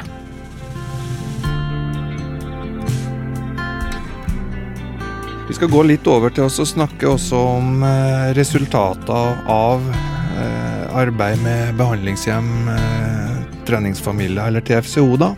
Vi 5.47 5.53
skal 5.53 5.69
gå 5.69 5.83
litt 5.83 6.07
over 6.07 6.31
til 6.31 6.47
å 6.47 6.65
snakke 6.65 7.07
også 7.13 7.39
om 7.57 7.83
resultater 8.37 9.41
av 9.51 9.83
arbeid 10.93 11.41
med 11.43 11.75
behandlingshjem, 11.77 12.49
treningsfamilier 12.67 13.23
treningsfamilie 13.65 14.47
eller 14.47 14.61
TFCO, 14.61 15.17
da. 15.17 15.35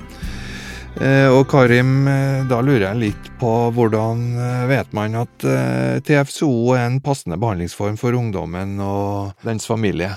Eh, 1.01 1.27
og 1.27 1.47
Karim, 1.51 2.07
eh, 2.07 2.45
da 2.47 2.61
lurer 2.63 2.87
jeg 2.87 3.01
litt 3.01 3.31
på 3.39 3.51
hvordan 3.75 4.21
vet 4.69 4.93
man 4.95 5.17
at 5.19 5.45
TFCO 6.07 6.73
er 6.77 6.85
en 6.85 7.01
passende 7.03 7.37
behandlingsform 7.41 7.97
for 7.99 8.15
ungdommen 8.15 8.79
og 8.79 9.33
dens 9.43 9.67
familie? 9.67 10.13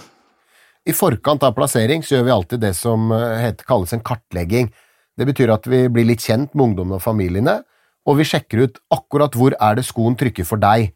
I 0.86 0.94
forkant 0.96 1.42
av 1.44 1.56
plassering 1.56 2.04
så 2.04 2.16
gjør 2.16 2.28
vi 2.28 2.36
alltid 2.36 2.62
det 2.62 2.74
som 2.78 3.10
heter, 3.12 3.66
kalles 3.68 3.92
en 3.92 4.04
kartlegging. 4.04 4.70
Det 5.18 5.26
betyr 5.28 5.52
at 5.52 5.66
vi 5.66 5.82
blir 5.92 6.06
litt 6.08 6.24
kjent 6.24 6.54
med 6.54 6.70
ungdommen 6.70 6.96
og 6.96 7.04
familiene, 7.04 7.58
og 8.08 8.16
vi 8.18 8.26
sjekker 8.26 8.64
ut 8.64 8.78
akkurat 8.94 9.34
hvor 9.36 9.54
er 9.54 9.76
det 9.76 9.86
skoen 9.86 10.16
trykker 10.18 10.46
for 10.48 10.60
deg. 10.62 10.94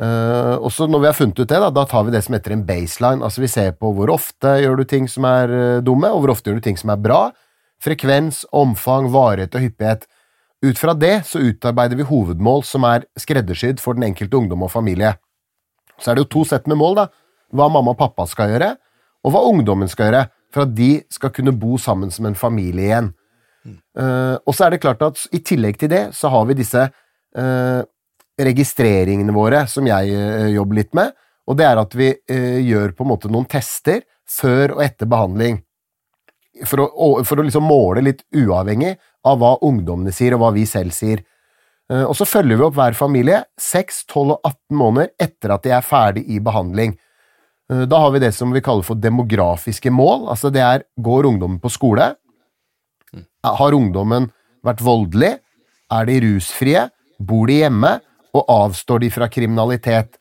Uh, 0.00 0.56
og 0.56 0.70
så 0.72 0.86
Når 0.88 1.00
vi 1.00 1.06
har 1.06 1.16
funnet 1.16 1.38
ut 1.38 1.48
det, 1.48 1.58
da, 1.60 1.68
da, 1.70 1.84
tar 1.86 2.04
vi 2.04 2.14
det 2.14 2.22
som 2.24 2.34
heter 2.34 2.54
en 2.54 2.64
baseline. 2.66 3.22
altså 3.22 3.42
Vi 3.42 3.48
ser 3.48 3.72
på 3.76 3.92
hvor 3.92 4.10
ofte 4.10 4.56
gjør 4.60 4.80
du 4.80 4.84
ting 4.88 5.08
som 5.08 5.24
er 5.28 5.52
uh, 5.52 5.82
dumme, 5.84 6.10
og 6.10 6.24
hvor 6.24 6.34
ofte 6.34 6.50
gjør 6.50 6.60
du 6.60 6.66
ting 6.68 6.80
som 6.80 6.90
er 6.90 7.00
bra. 7.00 7.22
Frekvens, 7.82 8.44
omfang, 8.52 9.10
varighet 9.12 9.54
og 9.54 9.64
hyppighet. 9.66 10.06
Ut 10.62 10.78
fra 10.78 10.94
det 10.94 11.24
så 11.26 11.42
utarbeider 11.42 11.98
vi 11.98 12.06
hovedmål 12.06 12.62
som 12.64 12.86
er 12.86 13.06
skreddersydd 13.18 13.80
for 13.82 13.98
den 13.98 14.06
enkelte 14.06 14.38
ungdom 14.38 14.62
og 14.62 14.70
familie. 14.70 15.16
Så 15.98 16.10
er 16.10 16.16
det 16.16 16.26
jo 16.26 16.32
to 16.38 16.44
sett 16.48 16.68
med 16.70 16.78
mål, 16.78 17.00
da. 17.02 17.08
Hva 17.52 17.68
mamma 17.68 17.92
og 17.92 17.98
pappa 17.98 18.24
skal 18.30 18.54
gjøre, 18.54 18.70
og 19.26 19.34
hva 19.34 19.42
ungdommen 19.50 19.90
skal 19.90 20.08
gjøre, 20.08 20.22
for 20.54 20.64
at 20.64 20.76
de 20.76 21.02
skal 21.12 21.32
kunne 21.34 21.54
bo 21.58 21.76
sammen 21.80 22.10
som 22.14 22.26
en 22.28 22.38
familie 22.38 22.86
igjen. 22.88 23.10
Uh, 23.68 24.36
og 24.42 24.54
så 24.56 24.66
er 24.66 24.74
det 24.74 24.82
klart 24.82 25.02
at 25.06 25.20
i 25.34 25.42
tillegg 25.44 25.78
til 25.78 25.90
det 25.92 26.02
så 26.16 26.30
har 26.32 26.46
vi 26.48 26.58
disse 26.58 26.88
registreringene 28.42 29.32
våre, 29.32 29.62
som 29.70 29.86
jeg 29.88 30.12
uh, 30.12 30.48
jobber 30.52 30.80
litt 30.82 30.90
med, 30.98 31.14
og 31.48 31.56
det 31.58 31.64
er 31.66 31.78
at 31.80 31.94
vi 31.96 32.08
gjør 32.62 32.92
på 32.94 33.02
en 33.02 33.10
måte 33.10 33.30
noen 33.32 33.48
tester 33.50 34.02
før 34.30 34.76
og 34.76 34.82
etter 34.84 35.08
behandling. 35.10 35.56
For 36.68 36.84
å, 36.84 37.08
for 37.26 37.40
å 37.40 37.46
liksom 37.46 37.64
måle 37.66 38.04
litt 38.04 38.20
uavhengig 38.36 38.92
av 39.26 39.40
hva 39.40 39.56
ungdommene 39.66 40.12
sier, 40.14 40.36
og 40.36 40.44
hva 40.44 40.52
vi 40.54 40.62
selv 40.70 40.94
sier. 40.94 41.24
Og 41.90 42.14
så 42.14 42.28
følger 42.28 42.60
vi 42.60 42.66
opp 42.68 42.76
hver 42.76 42.94
familie 42.94 43.40
6, 43.58 44.04
12 44.06 44.22
og 44.36 44.46
18 44.46 44.78
måneder 44.78 45.10
etter 45.26 45.56
at 45.56 45.66
de 45.66 45.74
er 45.74 45.82
ferdig 45.84 46.22
i 46.30 46.38
behandling. 46.44 46.94
Da 47.90 48.04
har 48.04 48.14
vi 48.14 48.22
det 48.22 48.30
som 48.36 48.54
vi 48.54 48.62
kaller 48.64 48.86
for 48.86 49.02
demografiske 49.02 49.90
mål, 49.90 50.28
altså 50.30 50.52
det 50.54 50.62
er 50.62 50.86
går 51.02 51.32
ungdommen 51.32 51.58
på 51.58 51.72
skole? 51.74 52.12
Har 53.42 53.76
ungdommen 53.76 54.30
vært 54.64 54.82
voldelig? 54.84 55.36
Er 55.92 56.08
de 56.08 56.20
rusfrie? 56.24 56.88
Bor 57.18 57.46
de 57.50 57.60
hjemme? 57.62 57.98
og 58.36 58.48
avstår 58.48 59.04
de 59.04 59.10
fra 59.12 59.28
kriminalitet. 59.28 60.16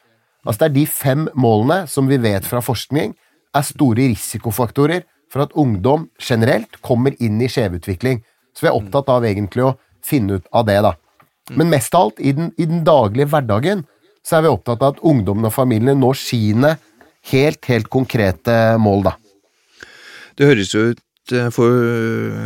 Altså 0.45 0.59
Det 0.59 0.69
er 0.69 0.75
de 0.75 0.85
fem 0.87 1.27
målene 1.37 1.85
som 1.87 2.09
vi 2.09 2.17
vet 2.21 2.47
fra 2.47 2.61
forskning 2.63 3.13
er 3.55 3.67
store 3.67 4.09
risikofaktorer 4.11 5.05
for 5.31 5.45
at 5.45 5.55
ungdom 5.55 6.09
generelt 6.19 6.81
kommer 6.81 7.15
inn 7.19 7.39
i 7.41 7.49
skjevutvikling. 7.51 8.21
Så 8.55 8.65
vi 8.65 8.71
er 8.71 8.75
opptatt 8.75 9.09
av 9.11 9.25
egentlig 9.27 9.63
å 9.63 9.77
finne 10.03 10.39
ut 10.39 10.47
av 10.51 10.65
det, 10.67 10.79
da. 10.83 10.95
Men 11.55 11.71
mest 11.71 11.93
av 11.95 12.09
alt, 12.09 12.19
i 12.19 12.33
den, 12.35 12.51
i 12.57 12.65
den 12.67 12.83
daglige 12.83 13.29
hverdagen 13.31 13.85
så 14.25 14.37
er 14.37 14.45
vi 14.45 14.51
opptatt 14.51 14.81
av 14.81 14.95
at 14.95 15.03
ungdommen 15.07 15.47
og 15.47 15.55
familiene 15.55 15.95
når 15.97 16.19
sine 16.19 16.75
helt, 17.31 17.63
helt 17.69 17.89
konkrete 17.91 18.77
mål, 18.81 19.07
da. 19.07 19.15
Det 20.35 20.47
høres 20.47 20.73
jo 20.73 20.91
ut 20.91 21.01
får 21.29 21.75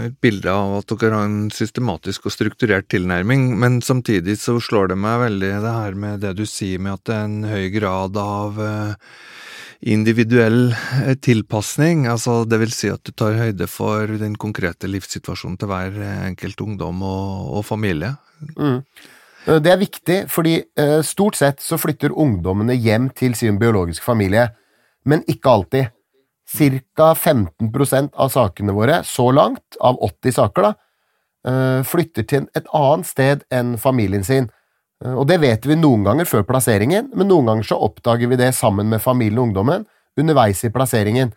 et 0.05 0.17
bilde 0.21 0.51
av 0.51 0.79
at 0.79 0.91
dere 0.99 1.15
har 1.15 1.29
en 1.29 1.47
systematisk 1.53 2.27
og 2.27 2.33
strukturert 2.33 2.89
tilnærming, 2.91 3.53
men 3.59 3.79
samtidig 3.81 4.37
så 4.41 4.57
slår 4.59 4.91
det 4.91 4.99
meg 4.99 5.21
veldig 5.21 5.51
det 5.63 5.71
her 5.77 5.95
med 5.95 6.19
det 6.25 6.35
du 6.37 6.45
sier 6.45 6.79
med 6.79 6.97
at 6.97 7.05
det 7.07 7.15
er 7.15 7.29
en 7.29 7.47
høy 7.47 7.69
grad 7.73 8.19
av 8.19 8.59
eh, 8.59 9.15
individuell 9.95 10.73
eh, 10.73 11.15
tilpasning, 11.15 12.05
altså 12.11 12.43
det 12.45 12.59
vil 12.65 12.75
si 12.75 12.91
at 12.91 13.03
du 13.05 13.13
tar 13.15 13.39
høyde 13.39 13.67
for 13.71 14.11
den 14.19 14.35
konkrete 14.35 14.91
livssituasjonen 14.91 15.57
til 15.61 15.71
hver 15.71 15.99
enkelt 16.27 16.61
ungdom 16.67 17.01
og, 17.05 17.57
og 17.59 17.65
familie. 17.65 18.15
Mm. 18.59 18.81
Eh, 19.47 19.59
det 19.63 19.71
er 19.71 19.81
viktig, 19.81 20.21
fordi 20.29 20.59
stort 21.07 21.39
sett 21.39 21.63
så 21.63 21.79
flytter 21.79 22.13
ungdommene 22.13 22.75
hjem 22.75 23.09
til 23.15 23.37
sin 23.39 23.61
biologiske 23.61 24.05
familie, 24.05 24.49
men 25.05 25.23
ikke 25.31 25.51
alltid. 25.57 25.94
Ca. 26.55 27.13
15% 27.13 28.13
av 28.15 28.29
sakene 28.33 28.73
våre, 28.75 29.01
så 29.03 29.29
langt, 29.31 29.77
av 29.79 29.99
80 30.03 30.35
saker, 30.35 30.61
da, 30.61 30.73
eh, 31.51 31.81
flytter 31.83 32.27
til 32.27 32.47
et 32.55 32.67
annet 32.73 33.05
sted 33.05 33.43
enn 33.51 33.77
familien 33.77 34.23
sin. 34.23 34.49
Eh, 35.03 35.13
og 35.13 35.27
det 35.27 35.39
vet 35.41 35.65
vi 35.65 35.75
noen 35.75 36.03
ganger 36.03 36.25
før 36.25 36.45
plasseringen, 36.47 37.11
men 37.13 37.27
noen 37.27 37.45
ganger 37.45 37.63
så 37.63 37.79
oppdager 37.81 38.29
vi 38.29 38.39
det 38.39 38.53
sammen 38.55 38.89
med 38.89 39.01
familien 39.01 39.39
og 39.39 39.49
ungdommen 39.49 39.85
underveis 40.17 40.63
i 40.63 40.71
plasseringen. 40.71 41.33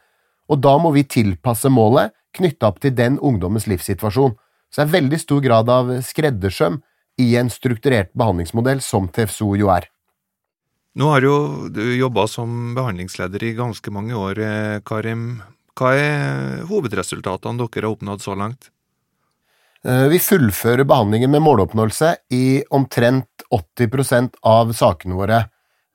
Og 0.48 0.60
da 0.60 0.78
må 0.78 0.92
vi 0.94 1.04
tilpasse 1.04 1.68
målet 1.68 2.14
knytta 2.36 2.70
opp 2.70 2.80
til 2.80 2.94
den 2.94 3.18
ungdommens 3.18 3.66
livssituasjon. 3.66 4.36
Så 4.70 4.82
det 4.82 4.88
er 4.88 5.00
veldig 5.00 5.20
stor 5.20 5.40
grad 5.40 5.68
av 5.72 5.90
skreddersøm 6.04 6.82
i 7.18 7.34
en 7.40 7.50
strukturert 7.50 8.12
behandlingsmodell 8.16 8.80
som 8.84 9.08
TFSO 9.08 9.54
jo 9.58 9.72
er. 9.72 9.88
Nå 10.96 11.10
har 11.12 11.22
jo 11.22 11.68
du 11.68 11.82
jobba 11.96 12.24
som 12.30 12.72
behandlingsleder 12.74 13.42
i 13.44 13.54
ganske 13.58 13.90
mange 13.92 14.16
år, 14.16 14.38
eh, 14.38 14.80
Karim. 14.80 15.42
Hva 15.76 15.92
er 15.94 16.64
hovedresultatene 16.66 17.58
dere 17.58 17.84
har 17.84 17.92
oppnådd 17.92 18.22
så 18.24 18.34
langt? 18.34 18.70
Eh, 19.84 20.08
vi 20.08 20.18
fullfører 20.18 20.84
behandlingen 20.84 21.30
med 21.30 21.42
måloppnåelse 21.42 22.16
i 22.32 22.64
omtrent 22.70 23.44
80 23.50 24.32
av 24.42 24.72
sakene 24.72 25.14
våre 25.14 25.44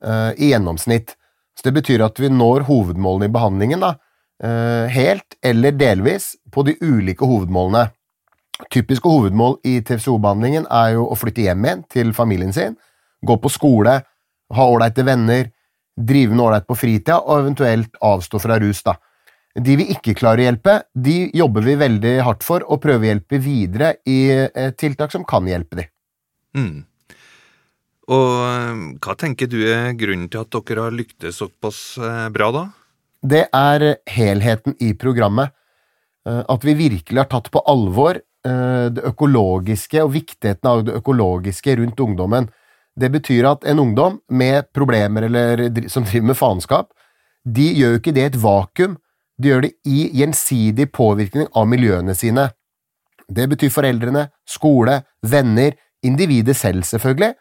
eh, 0.03 0.31
i 0.37 0.53
gjennomsnitt. 0.53 1.15
Så 1.57 1.63
Det 1.63 1.73
betyr 1.73 2.05
at 2.05 2.19
vi 2.19 2.29
når 2.29 2.63
hovedmålene 2.69 3.25
i 3.25 3.33
behandlingen 3.33 3.79
da, 3.79 3.95
helt 4.43 5.37
eller 5.45 5.71
delvis 5.71 6.35
på 6.51 6.63
de 6.65 6.73
ulike 6.81 7.23
hovedmålene. 7.23 7.91
Typiske 8.73 9.07
hovedmål 9.07 9.59
i 9.63 9.77
TFCO-behandlingen 9.79 10.65
er 10.67 10.95
jo 10.97 11.05
å 11.07 11.15
flytte 11.15 11.45
hjem 11.45 11.63
igjen 11.63 11.83
til 11.87 12.11
familien 12.17 12.51
sin, 12.51 12.75
gå 13.23 13.37
på 13.39 13.51
skole, 13.53 14.01
ha 14.53 14.67
ålreite 14.69 15.05
venner, 15.07 15.49
drive 15.95 16.33
med 16.33 16.45
ålreit 16.45 16.67
på 16.67 16.77
fritida, 16.77 17.19
og 17.21 17.43
eventuelt 17.43 17.97
avstå 18.01 18.41
fra 18.41 18.59
rus, 18.61 18.83
da. 18.85 18.97
De 19.53 19.75
vi 19.77 19.85
ikke 19.93 20.15
klarer 20.17 20.41
å 20.41 20.47
hjelpe, 20.47 20.79
de 20.97 21.27
jobber 21.37 21.65
vi 21.67 21.75
veldig 21.77 22.13
hardt 22.25 22.45
for 22.45 22.63
og 22.65 22.81
prøver 22.81 23.05
å 23.05 23.09
hjelpe 23.11 23.39
videre 23.41 23.91
i 24.09 24.17
eh, 24.33 24.71
tiltak 24.73 25.13
som 25.13 25.25
kan 25.29 25.45
hjelpe 25.45 25.77
de. 25.77 25.85
Mm. 26.57 26.79
Og 28.09 28.31
eh, 28.47 28.79
hva 28.97 29.15
tenker 29.19 29.51
du 29.51 29.59
er 29.61 29.91
grunnen 29.97 30.31
til 30.33 30.41
at 30.41 30.57
dere 30.57 30.87
har 30.87 30.97
lyktes 30.97 31.37
såpass 31.37 31.83
eh, 32.01 32.25
bra, 32.33 32.49
da? 32.55 32.63
Det 33.21 33.43
er 33.53 33.85
helheten 34.09 34.75
i 34.83 34.91
programmet. 34.99 35.53
At 36.23 36.63
vi 36.63 36.71
virkelig 36.75 37.19
har 37.19 37.27
tatt 37.27 37.49
på 37.51 37.59
alvor 37.67 38.15
det 38.15 39.01
økologiske 39.09 39.99
og 40.03 40.13
viktigheten 40.13 40.69
av 40.69 40.83
det 40.87 40.93
økologiske 40.95 41.75
rundt 41.79 41.99
ungdommen. 41.99 42.47
Det 42.99 43.09
betyr 43.09 43.47
at 43.49 43.63
en 43.65 43.79
ungdom 43.81 44.19
med 44.29 44.69
problemer 44.73 45.25
eller 45.27 45.87
som 45.89 46.05
driver 46.05 46.29
med 46.29 46.37
faenskap, 46.37 46.91
de 47.43 47.65
gjør 47.73 47.95
jo 47.95 48.01
ikke 48.01 48.13
det 48.15 48.23
i 48.23 48.31
et 48.31 48.41
vakuum, 48.43 48.97
de 49.41 49.49
gjør 49.49 49.65
det 49.65 49.71
i 49.89 50.03
gjensidig 50.19 50.91
påvirkning 50.93 51.49
av 51.57 51.67
miljøene 51.67 52.13
sine. 52.15 52.51
Det 53.27 53.47
betyr 53.49 53.71
foreldrene, 53.73 54.27
skole, 54.45 55.01
venner, 55.25 55.73
individet 56.05 56.55
selv, 56.59 56.85
selvfølgelig, 56.85 57.33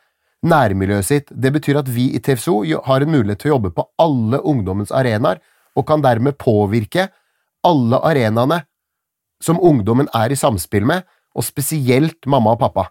nærmiljøet 0.47 1.07
sitt. 1.07 1.31
Det 1.31 1.53
betyr 1.55 1.83
at 1.83 1.91
vi 1.93 2.09
i 2.17 2.21
TFSO 2.23 2.63
har 2.87 3.05
en 3.05 3.13
mulighet 3.13 3.43
til 3.43 3.53
å 3.53 3.57
jobbe 3.57 3.75
på 3.77 3.87
alle 4.03 4.41
ungdommens 4.41 4.95
arenaer, 4.95 5.43
og 5.77 5.87
kan 5.89 6.03
dermed 6.05 6.37
påvirke 6.41 7.09
alle 7.65 8.01
arenaene 8.05 8.63
som 9.43 9.61
ungdommen 9.61 10.09
er 10.15 10.33
i 10.33 10.39
samspill 10.39 10.85
med, 10.89 11.05
og 11.33 11.47
spesielt 11.47 12.27
mamma 12.29 12.53
og 12.55 12.61
pappa. 12.61 12.89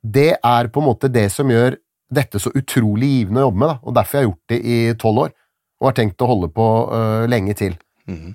Det 0.00 0.36
er 0.36 0.68
på 0.72 0.80
en 0.80 0.88
måte 0.88 1.10
det 1.12 1.26
som 1.32 1.50
gjør 1.52 1.76
dette 2.12 2.40
så 2.42 2.52
utrolig 2.54 3.10
givende 3.18 3.42
å 3.42 3.48
jobbe 3.48 3.62
med, 3.62 3.72
da, 3.72 3.78
og 3.82 3.96
derfor 3.96 4.16
jeg 4.16 4.22
har 4.22 4.30
gjort 4.30 4.52
det 4.52 4.60
i 4.60 4.78
tolv 5.00 5.24
år, 5.24 5.34
og 5.80 5.88
har 5.90 5.96
tenkt 5.98 6.22
å 6.24 6.30
holde 6.30 6.50
på 6.54 6.68
uh, 6.90 7.24
lenge 7.30 7.56
til. 7.58 7.74
Mm. 8.04 8.34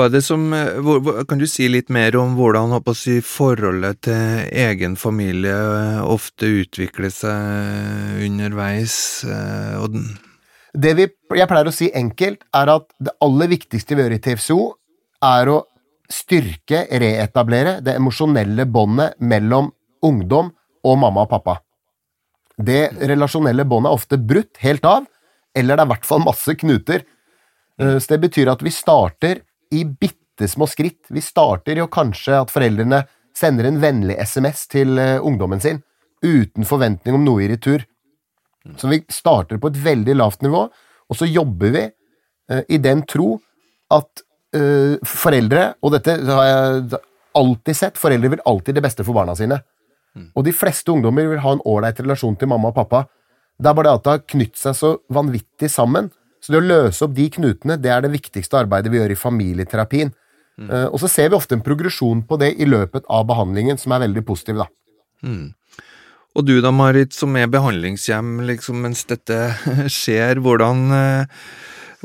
Er 0.00 0.22
som, 0.24 0.46
hvor, 0.80 1.10
kan 1.28 1.40
du 1.40 1.44
si 1.44 1.66
litt 1.68 1.90
mer 1.92 2.16
om 2.16 2.38
hvordan 2.38 2.72
si, 2.96 3.18
forholdet 3.20 4.00
til 4.06 4.46
egen 4.48 4.96
familie 4.96 5.52
eh, 5.52 5.98
ofte 6.00 6.48
utvikler 6.62 7.12
seg 7.12 8.24
underveis? 8.24 8.94
Og 9.84 9.98
det 10.72 10.94
vi, 10.96 11.06
jeg 11.36 11.50
pleier 11.50 11.68
å 11.68 11.74
si 11.74 11.90
enkelt, 11.92 12.46
er 12.56 12.72
at 12.78 12.88
det 12.96 13.12
aller 13.20 13.52
viktigste 13.52 13.98
vi 13.98 14.06
gjør 14.06 14.16
i 14.16 14.22
TFCO, 14.24 14.60
er 15.28 15.52
å 15.52 15.58
styrke, 16.10 16.86
reetablere 16.88 17.78
det 17.84 17.98
emosjonelle 18.00 18.64
båndet 18.66 19.20
mellom 19.20 19.68
ungdom 20.06 20.48
og 20.80 20.96
mamma 20.98 21.26
og 21.26 21.34
pappa. 21.36 21.60
Det 22.60 22.82
relasjonelle 23.08 23.64
båndet 23.68 23.90
er 23.90 23.98
ofte 24.00 24.18
brutt 24.20 24.60
helt 24.62 24.84
av, 24.88 25.06
eller 25.56 25.76
det 25.76 25.84
er 25.84 25.88
i 25.88 25.92
hvert 25.94 26.08
fall 26.08 26.22
masse 26.24 26.54
knuter. 26.60 27.04
Eh, 27.80 27.96
så 27.98 28.14
det 28.14 28.20
betyr 28.26 28.50
at 28.52 28.62
vi 28.64 28.72
starter 28.74 29.42
i 29.74 29.84
bitte 29.84 30.48
små 30.48 30.68
skritt. 30.70 31.04
Vi 31.08 31.22
starter 31.24 31.80
jo 31.80 31.88
kanskje 31.92 32.38
at 32.40 32.52
foreldrene 32.52 33.04
sender 33.36 33.68
en 33.68 33.80
vennlig 33.82 34.18
SMS 34.20 34.66
til 34.70 34.98
eh, 35.00 35.18
ungdommen 35.22 35.62
sin, 35.62 35.82
uten 36.24 36.66
forventning 36.68 37.16
om 37.16 37.24
noe 37.24 37.44
i 37.44 37.50
retur. 37.52 37.86
Så 38.76 38.90
vi 38.90 39.00
starter 39.08 39.60
på 39.60 39.70
et 39.70 39.78
veldig 39.80 40.18
lavt 40.18 40.42
nivå, 40.44 40.66
og 41.10 41.16
så 41.16 41.28
jobber 41.28 41.72
vi 41.74 41.86
eh, 41.86 42.64
i 42.68 42.80
den 42.82 43.06
tro 43.08 43.38
at 43.90 44.26
foreldre, 45.06 45.60
og 45.78 45.92
dette 45.94 46.16
har 46.26 46.46
jeg 46.48 46.98
alltid 47.38 47.76
sett, 47.78 47.98
foreldre 47.98 48.32
vil 48.32 48.40
alltid 48.50 48.74
det 48.74 48.82
beste 48.82 49.04
for 49.06 49.14
barna 49.14 49.36
sine. 49.38 49.60
Mm. 50.16 50.30
Og 50.34 50.46
de 50.46 50.54
fleste 50.54 50.92
ungdommer 50.92 51.28
vil 51.30 51.42
ha 51.42 51.54
en 51.54 51.64
ålreit 51.68 52.00
relasjon 52.02 52.38
til 52.38 52.50
mamma 52.50 52.72
og 52.72 52.78
pappa. 52.78 53.04
Det 53.60 53.68
er 53.68 53.76
bare 53.76 53.90
det 53.90 53.98
at 53.98 54.06
det 54.06 54.14
har 54.14 54.26
knytt 54.34 54.58
seg 54.58 54.76
så 54.78 54.94
vanvittig 55.12 55.70
sammen. 55.70 56.10
Så 56.40 56.54
det 56.54 56.62
å 56.62 56.66
løse 56.66 57.04
opp 57.04 57.14
de 57.16 57.28
knutene, 57.34 57.76
det 57.76 57.92
er 57.92 58.04
det 58.04 58.14
viktigste 58.14 58.62
arbeidet 58.62 58.92
vi 58.92 59.00
gjør 59.00 59.12
i 59.12 59.20
familieterapien. 59.20 60.12
Mm. 60.60 60.68
Uh, 60.68 60.86
og 60.90 61.00
så 61.02 61.08
ser 61.12 61.30
vi 61.30 61.38
ofte 61.38 61.56
en 61.56 61.64
progresjon 61.64 62.22
på 62.28 62.38
det 62.40 62.54
i 62.60 62.68
løpet 62.68 63.06
av 63.12 63.26
behandlingen 63.28 63.80
som 63.80 63.94
er 63.94 64.06
veldig 64.06 64.24
positiv, 64.28 64.62
da. 64.62 64.68
Mm. 65.24 65.52
Og 66.38 66.46
du 66.46 66.54
da, 66.62 66.70
Marit, 66.72 67.12
som 67.16 67.34
er 67.36 67.50
behandlingshjem 67.50 68.38
liksom, 68.48 68.80
mens 68.86 69.04
dette 69.10 69.38
skjer, 70.00 70.40
hvordan, 70.40 70.82
uh, 70.94 71.44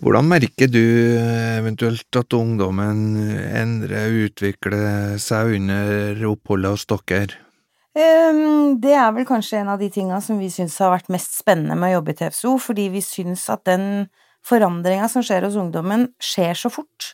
hvordan 0.03 0.28
merker 0.28 0.72
du 0.72 0.84
eventuelt 1.16 2.20
at 2.20 2.36
ungdommen 2.36 3.16
endrer, 3.47 4.12
utvikler 4.28 5.16
seg 5.22 5.56
under 5.62 6.28
oppholdet 6.34 6.76
hos 6.76 6.88
dere? 6.91 7.44
Ehm, 7.95 8.75
det 8.83 8.91
er 8.91 9.11
vel 9.15 9.27
kanskje 9.27 9.61
en 9.61 9.71
av 9.71 9.79
de 9.79 9.87
tinga 9.91 10.19
som 10.23 10.39
vi 10.39 10.49
syns 10.51 10.75
har 10.83 10.91
vært 10.91 11.11
mest 11.13 11.37
spennende 11.37 11.77
med 11.79 11.93
å 11.93 11.99
jobbe 11.99 12.11
i 12.11 12.17
TFSO, 12.19 12.55
fordi 12.59 12.89
vi 12.91 13.03
syns 13.03 13.47
at 13.53 13.63
den 13.69 14.07
forandringa 14.45 15.07
som 15.09 15.23
skjer 15.25 15.47
hos 15.47 15.55
ungdommen, 15.59 16.09
skjer 16.21 16.59
så 16.59 16.71
fort. 16.73 17.13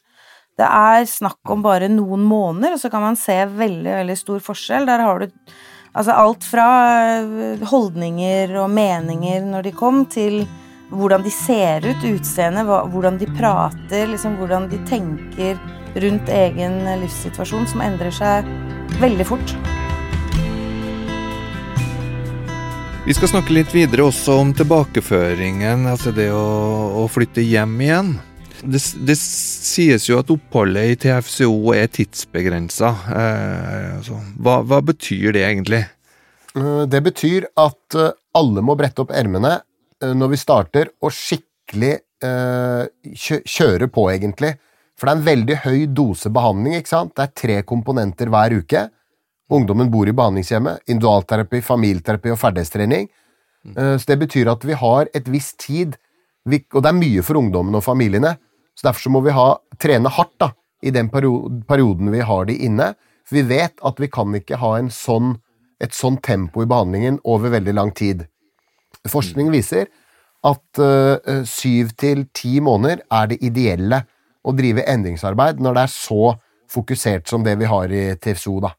Det 0.58 0.68
er 0.68 1.06
snakk 1.08 1.52
om 1.54 1.62
bare 1.64 1.90
noen 1.90 2.26
måneder, 2.28 2.76
og 2.76 2.82
så 2.82 2.90
kan 2.92 3.06
man 3.06 3.20
se 3.20 3.38
veldig, 3.46 3.94
veldig 4.02 4.18
stor 4.20 4.42
forskjell. 4.44 4.90
Der 4.90 5.04
har 5.06 5.22
du 5.22 5.28
altså 5.94 6.16
alt 6.18 6.48
fra 6.48 6.66
eh, 7.20 7.64
holdninger 7.72 8.56
og 8.60 8.74
meninger 8.74 9.46
når 9.48 9.70
de 9.70 9.76
kom, 9.78 10.04
til 10.12 10.42
hvordan 10.92 11.24
de 11.24 11.32
ser 11.32 11.86
ut, 11.86 12.04
utseendet, 12.04 12.68
hvordan 12.68 13.22
de 13.22 13.30
prater, 13.38 14.10
liksom 14.12 14.36
hvordan 14.42 14.68
de 14.74 14.82
tenker 14.90 15.62
rundt 16.02 16.34
egen 16.36 16.82
livssituasjon, 17.06 17.70
som 17.70 17.86
endrer 17.86 18.12
seg 18.16 18.50
veldig 19.00 19.30
fort. 19.30 19.56
Vi 23.02 23.16
skal 23.18 23.32
snakke 23.32 23.56
litt 23.56 23.72
videre 23.74 24.04
også 24.06 24.36
om 24.44 24.52
tilbakeføringen, 24.54 25.88
altså 25.90 26.12
det 26.14 26.28
å, 26.38 26.42
å 27.02 27.08
flytte 27.10 27.42
hjem 27.42 27.74
igjen. 27.82 28.12
Det, 28.62 28.78
det, 29.10 29.16
sies 29.18 30.06
jo 30.06 30.20
at 30.22 30.30
oppholdet 30.30 30.92
i 30.92 31.00
TFCO 31.02 31.74
er 31.74 31.90
tidsbegrensa. 31.90 32.92
Eh, 33.10 33.88
altså, 33.96 34.20
hva, 34.38 34.60
hva, 34.70 34.84
betyr 34.86 35.34
det 35.34 35.42
egentlig? 35.48 35.82
Eh, 36.54 36.84
det 36.94 37.02
betyr 37.08 37.50
at 37.58 37.98
eh, 37.98 38.14
alle 38.38 38.62
må 38.62 38.78
brette 38.78 39.02
opp 39.02 39.16
ermene 39.18 39.56
eh, 39.58 40.14
når 40.14 40.36
vi 40.36 40.42
starter, 40.44 40.94
og 41.02 41.18
skikkelig 41.18 41.96
eh, 41.98 42.86
kjøre 43.18 43.90
på, 43.90 44.12
egentlig. 44.14 44.54
For 44.94 45.10
det 45.10 45.16
er 45.16 45.24
en 45.24 45.30
veldig 45.32 45.62
høy 45.66 45.80
dose 45.90 46.30
behandling. 46.30 46.78
ikke 46.78 46.94
sant? 46.94 47.18
Det 47.18 47.26
er 47.26 47.38
tre 47.48 47.62
komponenter 47.66 48.30
hver 48.30 48.62
uke. 48.62 48.92
Ungdommen 49.52 49.92
bor 49.92 50.08
i 50.08 50.14
behandlingshjemmet, 50.16 50.86
individualterapi, 50.88 51.62
familieterapi 51.66 52.32
og 52.32 52.40
ferdighetstrening. 52.40 53.10
Eh, 53.76 53.98
Så 53.98 54.06
det 54.08 54.20
betyr 54.20 54.52
at 54.52 54.64
vi 54.66 54.74
har 54.74 55.08
et 55.14 55.28
visst 55.28 55.60
tid, 55.60 55.98
og 56.74 56.82
det 56.82 56.90
er 56.90 56.98
mye 56.98 57.22
for 57.22 57.38
ungdommen 57.38 57.76
og 57.76 57.84
familiene, 57.84 58.38
så 58.76 58.88
derfor 58.88 59.02
så 59.02 59.12
må 59.12 59.22
vi 59.22 59.36
ha, 59.36 59.58
trene 59.78 60.10
hardt 60.10 60.38
da, 60.40 60.52
i 60.82 60.90
den 60.90 61.10
perioden 61.10 62.12
vi 62.12 62.22
har 62.26 62.46
de 62.46 62.56
inne, 62.58 62.96
for 63.28 63.36
vi 63.36 63.42
vet 63.42 63.74
at 63.86 64.00
vi 64.00 64.08
kan 64.08 64.34
ikke 64.34 64.58
ha 64.58 64.78
en 64.80 64.90
sånn, 64.90 65.36
et 65.80 65.94
sånn 65.94 66.18
tempo 66.22 66.64
i 66.64 66.70
behandlingen 66.70 67.20
over 67.24 67.50
veldig 67.54 67.74
lang 67.74 67.92
tid. 67.94 68.26
Forskning 69.08 69.52
viser 69.52 69.88
at 70.44 70.80
eh, 70.82 71.44
syv 71.46 71.94
til 71.98 72.26
ti 72.34 72.60
måneder 72.60 73.04
er 73.12 73.28
det 73.28 73.42
ideelle 73.46 74.06
å 74.42 74.54
drive 74.58 74.86
endringsarbeid 74.90 75.62
når 75.62 75.78
det 75.78 75.84
er 75.84 75.94
så 75.94 76.36
fokusert 76.72 77.28
som 77.30 77.44
det 77.44 77.58
vi 77.60 77.70
har 77.70 77.92
i 77.94 78.16
TFSO, 78.16 78.60
da. 78.64 78.72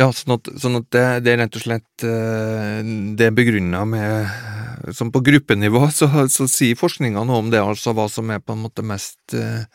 Ja, 0.00 0.06
sånn 0.16 0.38
at, 0.38 0.48
sånn 0.56 0.78
at 0.78 0.86
det, 0.94 1.04
det 1.26 1.32
er 1.34 1.42
rett 1.42 1.56
og 1.58 1.64
slett 1.66 2.04
eh, 2.08 2.78
Det 3.18 3.26
er 3.28 3.34
begrunna 3.36 3.82
med 3.84 4.94
Som 4.96 5.10
på 5.12 5.20
gruppenivå, 5.24 5.84
så, 5.92 6.08
så 6.32 6.48
sier 6.48 6.78
forskninga 6.80 7.26
noe 7.28 7.42
om 7.42 7.50
det, 7.52 7.60
altså 7.60 7.92
hva 7.96 8.06
som 8.08 8.32
er 8.32 8.40
på 8.40 8.56
en 8.56 8.62
måte 8.64 8.84
mest 8.86 9.36
eh, 9.36 9.66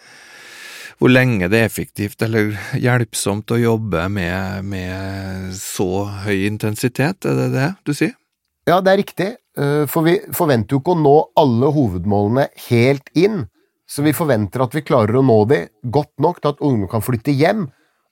Hvor 0.98 1.14
lenge 1.14 1.52
det 1.54 1.62
er 1.62 1.70
effektivt 1.70 2.26
eller 2.26 2.56
hjelpsomt 2.82 3.54
å 3.54 3.62
jobbe 3.62 4.08
med, 4.10 4.66
med 4.66 5.54
så 5.54 6.08
høy 6.26 6.48
intensitet, 6.48 7.28
er 7.30 7.38
det 7.38 7.52
det 7.54 7.70
du 7.86 7.94
sier? 7.94 8.16
Ja, 8.68 8.82
det 8.82 8.92
er 8.92 9.00
riktig, 9.00 9.28
eh, 9.62 9.84
for 9.88 10.04
vi 10.08 10.18
forventer 10.36 10.74
jo 10.74 10.82
ikke 10.82 10.96
å 10.98 11.00
nå 11.00 11.16
alle 11.40 11.70
hovedmålene 11.72 12.48
helt 12.72 13.14
inn, 13.14 13.46
så 13.88 14.02
vi 14.04 14.18
forventer 14.18 14.66
at 14.66 14.74
vi 14.74 14.84
klarer 14.84 15.22
å 15.22 15.24
nå 15.24 15.38
de 15.54 15.62
godt 15.94 16.16
nok 16.20 16.42
til 16.42 16.56
at 16.56 16.66
ungdom 16.66 16.90
kan 16.92 17.06
flytte 17.06 17.38
hjem, 17.38 17.68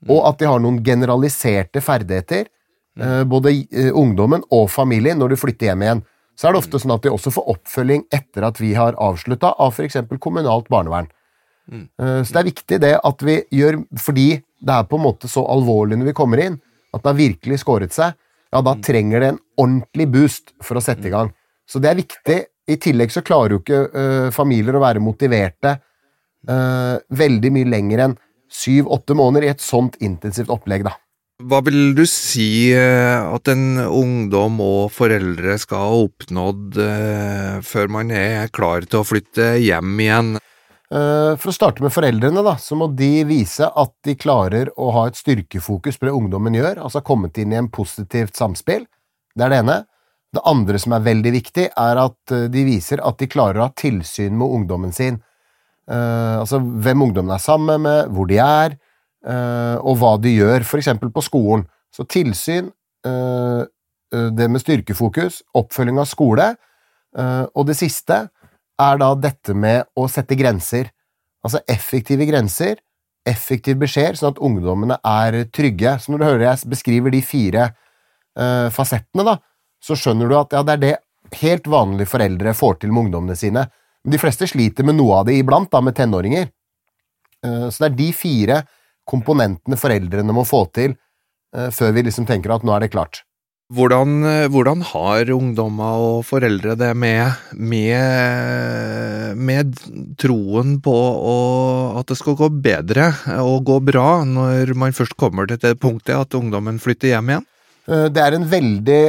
og 0.09 0.27
at 0.29 0.41
de 0.41 0.49
har 0.49 0.61
noen 0.61 0.81
generaliserte 0.85 1.81
ferdigheter, 1.83 2.47
eh, 2.99 3.23
både 3.27 3.53
eh, 3.71 3.91
ungdommen 3.93 4.43
og 4.53 4.69
familien, 4.71 5.17
når 5.19 5.33
de 5.33 5.39
flytter 5.41 5.71
hjem 5.71 5.85
igjen. 5.85 6.03
Så 6.35 6.47
er 6.47 6.53
det 6.53 6.61
ofte 6.61 6.81
sånn 6.81 6.95
at 6.97 7.05
de 7.05 7.13
også 7.13 7.31
får 7.31 7.47
oppfølging 7.55 8.05
etter 8.13 8.45
at 8.45 8.59
vi 8.59 8.73
har 8.75 8.97
avslutta 9.01 9.53
av 9.61 9.71
f.eks. 9.73 9.97
kommunalt 10.19 10.67
barnevern. 10.69 11.07
Eh, 11.71 12.21
Så 12.23 12.35
det 12.35 12.41
er 12.41 12.51
viktig 12.51 12.79
det 12.83 12.91
at 13.01 13.23
vi 13.25 13.39
gjør 13.49 13.79
Fordi 13.97 14.27
det 14.37 14.73
er 14.75 14.83
på 14.85 14.99
en 14.99 15.01
måte 15.01 15.25
så 15.27 15.41
alvorlig 15.49 15.97
når 15.97 16.11
vi 16.11 16.17
kommer 16.17 16.41
inn, 16.43 16.59
at 16.93 17.01
det 17.01 17.09
har 17.09 17.17
virkelig 17.17 17.59
skåret 17.63 17.93
seg, 17.93 18.13
ja, 18.53 18.61
da 18.61 18.75
trenger 18.79 19.19
det 19.19 19.29
en 19.33 19.39
ordentlig 19.57 20.05
boost 20.13 20.53
for 20.63 20.77
å 20.77 20.83
sette 20.83 21.09
i 21.09 21.11
gang. 21.13 21.33
Så 21.67 21.81
det 21.81 21.89
er 21.89 21.97
viktig. 21.99 22.37
I 22.71 22.77
tillegg 22.81 23.11
så 23.11 23.21
klarer 23.21 23.51
jo 23.51 23.59
ikke 23.59 24.31
familier 24.33 24.77
å 24.77 24.81
være 24.81 25.03
motiverte 25.03 25.75
veldig 26.45 27.51
mye 27.53 27.67
lenger 27.69 28.01
enn 28.05 28.15
syv-åtte 28.51 29.17
måneder 29.17 29.47
i 29.47 29.51
et 29.53 29.63
sånt 29.63 29.97
intensivt 30.03 30.51
opplegg, 30.53 30.85
da. 30.87 30.95
Hva 31.43 31.59
vil 31.65 31.91
du 31.97 32.05
si 32.07 32.71
eh, 32.71 33.19
at 33.19 33.49
en 33.51 33.75
ungdom 33.83 34.61
og 34.63 34.93
foreldre 34.95 35.57
skal 35.59 35.81
ha 35.83 35.97
oppnådd 36.05 36.77
eh, 36.79 37.57
før 37.59 37.91
man 37.91 38.13
er 38.15 38.47
klar 38.55 38.87
til 38.87 39.01
å 39.01 39.07
flytte 39.07 39.49
hjem 39.59 39.99
igjen? 39.99 40.29
Eh, 40.39 41.33
For 41.35 41.51
å 41.51 41.55
starte 41.57 41.83
med 41.83 41.91
foreldrene, 41.91 42.39
da, 42.45 42.55
så 42.55 42.79
må 42.79 42.87
de 42.87 43.25
vise 43.27 43.67
at 43.67 43.93
de 44.07 44.15
klarer 44.15 44.71
å 44.79 44.93
ha 44.95 45.09
et 45.09 45.19
styrkefokus 45.19 45.99
på 45.99 46.07
det 46.07 46.15
ungdommen 46.15 46.55
gjør, 46.55 46.79
altså 46.87 47.03
kommet 47.03 47.35
inn 47.43 47.51
i 47.51 47.59
en 47.59 47.67
positivt 47.67 48.39
samspill. 48.39 48.87
Det 49.35 49.43
er 49.43 49.51
det 49.51 49.61
ene. 49.65 49.79
Det 50.31 50.47
andre 50.47 50.79
som 50.79 50.95
er 50.95 51.03
veldig 51.03 51.35
viktig, 51.35 51.67
er 51.75 51.99
at 51.99 52.35
de 52.51 52.63
viser 52.63 53.03
at 53.03 53.19
de 53.19 53.27
klarer 53.27 53.59
å 53.59 53.67
ha 53.67 53.75
tilsyn 53.75 54.39
med 54.39 54.55
ungdommen 54.55 54.95
sin. 54.95 55.19
Eh, 55.85 56.35
altså 56.41 56.59
hvem 56.59 57.05
ungdommen 57.05 57.33
er 57.35 57.41
sammen 57.41 57.83
med, 57.85 58.09
hvor 58.13 58.29
de 58.29 58.39
er, 58.41 58.75
uh, 59.25 59.77
og 59.85 59.99
hva 60.01 60.15
de 60.21 60.33
gjør, 60.33 60.65
eksempel 60.77 61.11
på 61.13 61.23
skolen. 61.25 61.65
Så 61.93 62.05
tilsyn, 62.09 62.71
eh, 63.07 63.63
det 64.11 64.47
med 64.51 64.61
styrkefokus, 64.61 65.41
oppfølging 65.55 65.97
av 65.99 66.07
skole, 66.07 66.55
og 67.15 67.63
det 67.67 67.75
siste 67.79 68.15
er 68.79 68.97
da 68.99 69.07
dette 69.15 69.53
med 69.55 69.87
å 69.95 70.05
sette 70.11 70.35
grenser. 70.35 70.89
Altså 71.43 71.61
effektive 71.71 72.27
grenser, 72.27 72.77
effektiv 73.27 73.79
beskjed, 73.79 74.19
sånn 74.19 74.33
at 74.33 74.41
ungdommene 74.43 74.97
er 74.99 75.45
trygge. 75.47 75.95
Så 75.99 76.11
når 76.11 76.19
du 76.19 76.25
hører 76.25 76.45
jeg 76.45 76.71
beskriver 76.71 77.15
de 77.15 77.21
fire 77.23 77.69
fasettene, 78.75 79.23
da, 79.23 79.37
så 79.83 79.95
skjønner 79.99 80.31
du 80.31 80.37
at 80.37 80.55
ja, 80.55 80.63
det 80.67 80.75
er 80.75 80.83
det 80.83 81.39
helt 81.41 81.71
vanlige 81.71 82.11
foreldre 82.11 82.55
får 82.55 82.81
til 82.83 82.91
med 82.91 83.07
ungdommene 83.07 83.39
sine. 83.39 83.65
Men 84.05 84.13
de 84.13 84.21
fleste 84.21 84.45
sliter 84.45 84.85
med 84.85 84.99
noe 84.99 85.23
av 85.23 85.25
det 85.25 85.39
iblant, 85.41 85.71
da, 85.73 85.81
med 85.81 85.97
tenåringer. 85.97 86.51
Eh, 87.45 87.69
så 87.69 87.83
det 87.83 87.91
er 87.91 87.99
de 87.99 88.09
fire 88.13 88.63
komponentene 89.05 89.77
foreldrene 89.77 90.33
må 90.33 90.45
få 90.47 90.65
til 90.73 90.93
eh, 90.93 91.71
før 91.73 91.95
vi 91.95 92.05
liksom 92.07 92.27
tenker 92.29 92.53
at 92.53 92.65
nå 92.65 92.75
er 92.75 92.85
det 92.85 92.93
klart. 92.93 93.23
Hvordan, 93.73 94.19
eh, 94.29 94.45
hvordan 94.53 94.83
har 94.91 95.31
ungdommer 95.33 96.03
og 96.05 96.19
foreldre 96.29 96.75
det 96.77 96.91
med, 97.01 97.33
med, 97.57 99.41
med 99.41 99.73
troen 100.21 100.77
på 100.85 100.93
å, 100.93 101.37
at 101.97 102.13
det 102.13 102.19
skal 102.21 102.37
gå 102.37 102.51
bedre 102.61 103.09
og 103.41 103.65
gå 103.65 103.79
bra 103.89 104.21
når 104.29 104.75
man 104.77 104.93
først 104.93 105.17
kommer 105.17 105.49
til 105.49 105.57
det 105.65 105.79
punktet 105.81 106.13
at 106.19 106.37
ungdommen 106.37 106.77
flytter 106.81 107.15
hjem 107.15 107.33
igjen? 107.33 107.49
Det 107.85 108.17
er 108.17 108.33
en 108.33 108.45
veldig 108.49 109.01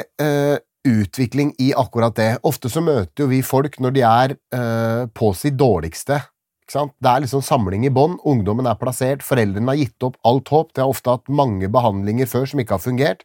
utvikling 0.87 1.53
i 1.62 1.72
akkurat 1.76 2.16
det. 2.16 2.30
Ofte 2.47 2.70
så 2.72 2.82
møter 2.84 3.24
jo 3.24 3.30
vi 3.30 3.43
folk 3.45 3.78
når 3.82 3.95
de 3.97 4.03
er 4.07 4.34
eh, 4.55 5.05
på 5.12 5.32
sitt 5.37 5.59
dårligste. 5.59 6.22
Det 6.66 7.07
er 7.07 7.22
liksom 7.22 7.45
samling 7.47 7.84
i 7.87 7.93
bånd, 7.95 8.18
ungdommen 8.26 8.66
er 8.66 8.78
plassert, 8.78 9.22
foreldrene 9.22 9.70
har 9.70 9.78
gitt 9.78 10.03
opp 10.03 10.16
alt 10.26 10.51
håp, 10.51 10.72
de 10.74 10.82
har 10.82 10.91
ofte 10.91 11.12
hatt 11.12 11.30
mange 11.30 11.68
behandlinger 11.70 12.26
før 12.26 12.49
som 12.51 12.62
ikke 12.62 12.74
har 12.74 12.82
fungert. 12.82 13.22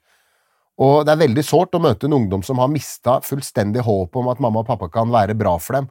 Og 0.81 1.05
det 1.05 1.15
er 1.15 1.23
veldig 1.23 1.43
sårt 1.45 1.73
å 1.77 1.81
møte 1.81 2.05
en 2.07 2.17
ungdom 2.19 2.45
som 2.45 2.61
har 2.61 2.69
mista 2.69 3.17
fullstendig 3.25 3.81
håp 3.85 4.17
om 4.17 4.29
at 4.29 4.41
mamma 4.43 4.61
og 4.61 4.69
pappa 4.69 4.91
kan 4.93 5.09
være 5.13 5.33
bra 5.37 5.55
for 5.61 5.79
dem, 5.79 5.89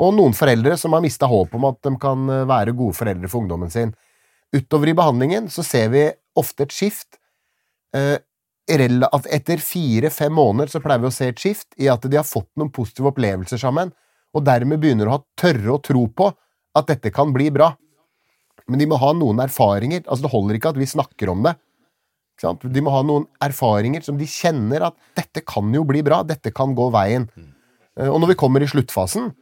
og 0.00 0.14
noen 0.16 0.36
foreldre 0.36 0.76
som 0.80 0.92
har 0.96 1.04
mista 1.04 1.28
håp 1.28 1.56
om 1.56 1.66
at 1.68 1.80
de 1.84 1.94
kan 2.00 2.28
eh, 2.28 2.44
være 2.48 2.76
gode 2.76 2.96
foreldre 2.96 3.28
for 3.28 3.44
ungdommen 3.44 3.72
sin. 3.72 3.92
Utover 4.52 4.92
i 4.92 4.96
behandlingen 4.96 5.48
så 5.52 5.64
ser 5.64 5.88
vi 5.92 6.06
ofte 6.36 6.66
et 6.66 6.76
skift. 6.76 7.16
Eh, 7.96 8.18
etter 8.68 9.58
fire-fem 9.58 10.32
måneder 10.32 10.70
så 10.70 10.80
pleier 10.82 11.02
vi 11.02 11.08
å 11.10 11.14
se 11.14 11.28
et 11.32 11.40
skift 11.40 11.74
i 11.82 11.88
at 11.90 12.04
de 12.06 12.16
har 12.16 12.26
fått 12.26 12.50
noen 12.56 12.70
positive 12.70 13.10
opplevelser 13.10 13.58
sammen, 13.58 13.90
og 14.32 14.44
dermed 14.46 14.80
begynner 14.80 15.08
å 15.10 15.16
ha 15.18 15.22
tørre 15.36 15.74
å 15.74 15.82
tro 15.82 16.06
på 16.08 16.30
at 16.78 16.86
dette 16.88 17.10
kan 17.12 17.32
bli 17.34 17.50
bra. 17.52 17.72
Men 18.70 18.78
de 18.78 18.86
må 18.88 18.96
ha 19.02 19.10
noen 19.12 19.42
erfaringer. 19.44 20.04
altså 20.06 20.22
Det 20.24 20.32
holder 20.32 20.56
ikke 20.56 20.70
at 20.72 20.78
vi 20.80 20.86
snakker 20.88 21.28
om 21.32 21.42
det. 21.44 21.56
De 22.42 22.80
må 22.82 22.90
ha 22.90 23.02
noen 23.06 23.26
erfaringer 23.44 24.02
som 24.02 24.16
de 24.18 24.26
kjenner 24.26 24.86
at 24.88 24.96
dette 25.18 25.42
kan 25.46 25.68
jo 25.74 25.84
bli 25.84 26.00
bra, 26.02 26.22
dette 26.26 26.50
kan 26.54 26.72
gå 26.74 26.88
veien. 26.94 27.28
Eh, 27.98 28.08
Og 28.08 28.20
når 28.20 28.32
vi 28.32 28.38
kommer 28.40 28.62
i 28.62 28.70
sluttfasen, 28.70 29.32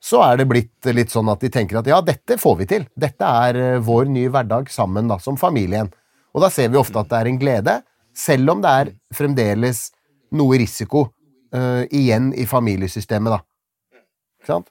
så 0.00 0.22
er 0.22 0.38
det 0.38 0.48
blitt 0.48 0.86
litt 0.94 1.10
sånn 1.10 1.28
at 1.28 1.40
de 1.42 1.50
tenker 1.50 1.78
at 1.78 1.86
ja, 1.86 2.00
dette 2.00 2.38
får 2.38 2.56
vi 2.62 2.66
til. 2.70 2.86
Dette 2.96 3.26
er 3.26 3.54
eh, 3.56 3.78
vår 3.84 4.06
nye 4.06 4.30
hverdag 4.30 4.70
sammen, 4.70 5.10
da, 5.10 5.18
som 5.18 5.36
familien. 5.36 5.90
Og 6.34 6.42
da 6.42 6.48
ser 6.50 6.70
vi 6.70 6.78
ofte 6.78 6.98
at 6.98 7.10
det 7.10 7.18
er 7.18 7.30
en 7.30 7.38
glede, 7.38 7.82
selv 8.18 8.56
om 8.56 8.64
det 8.64 8.72
er 8.82 8.90
fremdeles 9.14 9.88
noe 10.36 10.58
risiko 10.60 11.06
uh, 11.54 11.84
igjen 11.88 12.32
i 12.36 12.44
familiesystemet, 12.48 13.38
da. 13.38 14.02
Ikke 14.42 14.52
sant? 14.52 14.68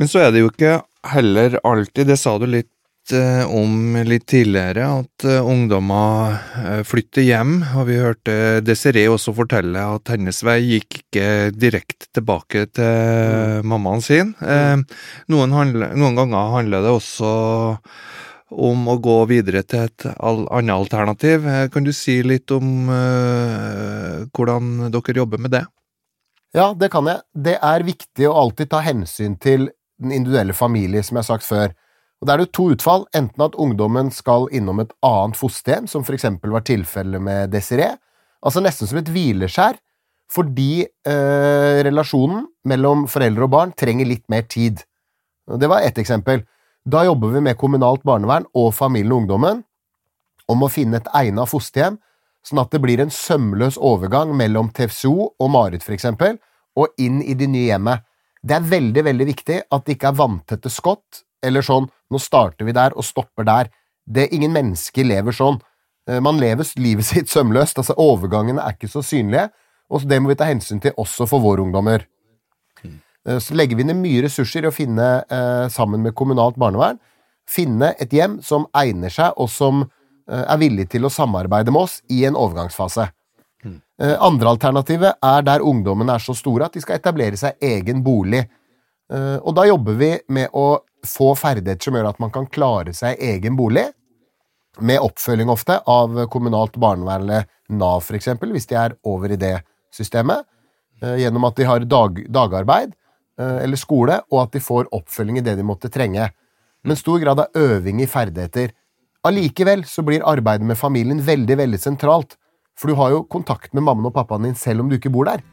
Men 0.00 0.08
så 0.08 0.22
er 0.24 0.32
det 0.32 0.44
jo 0.44 0.52
ikke 0.52 0.76
heller 1.12 1.58
alltid, 1.66 2.08
det 2.08 2.18
sa 2.20 2.36
du 2.40 2.46
litt 2.48 3.12
eh, 3.12 3.42
om 3.50 3.96
litt 4.06 4.24
tidligere, 4.30 4.86
at 5.02 5.26
eh, 5.28 5.42
ungdommer 5.42 6.38
flytter 6.86 7.26
hjem, 7.26 7.58
og 7.76 7.88
vi 7.90 7.98
hørte 8.00 8.36
Desiree 8.64 9.10
også 9.12 9.34
fortelle 9.36 9.82
at 9.96 10.14
hennes 10.14 10.38
vei 10.46 10.60
gikk 10.62 11.02
ikke 11.02 11.26
direkte 11.56 12.08
tilbake 12.14 12.68
til 12.78 13.66
mammaen 13.68 14.04
sin. 14.04 14.32
Eh, 14.40 14.78
noen, 15.32 15.56
handler, 15.58 15.96
noen 15.98 16.18
ganger 16.22 16.56
handler 16.56 16.86
det 16.86 16.96
også 16.96 17.34
om 18.52 18.88
å 18.88 18.98
gå 19.02 19.16
videre 19.30 19.62
til 19.64 19.86
et 19.86 20.06
annet 20.12 20.74
alternativ. 20.74 21.46
Eh, 21.46 21.68
Kan 21.72 21.84
du 21.86 21.92
si 21.96 22.20
litt 22.22 22.50
om 22.54 22.88
eh, 22.92 24.24
hvordan 24.32 24.90
dere 24.92 25.20
jobber 25.22 25.40
med 25.42 25.54
det? 25.56 25.64
Ja, 26.52 26.72
det 26.76 26.90
kan 26.92 27.08
jeg. 27.08 27.22
Det 27.32 27.56
er 27.56 27.86
viktig 27.86 28.28
å 28.28 28.36
alltid 28.42 28.70
ta 28.72 28.82
hensyn 28.84 29.38
til 29.40 29.70
den 30.02 30.12
individuelle 30.12 30.52
familie, 30.52 31.02
som 31.02 31.16
jeg 31.16 31.24
har 31.24 31.30
sagt 31.38 31.48
før. 31.48 31.72
Og 32.20 32.28
Da 32.28 32.34
er 32.34 32.44
det 32.44 32.52
to 32.54 32.68
utfall, 32.70 33.06
enten 33.16 33.42
at 33.42 33.56
ungdommen 33.58 34.12
skal 34.14 34.46
innom 34.54 34.80
et 34.80 34.92
annet 35.02 35.38
fosterhjem, 35.38 35.88
som 35.90 36.04
eksempel 36.04 36.52
var 36.54 36.62
tilfellet 36.62 37.22
med 37.22 37.50
Desiree, 37.50 37.96
altså 38.44 38.62
nesten 38.62 38.86
som 38.86 39.00
et 39.00 39.10
hvileskjær, 39.10 39.80
fordi 40.32 40.84
eh, 40.86 41.82
relasjonen 41.84 42.46
mellom 42.64 43.08
foreldre 43.10 43.48
og 43.48 43.52
barn 43.52 43.72
trenger 43.76 44.06
litt 44.08 44.24
mer 44.32 44.46
tid. 44.46 44.84
Det 45.58 45.68
var 45.68 45.82
ett 45.82 45.98
eksempel. 45.98 46.44
Da 46.84 47.04
jobber 47.06 47.28
vi 47.28 47.40
med 47.40 47.58
kommunalt 47.58 48.02
barnevern 48.02 48.46
og 48.58 48.72
familien 48.74 49.12
og 49.14 49.22
ungdommen 49.22 49.62
om 50.50 50.64
å 50.66 50.70
finne 50.72 50.98
et 50.98 51.10
egnet 51.14 51.50
fosterhjem, 51.50 51.98
sånn 52.42 52.62
at 52.64 52.72
det 52.74 52.80
blir 52.82 53.00
en 53.00 53.12
sømløs 53.14 53.78
overgang 53.78 54.32
mellom 54.36 54.72
TFSO 54.74 55.12
og 55.38 55.50
Marit, 55.54 55.84
for 55.86 55.94
eksempel, 55.94 56.40
og 56.74 56.90
inn 56.98 57.20
i 57.22 57.36
det 57.38 57.46
nye 57.52 57.68
hjemmet. 57.70 58.02
Det 58.42 58.56
er 58.56 58.66
veldig, 58.66 59.04
veldig 59.06 59.26
viktig 59.28 59.58
at 59.70 59.84
det 59.86 59.94
ikke 59.96 60.10
er 60.10 60.18
vanntette 60.18 60.72
skott, 60.72 61.22
eller 61.42 61.62
sånn 61.62 61.86
nå 62.10 62.18
starter 62.18 62.66
vi 62.66 62.74
der 62.74 62.96
og 62.98 63.06
stopper 63.06 63.46
der. 63.46 63.70
Det 64.02 64.28
Ingen 64.34 64.52
mennesker 64.54 65.06
lever 65.06 65.34
sånn. 65.36 65.60
Eh, 66.10 66.18
Man 66.18 66.40
lever 66.42 66.66
livet 66.82 67.06
sitt 67.12 67.30
sømløst, 67.30 67.78
altså 67.78 67.94
overgangene 67.96 68.62
er 68.62 68.74
ikke 68.74 68.90
så 68.90 69.04
synlige, 69.06 69.50
og 69.92 70.02
det 70.08 70.18
må 70.22 70.32
vi 70.32 70.38
ta 70.40 70.48
hensyn 70.50 70.80
til 70.82 70.96
også 70.98 71.28
for 71.30 71.44
våre 71.44 71.62
ungdommer. 71.62 72.08
Eh, 73.28 73.38
Så 73.38 73.54
legger 73.54 73.76
vi 73.76 73.84
ned 73.84 73.96
mye 73.96 74.22
ressurser 74.24 74.64
i 74.64 74.70
å 74.70 74.74
finne, 74.74 75.24
eh, 75.28 75.68
sammen 75.68 76.02
med 76.02 76.14
kommunalt 76.14 76.56
barnevern, 76.56 76.98
finne 77.46 77.94
et 78.00 78.10
hjem 78.10 78.40
som 78.42 78.66
egner 78.74 79.10
seg, 79.10 79.32
og 79.36 79.48
som 79.48 79.82
eh, 80.28 80.44
er 80.46 80.58
villig 80.58 80.88
til 80.90 81.02
å 81.02 81.10
samarbeide 81.10 81.72
med 81.72 81.82
oss 81.82 82.00
i 82.08 82.24
en 82.24 82.34
overgangsfase. 82.34 83.10
Eh, 83.64 84.16
Andre 84.18 84.48
alternativet 84.48 85.14
er 85.22 85.42
der 85.42 85.60
ungdommene 85.60 86.14
er 86.14 86.22
så 86.22 86.34
store 86.34 86.66
at 86.66 86.72
de 86.72 86.80
skal 86.80 86.96
etablere 86.98 87.36
seg 87.36 87.58
egen 87.60 88.02
bolig. 88.02 88.48
Og 89.12 89.52
da 89.54 89.66
jobber 89.66 89.94
vi 89.98 90.08
med 90.32 90.48
å 90.56 90.78
få 91.04 91.34
ferdigheter 91.36 91.84
som 91.84 91.94
gjør 91.94 92.08
at 92.08 92.20
man 92.22 92.30
kan 92.32 92.46
klare 92.46 92.94
seg 92.96 93.18
i 93.20 93.34
egen 93.34 93.58
bolig, 93.58 93.84
med 94.80 95.02
oppfølging 95.04 95.50
ofte 95.52 95.82
av 95.86 96.16
kommunalt 96.32 96.78
barnevern 96.80 97.26
eller 97.26 97.44
Nav, 97.68 98.00
for 98.06 98.16
eksempel, 98.16 98.54
hvis 98.54 98.66
de 98.70 98.78
er 98.80 98.96
over 99.04 99.34
i 99.34 99.36
det 99.36 99.58
systemet, 99.92 100.46
gjennom 101.02 101.44
at 101.44 101.56
de 101.60 101.68
har 101.68 101.84
dag, 101.84 102.22
dagarbeid 102.32 102.94
eller 103.40 103.80
skole, 103.80 104.20
og 104.30 104.42
at 104.44 104.52
de 104.56 104.60
får 104.60 104.90
oppfølging 104.92 105.40
i 105.40 105.44
det 105.46 105.56
de 105.58 105.66
måtte 105.66 105.90
trenge. 105.92 106.28
Men 106.84 106.98
stor 106.98 107.20
grad 107.22 107.40
av 107.40 107.58
øving 107.58 108.02
i 108.02 108.10
ferdigheter. 108.10 108.74
Allikevel 109.24 109.84
så 109.86 110.02
blir 110.02 110.24
arbeidet 110.26 110.66
med 110.66 110.78
familien 110.78 111.22
veldig, 111.22 111.56
veldig 111.62 111.80
sentralt, 111.80 112.36
for 112.78 112.90
du 112.90 112.98
har 112.98 113.12
jo 113.14 113.24
kontakt 113.30 113.74
med 113.74 113.86
mammaen 113.86 114.10
og 114.10 114.16
pappaen 114.16 114.48
din 114.48 114.58
selv 114.58 114.82
om 114.82 114.90
du 114.90 114.98
ikke 114.98 115.12
bor 115.14 115.30
der. 115.30 115.44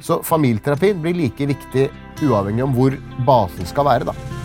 Så 0.00 0.22
familieterapien 0.24 1.00
blir 1.02 1.16
like 1.16 1.46
viktig 1.46 1.90
uavhengig 2.24 2.64
om 2.64 2.72
hvor 2.76 2.96
basen 3.26 3.68
skal 3.68 3.86
være, 3.86 4.08
da. 4.08 4.43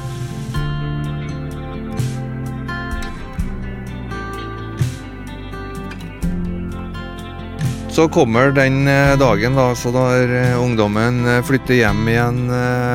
Så 7.99 8.09
kommer 8.09 8.51
den 8.55 8.87
eh, 8.87 9.17
dagen 9.19 9.57
da, 9.59 9.73
så 9.75 9.89
når 9.91 10.31
eh, 10.31 10.53
ungdommen 10.55 11.17
eh, 11.27 11.41
flytter 11.43 11.75
hjem 11.81 12.05
igjen, 12.07 12.37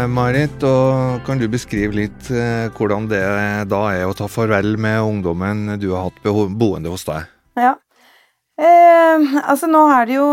Marit. 0.09 0.65
Og 0.65 1.19
kan 1.27 1.37
du 1.37 1.45
beskrive 1.53 1.93
litt 1.93 2.31
hvordan 2.73 3.11
det 3.11 3.21
da 3.69 3.83
er 3.93 4.07
å 4.09 4.15
ta 4.17 4.31
farvel 4.33 4.79
med 4.81 5.03
ungdommen 5.05 5.75
du 5.77 5.91
har 5.91 6.07
hatt 6.07 6.25
boende 6.57 6.89
hos 6.89 7.05
deg? 7.05 7.29
Ja. 7.61 7.75
Eh, 8.57 9.29
altså, 9.45 9.69
nå 9.69 9.83
er 9.93 10.09
det 10.09 10.17
jo 10.17 10.29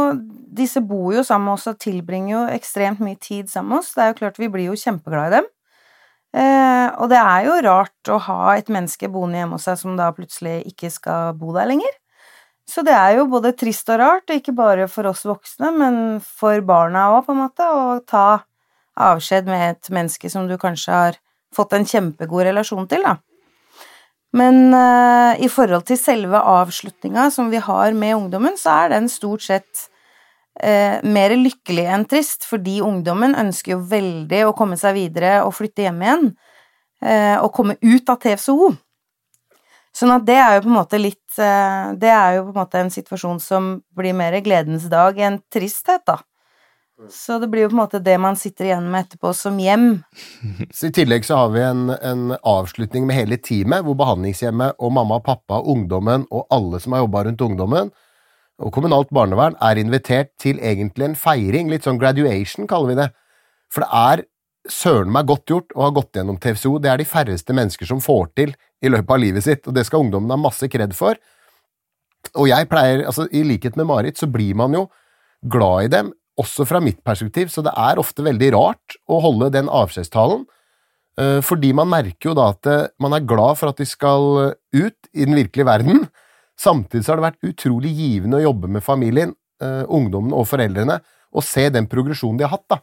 Disse 0.62 0.80
bor 0.80 1.12
jo 1.18 1.26
sammen 1.28 1.50
med 1.50 1.58
oss 1.58 1.68
og 1.68 1.80
tilbringer 1.84 2.32
jo 2.38 2.48
ekstremt 2.56 3.04
mye 3.04 3.20
tid 3.20 3.52
sammen 3.52 3.74
med 3.74 3.82
oss. 3.82 3.92
Det 3.92 4.06
er 4.06 4.14
jo 4.14 4.20
klart 4.22 4.40
vi 4.40 4.52
blir 4.56 4.72
jo 4.72 4.80
kjempeglad 4.80 5.34
i 5.34 5.36
dem. 5.42 5.52
Eh, 6.32 6.88
og 6.96 7.12
det 7.12 7.20
er 7.20 7.50
jo 7.50 7.60
rart 7.68 8.12
å 8.12 8.24
ha 8.30 8.56
et 8.56 8.72
menneske 8.72 9.12
boende 9.12 9.44
hjemme 9.44 9.60
hos 9.60 9.68
seg 9.68 9.84
som 9.84 10.00
da 10.00 10.14
plutselig 10.16 10.62
ikke 10.72 10.96
skal 10.96 11.36
bo 11.36 11.52
der 11.60 11.68
lenger. 11.74 11.92
Så 12.72 12.86
det 12.88 12.94
er 12.96 13.18
jo 13.18 13.28
både 13.28 13.52
trist 13.58 13.90
og 13.92 14.00
rart, 14.00 14.32
ikke 14.32 14.54
bare 14.56 14.88
for 14.92 15.10
oss 15.10 15.26
voksne, 15.28 15.74
men 15.76 15.96
for 16.24 16.62
barna 16.64 17.10
òg, 17.18 17.26
på 17.26 17.36
en 17.36 17.42
måte, 17.42 17.68
å 17.68 18.00
ta 18.08 18.46
avskjed 19.02 19.50
med 19.50 19.66
et 19.74 19.92
menneske 19.92 20.32
som 20.32 20.48
du 20.48 20.56
kanskje 20.60 20.96
har 20.96 21.20
fått 21.56 21.76
en 21.76 21.88
kjempegod 21.88 22.46
relasjon 22.48 22.88
til, 22.92 23.04
da. 23.04 23.18
Men 24.40 24.72
uh, 24.72 25.36
i 25.44 25.50
forhold 25.52 25.84
til 25.90 26.00
selve 26.00 26.40
avslutninga 26.40 27.28
som 27.36 27.50
vi 27.52 27.60
har 27.60 27.96
med 27.98 28.16
ungdommen, 28.16 28.56
så 28.60 28.86
er 28.86 28.94
den 28.94 29.10
stort 29.12 29.44
sett 29.44 29.88
uh, 30.64 31.04
mer 31.04 31.36
lykkelig 31.36 31.90
enn 31.92 32.08
trist, 32.08 32.48
fordi 32.48 32.78
ungdommen 32.86 33.36
ønsker 33.36 33.76
jo 33.76 33.82
veldig 33.92 34.46
å 34.48 34.56
komme 34.56 34.80
seg 34.80 34.96
videre 34.96 35.42
og 35.44 35.58
flytte 35.58 35.84
hjem 35.84 36.00
igjen, 36.06 36.32
uh, 37.04 37.38
og 37.42 37.52
komme 37.58 37.76
ut 37.84 38.14
av 38.14 38.22
TFSO. 38.24 38.72
Sånn 39.92 40.16
at 40.16 40.24
det 40.24 40.40
er 40.40 40.56
jo 40.56 40.64
på 40.64 40.72
en 40.72 40.80
måte 40.80 41.02
litt 41.02 41.21
Det 41.38 42.12
er 42.12 42.38
jo 42.38 42.48
på 42.48 42.52
en 42.52 42.60
måte 42.60 42.82
en 42.82 42.92
situasjon 42.94 43.40
som 43.44 43.72
blir 43.96 44.16
mer 44.18 44.36
gledens 44.44 44.90
dag 44.92 45.18
enn 45.20 45.40
tristhet, 45.54 46.04
da. 46.08 46.20
Så 47.10 47.40
det 47.40 47.48
blir 47.50 47.66
jo 47.66 47.72
på 47.72 47.76
en 47.76 47.82
måte 47.82 48.02
det 48.04 48.18
man 48.22 48.38
sitter 48.38 48.68
igjen 48.68 48.90
med 48.92 49.08
etterpå 49.08 49.32
som 49.34 49.58
hjem. 49.60 50.04
Så 50.76 50.92
I 50.92 50.96
tillegg 50.96 51.26
så 51.26 51.40
har 51.40 51.54
vi 51.56 51.64
en, 51.66 51.90
en 51.90 52.36
avslutning 52.38 53.08
med 53.10 53.18
hele 53.18 53.40
teamet, 53.42 53.86
hvor 53.86 53.98
behandlingshjemmet 53.98 54.78
og 54.78 54.94
mamma 54.94 55.18
og 55.18 55.26
pappa, 55.26 55.62
ungdommen 55.62 56.28
og 56.30 56.46
alle 56.54 56.82
som 56.84 56.94
har 56.94 57.06
jobba 57.06 57.26
rundt 57.28 57.46
ungdommen, 57.48 57.94
og 58.62 58.74
kommunalt 58.76 59.10
barnevern 59.10 59.56
er 59.66 59.80
invitert 59.82 60.36
til 60.40 60.60
egentlig 60.62 61.08
en 61.08 61.18
feiring, 61.18 61.72
litt 61.72 61.88
sånn 61.88 62.00
graduation 62.02 62.70
kaller 62.70 62.92
vi 62.92 63.00
det. 63.00 63.08
For 63.74 63.82
det 63.82 64.02
er 64.02 64.24
søren 64.70 65.10
meg 65.14 65.30
godt 65.32 65.50
gjort 65.50 65.74
å 65.74 65.88
ha 65.88 65.94
gått 65.96 66.20
gjennom 66.20 66.38
TFSO, 66.38 66.76
det 66.78 66.92
er 66.92 67.02
de 67.02 67.08
færreste 67.10 67.56
mennesker 67.58 67.90
som 67.90 68.04
får 68.04 68.30
til 68.38 68.54
i 68.82 68.90
løpet 68.90 69.14
av 69.14 69.22
livet 69.22 69.46
sitt, 69.46 69.68
og 69.68 69.76
det 69.78 69.86
skal 69.88 70.06
ungdommen 70.06 70.34
ha 70.34 70.40
masse 70.40 70.68
kred 70.72 70.96
for. 70.98 71.20
Og 72.38 72.48
jeg 72.50 72.70
pleier, 72.70 73.06
altså 73.10 73.28
i 73.34 73.44
likhet 73.46 73.78
med 73.80 73.90
Marit, 73.90 74.20
så 74.20 74.30
blir 74.30 74.58
man 74.58 74.76
jo 74.78 74.88
glad 75.52 75.88
i 75.88 75.94
dem, 75.96 76.12
også 76.42 76.66
fra 76.66 76.80
mitt 76.82 77.02
perspektiv, 77.06 77.52
så 77.52 77.64
det 77.66 77.74
er 77.78 78.00
ofte 78.02 78.24
veldig 78.26 78.50
rart 78.56 78.98
å 79.12 79.20
holde 79.22 79.52
den 79.54 79.70
avskjedstalen, 79.70 80.46
eh, 81.20 81.40
fordi 81.46 81.74
man 81.78 81.92
merker 81.92 82.32
jo 82.32 82.36
da 82.38 82.52
at 82.54 82.70
eh, 82.70 82.88
man 83.04 83.18
er 83.18 83.28
glad 83.28 83.60
for 83.60 83.70
at 83.72 83.82
de 83.82 83.88
skal 83.90 84.56
ut 84.56 85.12
i 85.12 85.28
den 85.28 85.38
virkelige 85.38 85.68
verden. 85.68 86.06
Samtidig 86.58 87.04
så 87.04 87.14
har 87.14 87.22
det 87.22 87.28
vært 87.30 87.52
utrolig 87.52 87.92
givende 87.98 88.40
å 88.40 88.46
jobbe 88.48 88.70
med 88.72 88.86
familien, 88.86 89.36
eh, 89.62 89.84
ungdommen 89.90 90.34
og 90.38 90.48
foreldrene, 90.50 91.02
og 91.32 91.46
se 91.46 91.68
den 91.74 91.90
progresjonen 91.92 92.40
de 92.40 92.48
har 92.48 92.56
hatt, 92.56 92.68
da. 92.70 92.82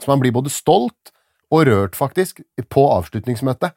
Så 0.00 0.08
man 0.08 0.22
blir 0.22 0.32
både 0.32 0.52
stolt 0.52 1.12
og 1.50 1.66
rørt, 1.68 1.98
faktisk, 1.98 2.40
på 2.70 2.86
avslutningsmøtet. 2.94 3.74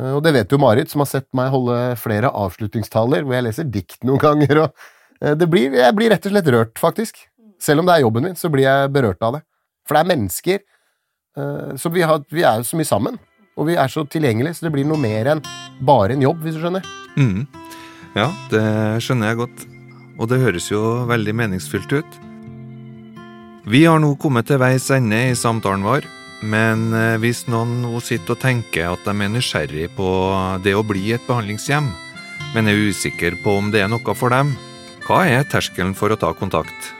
Eh, 0.00 0.12
Og 0.14 0.22
det 0.24 0.32
vet 0.36 0.50
jo 0.52 0.58
Marit, 0.58 0.90
som 0.90 1.04
har 1.04 1.10
sett 1.10 1.28
meg 1.36 1.52
holde 1.54 1.78
flere 2.00 2.30
avslutningstaler, 2.30 3.24
hvor 3.24 3.36
jeg 3.38 3.46
leser 3.48 3.70
dikt 3.70 4.02
noen 4.04 4.22
ganger, 4.22 4.64
og 4.64 4.72
eh, 5.20 5.34
blir, 5.46 5.74
jeg 5.78 5.96
blir 5.96 6.10
rett 6.14 6.26
og 6.26 6.34
slett 6.34 6.50
rørt, 6.54 6.78
faktisk. 6.80 7.24
Selv 7.62 7.80
om 7.80 7.86
det 7.88 7.94
er 7.96 8.04
jobben 8.04 8.26
min, 8.28 8.36
så 8.36 8.50
blir 8.52 8.66
jeg 8.66 8.92
berørt 8.92 9.22
av 9.24 9.38
det. 9.38 9.44
For 9.86 9.96
det 9.96 10.02
er 10.04 10.10
mennesker, 10.14 10.64
eh, 11.38 11.70
så 11.80 11.92
vi, 11.94 12.02
har, 12.02 12.24
vi 12.32 12.42
er 12.44 12.60
jo 12.60 12.68
så 12.68 12.80
mye 12.80 12.90
sammen. 12.90 13.20
Og 13.54 13.68
vi 13.68 13.76
er 13.78 13.86
så 13.92 14.02
tilgjengelige, 14.10 14.56
så 14.58 14.66
det 14.66 14.72
blir 14.74 14.86
noe 14.88 14.98
mer 14.98 15.28
enn 15.30 15.44
bare 15.86 16.16
en 16.16 16.24
jobb, 16.24 16.40
hvis 16.42 16.56
du 16.56 16.64
skjønner. 16.64 16.86
Mm. 17.14 17.44
Ja, 18.16 18.28
det 18.50 18.64
skjønner 19.04 19.30
jeg 19.30 19.38
godt. 19.44 19.64
Og 20.18 20.28
det 20.30 20.40
høres 20.42 20.66
jo 20.70 20.80
veldig 21.06 21.34
meningsfylt 21.38 21.92
ut. 21.94 22.18
Vi 23.70 23.84
har 23.86 23.98
nå 24.02 24.10
kommet 24.20 24.46
til 24.50 24.58
veis 24.60 24.90
ende 24.92 25.20
i 25.30 25.36
samtalen 25.38 25.86
vår, 25.86 26.04
men 26.44 26.90
eh, 26.92 27.16
hvis 27.22 27.46
noen 27.48 27.78
nå 27.82 28.00
sitter 28.04 28.36
og 28.36 28.42
tenker 28.42 28.92
at 28.92 29.06
de 29.06 29.14
er 29.14 29.32
nysgjerrig 29.32 29.88
på 29.96 30.08
det 30.64 30.74
å 30.76 30.84
bli 30.86 31.14
et 31.16 31.24
behandlingshjem, 31.28 31.88
men 32.54 32.68
er 32.70 32.84
usikker 32.90 33.38
på 33.42 33.56
om 33.58 33.72
det 33.72 33.82
er 33.84 33.90
noe 33.90 34.14
for 34.16 34.34
dem, 34.34 34.52
hva 35.08 35.24
er 35.28 35.48
terskelen 35.48 35.96
for 35.96 36.12
å 36.12 36.20
ta 36.20 36.30
kontakt? 36.36 36.92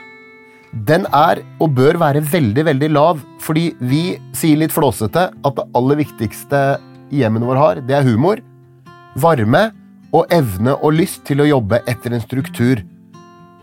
Den 0.85 1.05
er, 1.15 1.39
og 1.63 1.71
bør 1.77 1.97
være, 2.01 2.19
veldig, 2.27 2.65
veldig 2.67 2.89
lav, 2.91 3.21
fordi 3.39 3.69
vi 3.79 4.17
sier 4.35 4.59
litt 4.59 4.75
flåsete 4.75 5.29
at 5.31 5.55
det 5.55 5.65
aller 5.77 6.01
viktigste 6.01 6.63
hjemmene 7.15 7.47
våre 7.47 7.61
har, 7.61 7.81
det 7.85 7.95
er 7.95 8.07
humor, 8.07 8.41
varme 9.15 9.69
og 10.15 10.31
evne 10.33 10.75
og 10.75 10.97
lyst 10.97 11.23
til 11.27 11.43
å 11.43 11.47
jobbe 11.47 11.79
etter 11.87 12.15
en 12.15 12.23
struktur. 12.23 12.83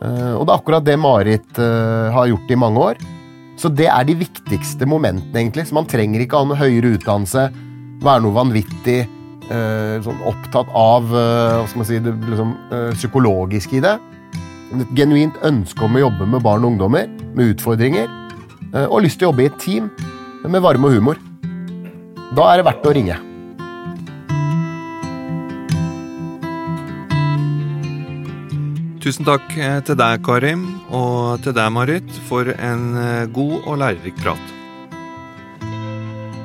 Eh, 0.02 0.32
Og 0.34 0.46
det 0.46 0.54
er 0.54 0.58
akkurat 0.58 0.86
det 0.86 0.98
Marit 1.00 1.60
eh, 1.60 2.08
har 2.14 2.30
gjort 2.32 2.50
i 2.50 2.58
mange 2.58 2.86
år. 2.92 3.04
Så 3.62 3.70
det 3.70 3.86
er 3.86 4.06
de 4.08 4.16
viktigste 4.18 4.88
momentene, 4.90 5.38
egentlig. 5.38 5.68
Så 5.68 5.76
man 5.76 5.86
trenger 5.86 6.24
ikke 6.24 6.40
ha 6.40 6.48
noe 6.48 6.58
høyere 6.58 6.96
utdannelse, 6.96 7.46
være 8.02 8.24
noe 8.24 8.34
vanvittig 8.34 8.98
eh, 8.98 9.98
sånn 10.02 10.24
opptatt 10.26 10.72
av 10.74 11.06
man 11.06 11.86
si, 11.86 12.00
det 12.02 12.16
liksom, 12.26 12.56
eh, 12.74 12.88
psykologiske 12.98 13.78
i 13.78 13.84
det. 13.84 13.94
Et 14.82 14.94
genuint 14.98 15.38
ønske 15.46 15.86
om 15.86 15.94
å 15.94 16.06
jobbe 16.08 16.26
med 16.34 16.42
barn 16.42 16.64
og 16.64 16.74
ungdommer 16.74 17.06
med 17.36 17.54
utfordringer, 17.54 18.08
og 18.88 19.02
lyst 19.04 19.18
til 19.20 19.28
å 19.28 19.30
jobbe 19.30 19.44
i 19.44 19.50
et 19.50 19.58
team 19.60 19.90
med 20.48 20.62
varme 20.64 20.88
og 20.88 20.96
humor. 20.96 21.20
Da 22.32 22.46
er 22.48 22.62
det 22.62 22.64
verdt 22.70 22.88
å 22.88 22.94
ringe. 22.96 23.18
Tusen 29.02 29.26
takk 29.26 29.48
eh, 29.58 29.80
til 29.82 29.96
deg, 29.98 30.20
Karim, 30.22 30.60
og 30.94 31.42
til 31.42 31.54
deg, 31.56 31.72
Marit, 31.74 32.10
for 32.28 32.46
en 32.54 32.92
eh, 32.94 33.24
god 33.34 33.64
og 33.66 33.80
lærerik 33.82 34.14
prat. 34.22 34.52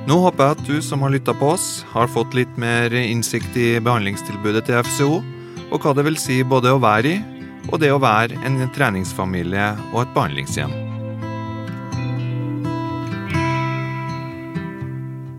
Nå 0.08 0.16
håper 0.24 0.42
jeg 0.42 0.56
at 0.56 0.64
du 0.66 0.78
som 0.82 1.04
har 1.06 1.12
lytta 1.14 1.36
på 1.38 1.52
oss, 1.54 1.68
har 1.92 2.10
fått 2.10 2.34
litt 2.34 2.56
mer 2.58 2.94
innsikt 2.98 3.54
i 3.60 3.76
behandlingstilbudet 3.84 4.64
til 4.66 4.82
FCO, 4.88 5.20
og 5.68 5.84
hva 5.84 5.94
det 5.94 6.08
vil 6.08 6.18
si 6.18 6.40
både 6.42 6.72
å 6.74 6.80
være 6.82 7.12
i, 7.12 7.20
og 7.68 7.78
det 7.84 7.92
å 7.94 8.00
være 8.02 8.40
en 8.48 8.64
treningsfamilie 8.74 9.68
og 9.92 10.00
et 10.02 10.16
behandlingshjem. 10.16 10.74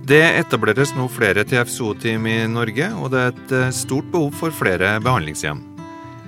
Det 0.09 0.23
etableres 0.39 0.95
nå 0.95 1.09
flere 1.13 1.43
TFSO-team 1.49 2.31
i 2.31 2.37
Norge, 2.53 2.93
og 2.95 3.11
det 3.13 3.25
er 3.25 3.35
et 3.35 3.57
eh, 3.59 3.75
stort 3.75 4.07
behov 4.15 4.39
for 4.39 4.55
flere 4.55 4.95
behandlingshjem. 5.03 5.68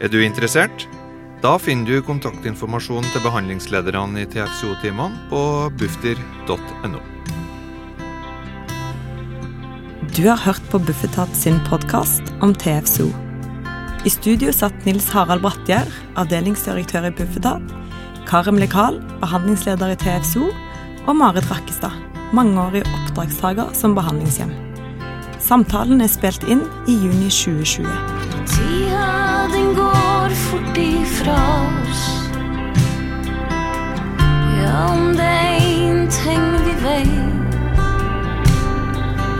Er 0.00 0.08
du 0.08 0.22
interessert? 0.24 0.86
Da 1.44 1.58
finner 1.60 1.84
du 1.84 2.04
kontaktinformasjon 2.04 3.04
til 3.12 3.20
behandlingslederne 3.20 4.22
i 4.22 4.28
TFCO-timene 4.32 5.26
på 5.28 5.40
bufdir.no. 5.76 7.00
Du 10.16 10.22
har 10.24 10.40
hørt 10.40 10.62
på 10.72 10.80
Bufetat 10.80 11.36
sin 11.36 11.60
podkast 11.68 12.32
om 12.40 12.54
TFSO. 12.56 13.10
I 14.08 14.12
studio 14.12 14.54
satt 14.56 14.88
Nils 14.88 15.10
Harald 15.12 15.44
Brattgjær, 15.44 15.92
avdelingsdirektør 16.20 17.10
i 17.10 17.12
Bufetat, 17.20 17.76
Karim 18.28 18.56
Lekal, 18.60 19.02
behandlingsleder 19.20 19.92
i 19.92 20.00
TFSO, 20.00 20.48
og 21.04 21.20
Marit 21.20 21.44
Rakkestad, 21.52 21.92
mangeårig 22.32 22.86
oppdragstaker 22.88 23.76
som 23.76 23.96
behandlingshjem. 24.00 24.56
Samtalen 25.44 26.00
er 26.00 26.08
spilt 26.12 26.48
inn 26.48 26.64
i 26.88 26.96
juni 26.96 27.28
2020. 27.28 28.19
Tida 28.46 29.48
den 29.52 29.74
går 29.74 30.28
fort 30.34 30.76
ifra 30.76 31.36
oss. 31.90 32.30
Ja, 34.62 34.92
om 34.92 35.16
det 35.16 35.24
er 35.24 35.90
en 35.90 36.08
ting 36.08 36.46
vi 36.64 36.74
vet, 36.84 37.56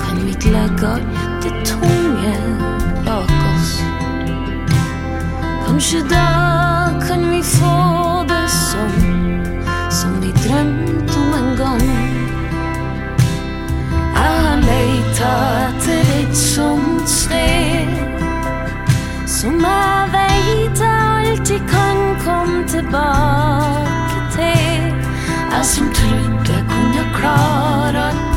kan 0.02 0.16
vi 0.24 0.30
ikke 0.30 0.50
legge 0.50 0.86
alt 0.86 1.42
det 1.42 1.54
tunge 1.64 2.34
bak 3.06 3.32
oss. 3.54 3.72
Kanskje 5.66 6.02
da 6.10 6.28
kan 7.06 7.30
vi 7.30 7.42
få 7.42 8.24
det 8.28 8.44
sånn 8.52 9.48
som 9.90 10.20
vi 10.20 10.34
drømte 10.44 11.16
om 11.16 11.34
en 11.40 11.50
gang. 11.56 11.88
Jeg 14.20 14.44
har 14.44 14.62
leita 14.68 15.34
etter 15.70 16.14
et 16.20 16.36
sånt 16.36 17.08
sted 17.08 18.09
som 19.40 19.56
jeg 19.64 20.08
veit 20.12 20.80
jeg 20.84 21.28
alltid 21.30 21.62
kan 21.70 22.00
komme 22.24 22.58
tilbake 22.68 24.18
til. 24.34 24.90
Jeg 25.52 25.64
som 25.64 25.88
trodde 25.96 26.52
jeg 26.52 26.64
kunne 26.68 27.04
klare 27.16 28.02
alt 28.10 28.29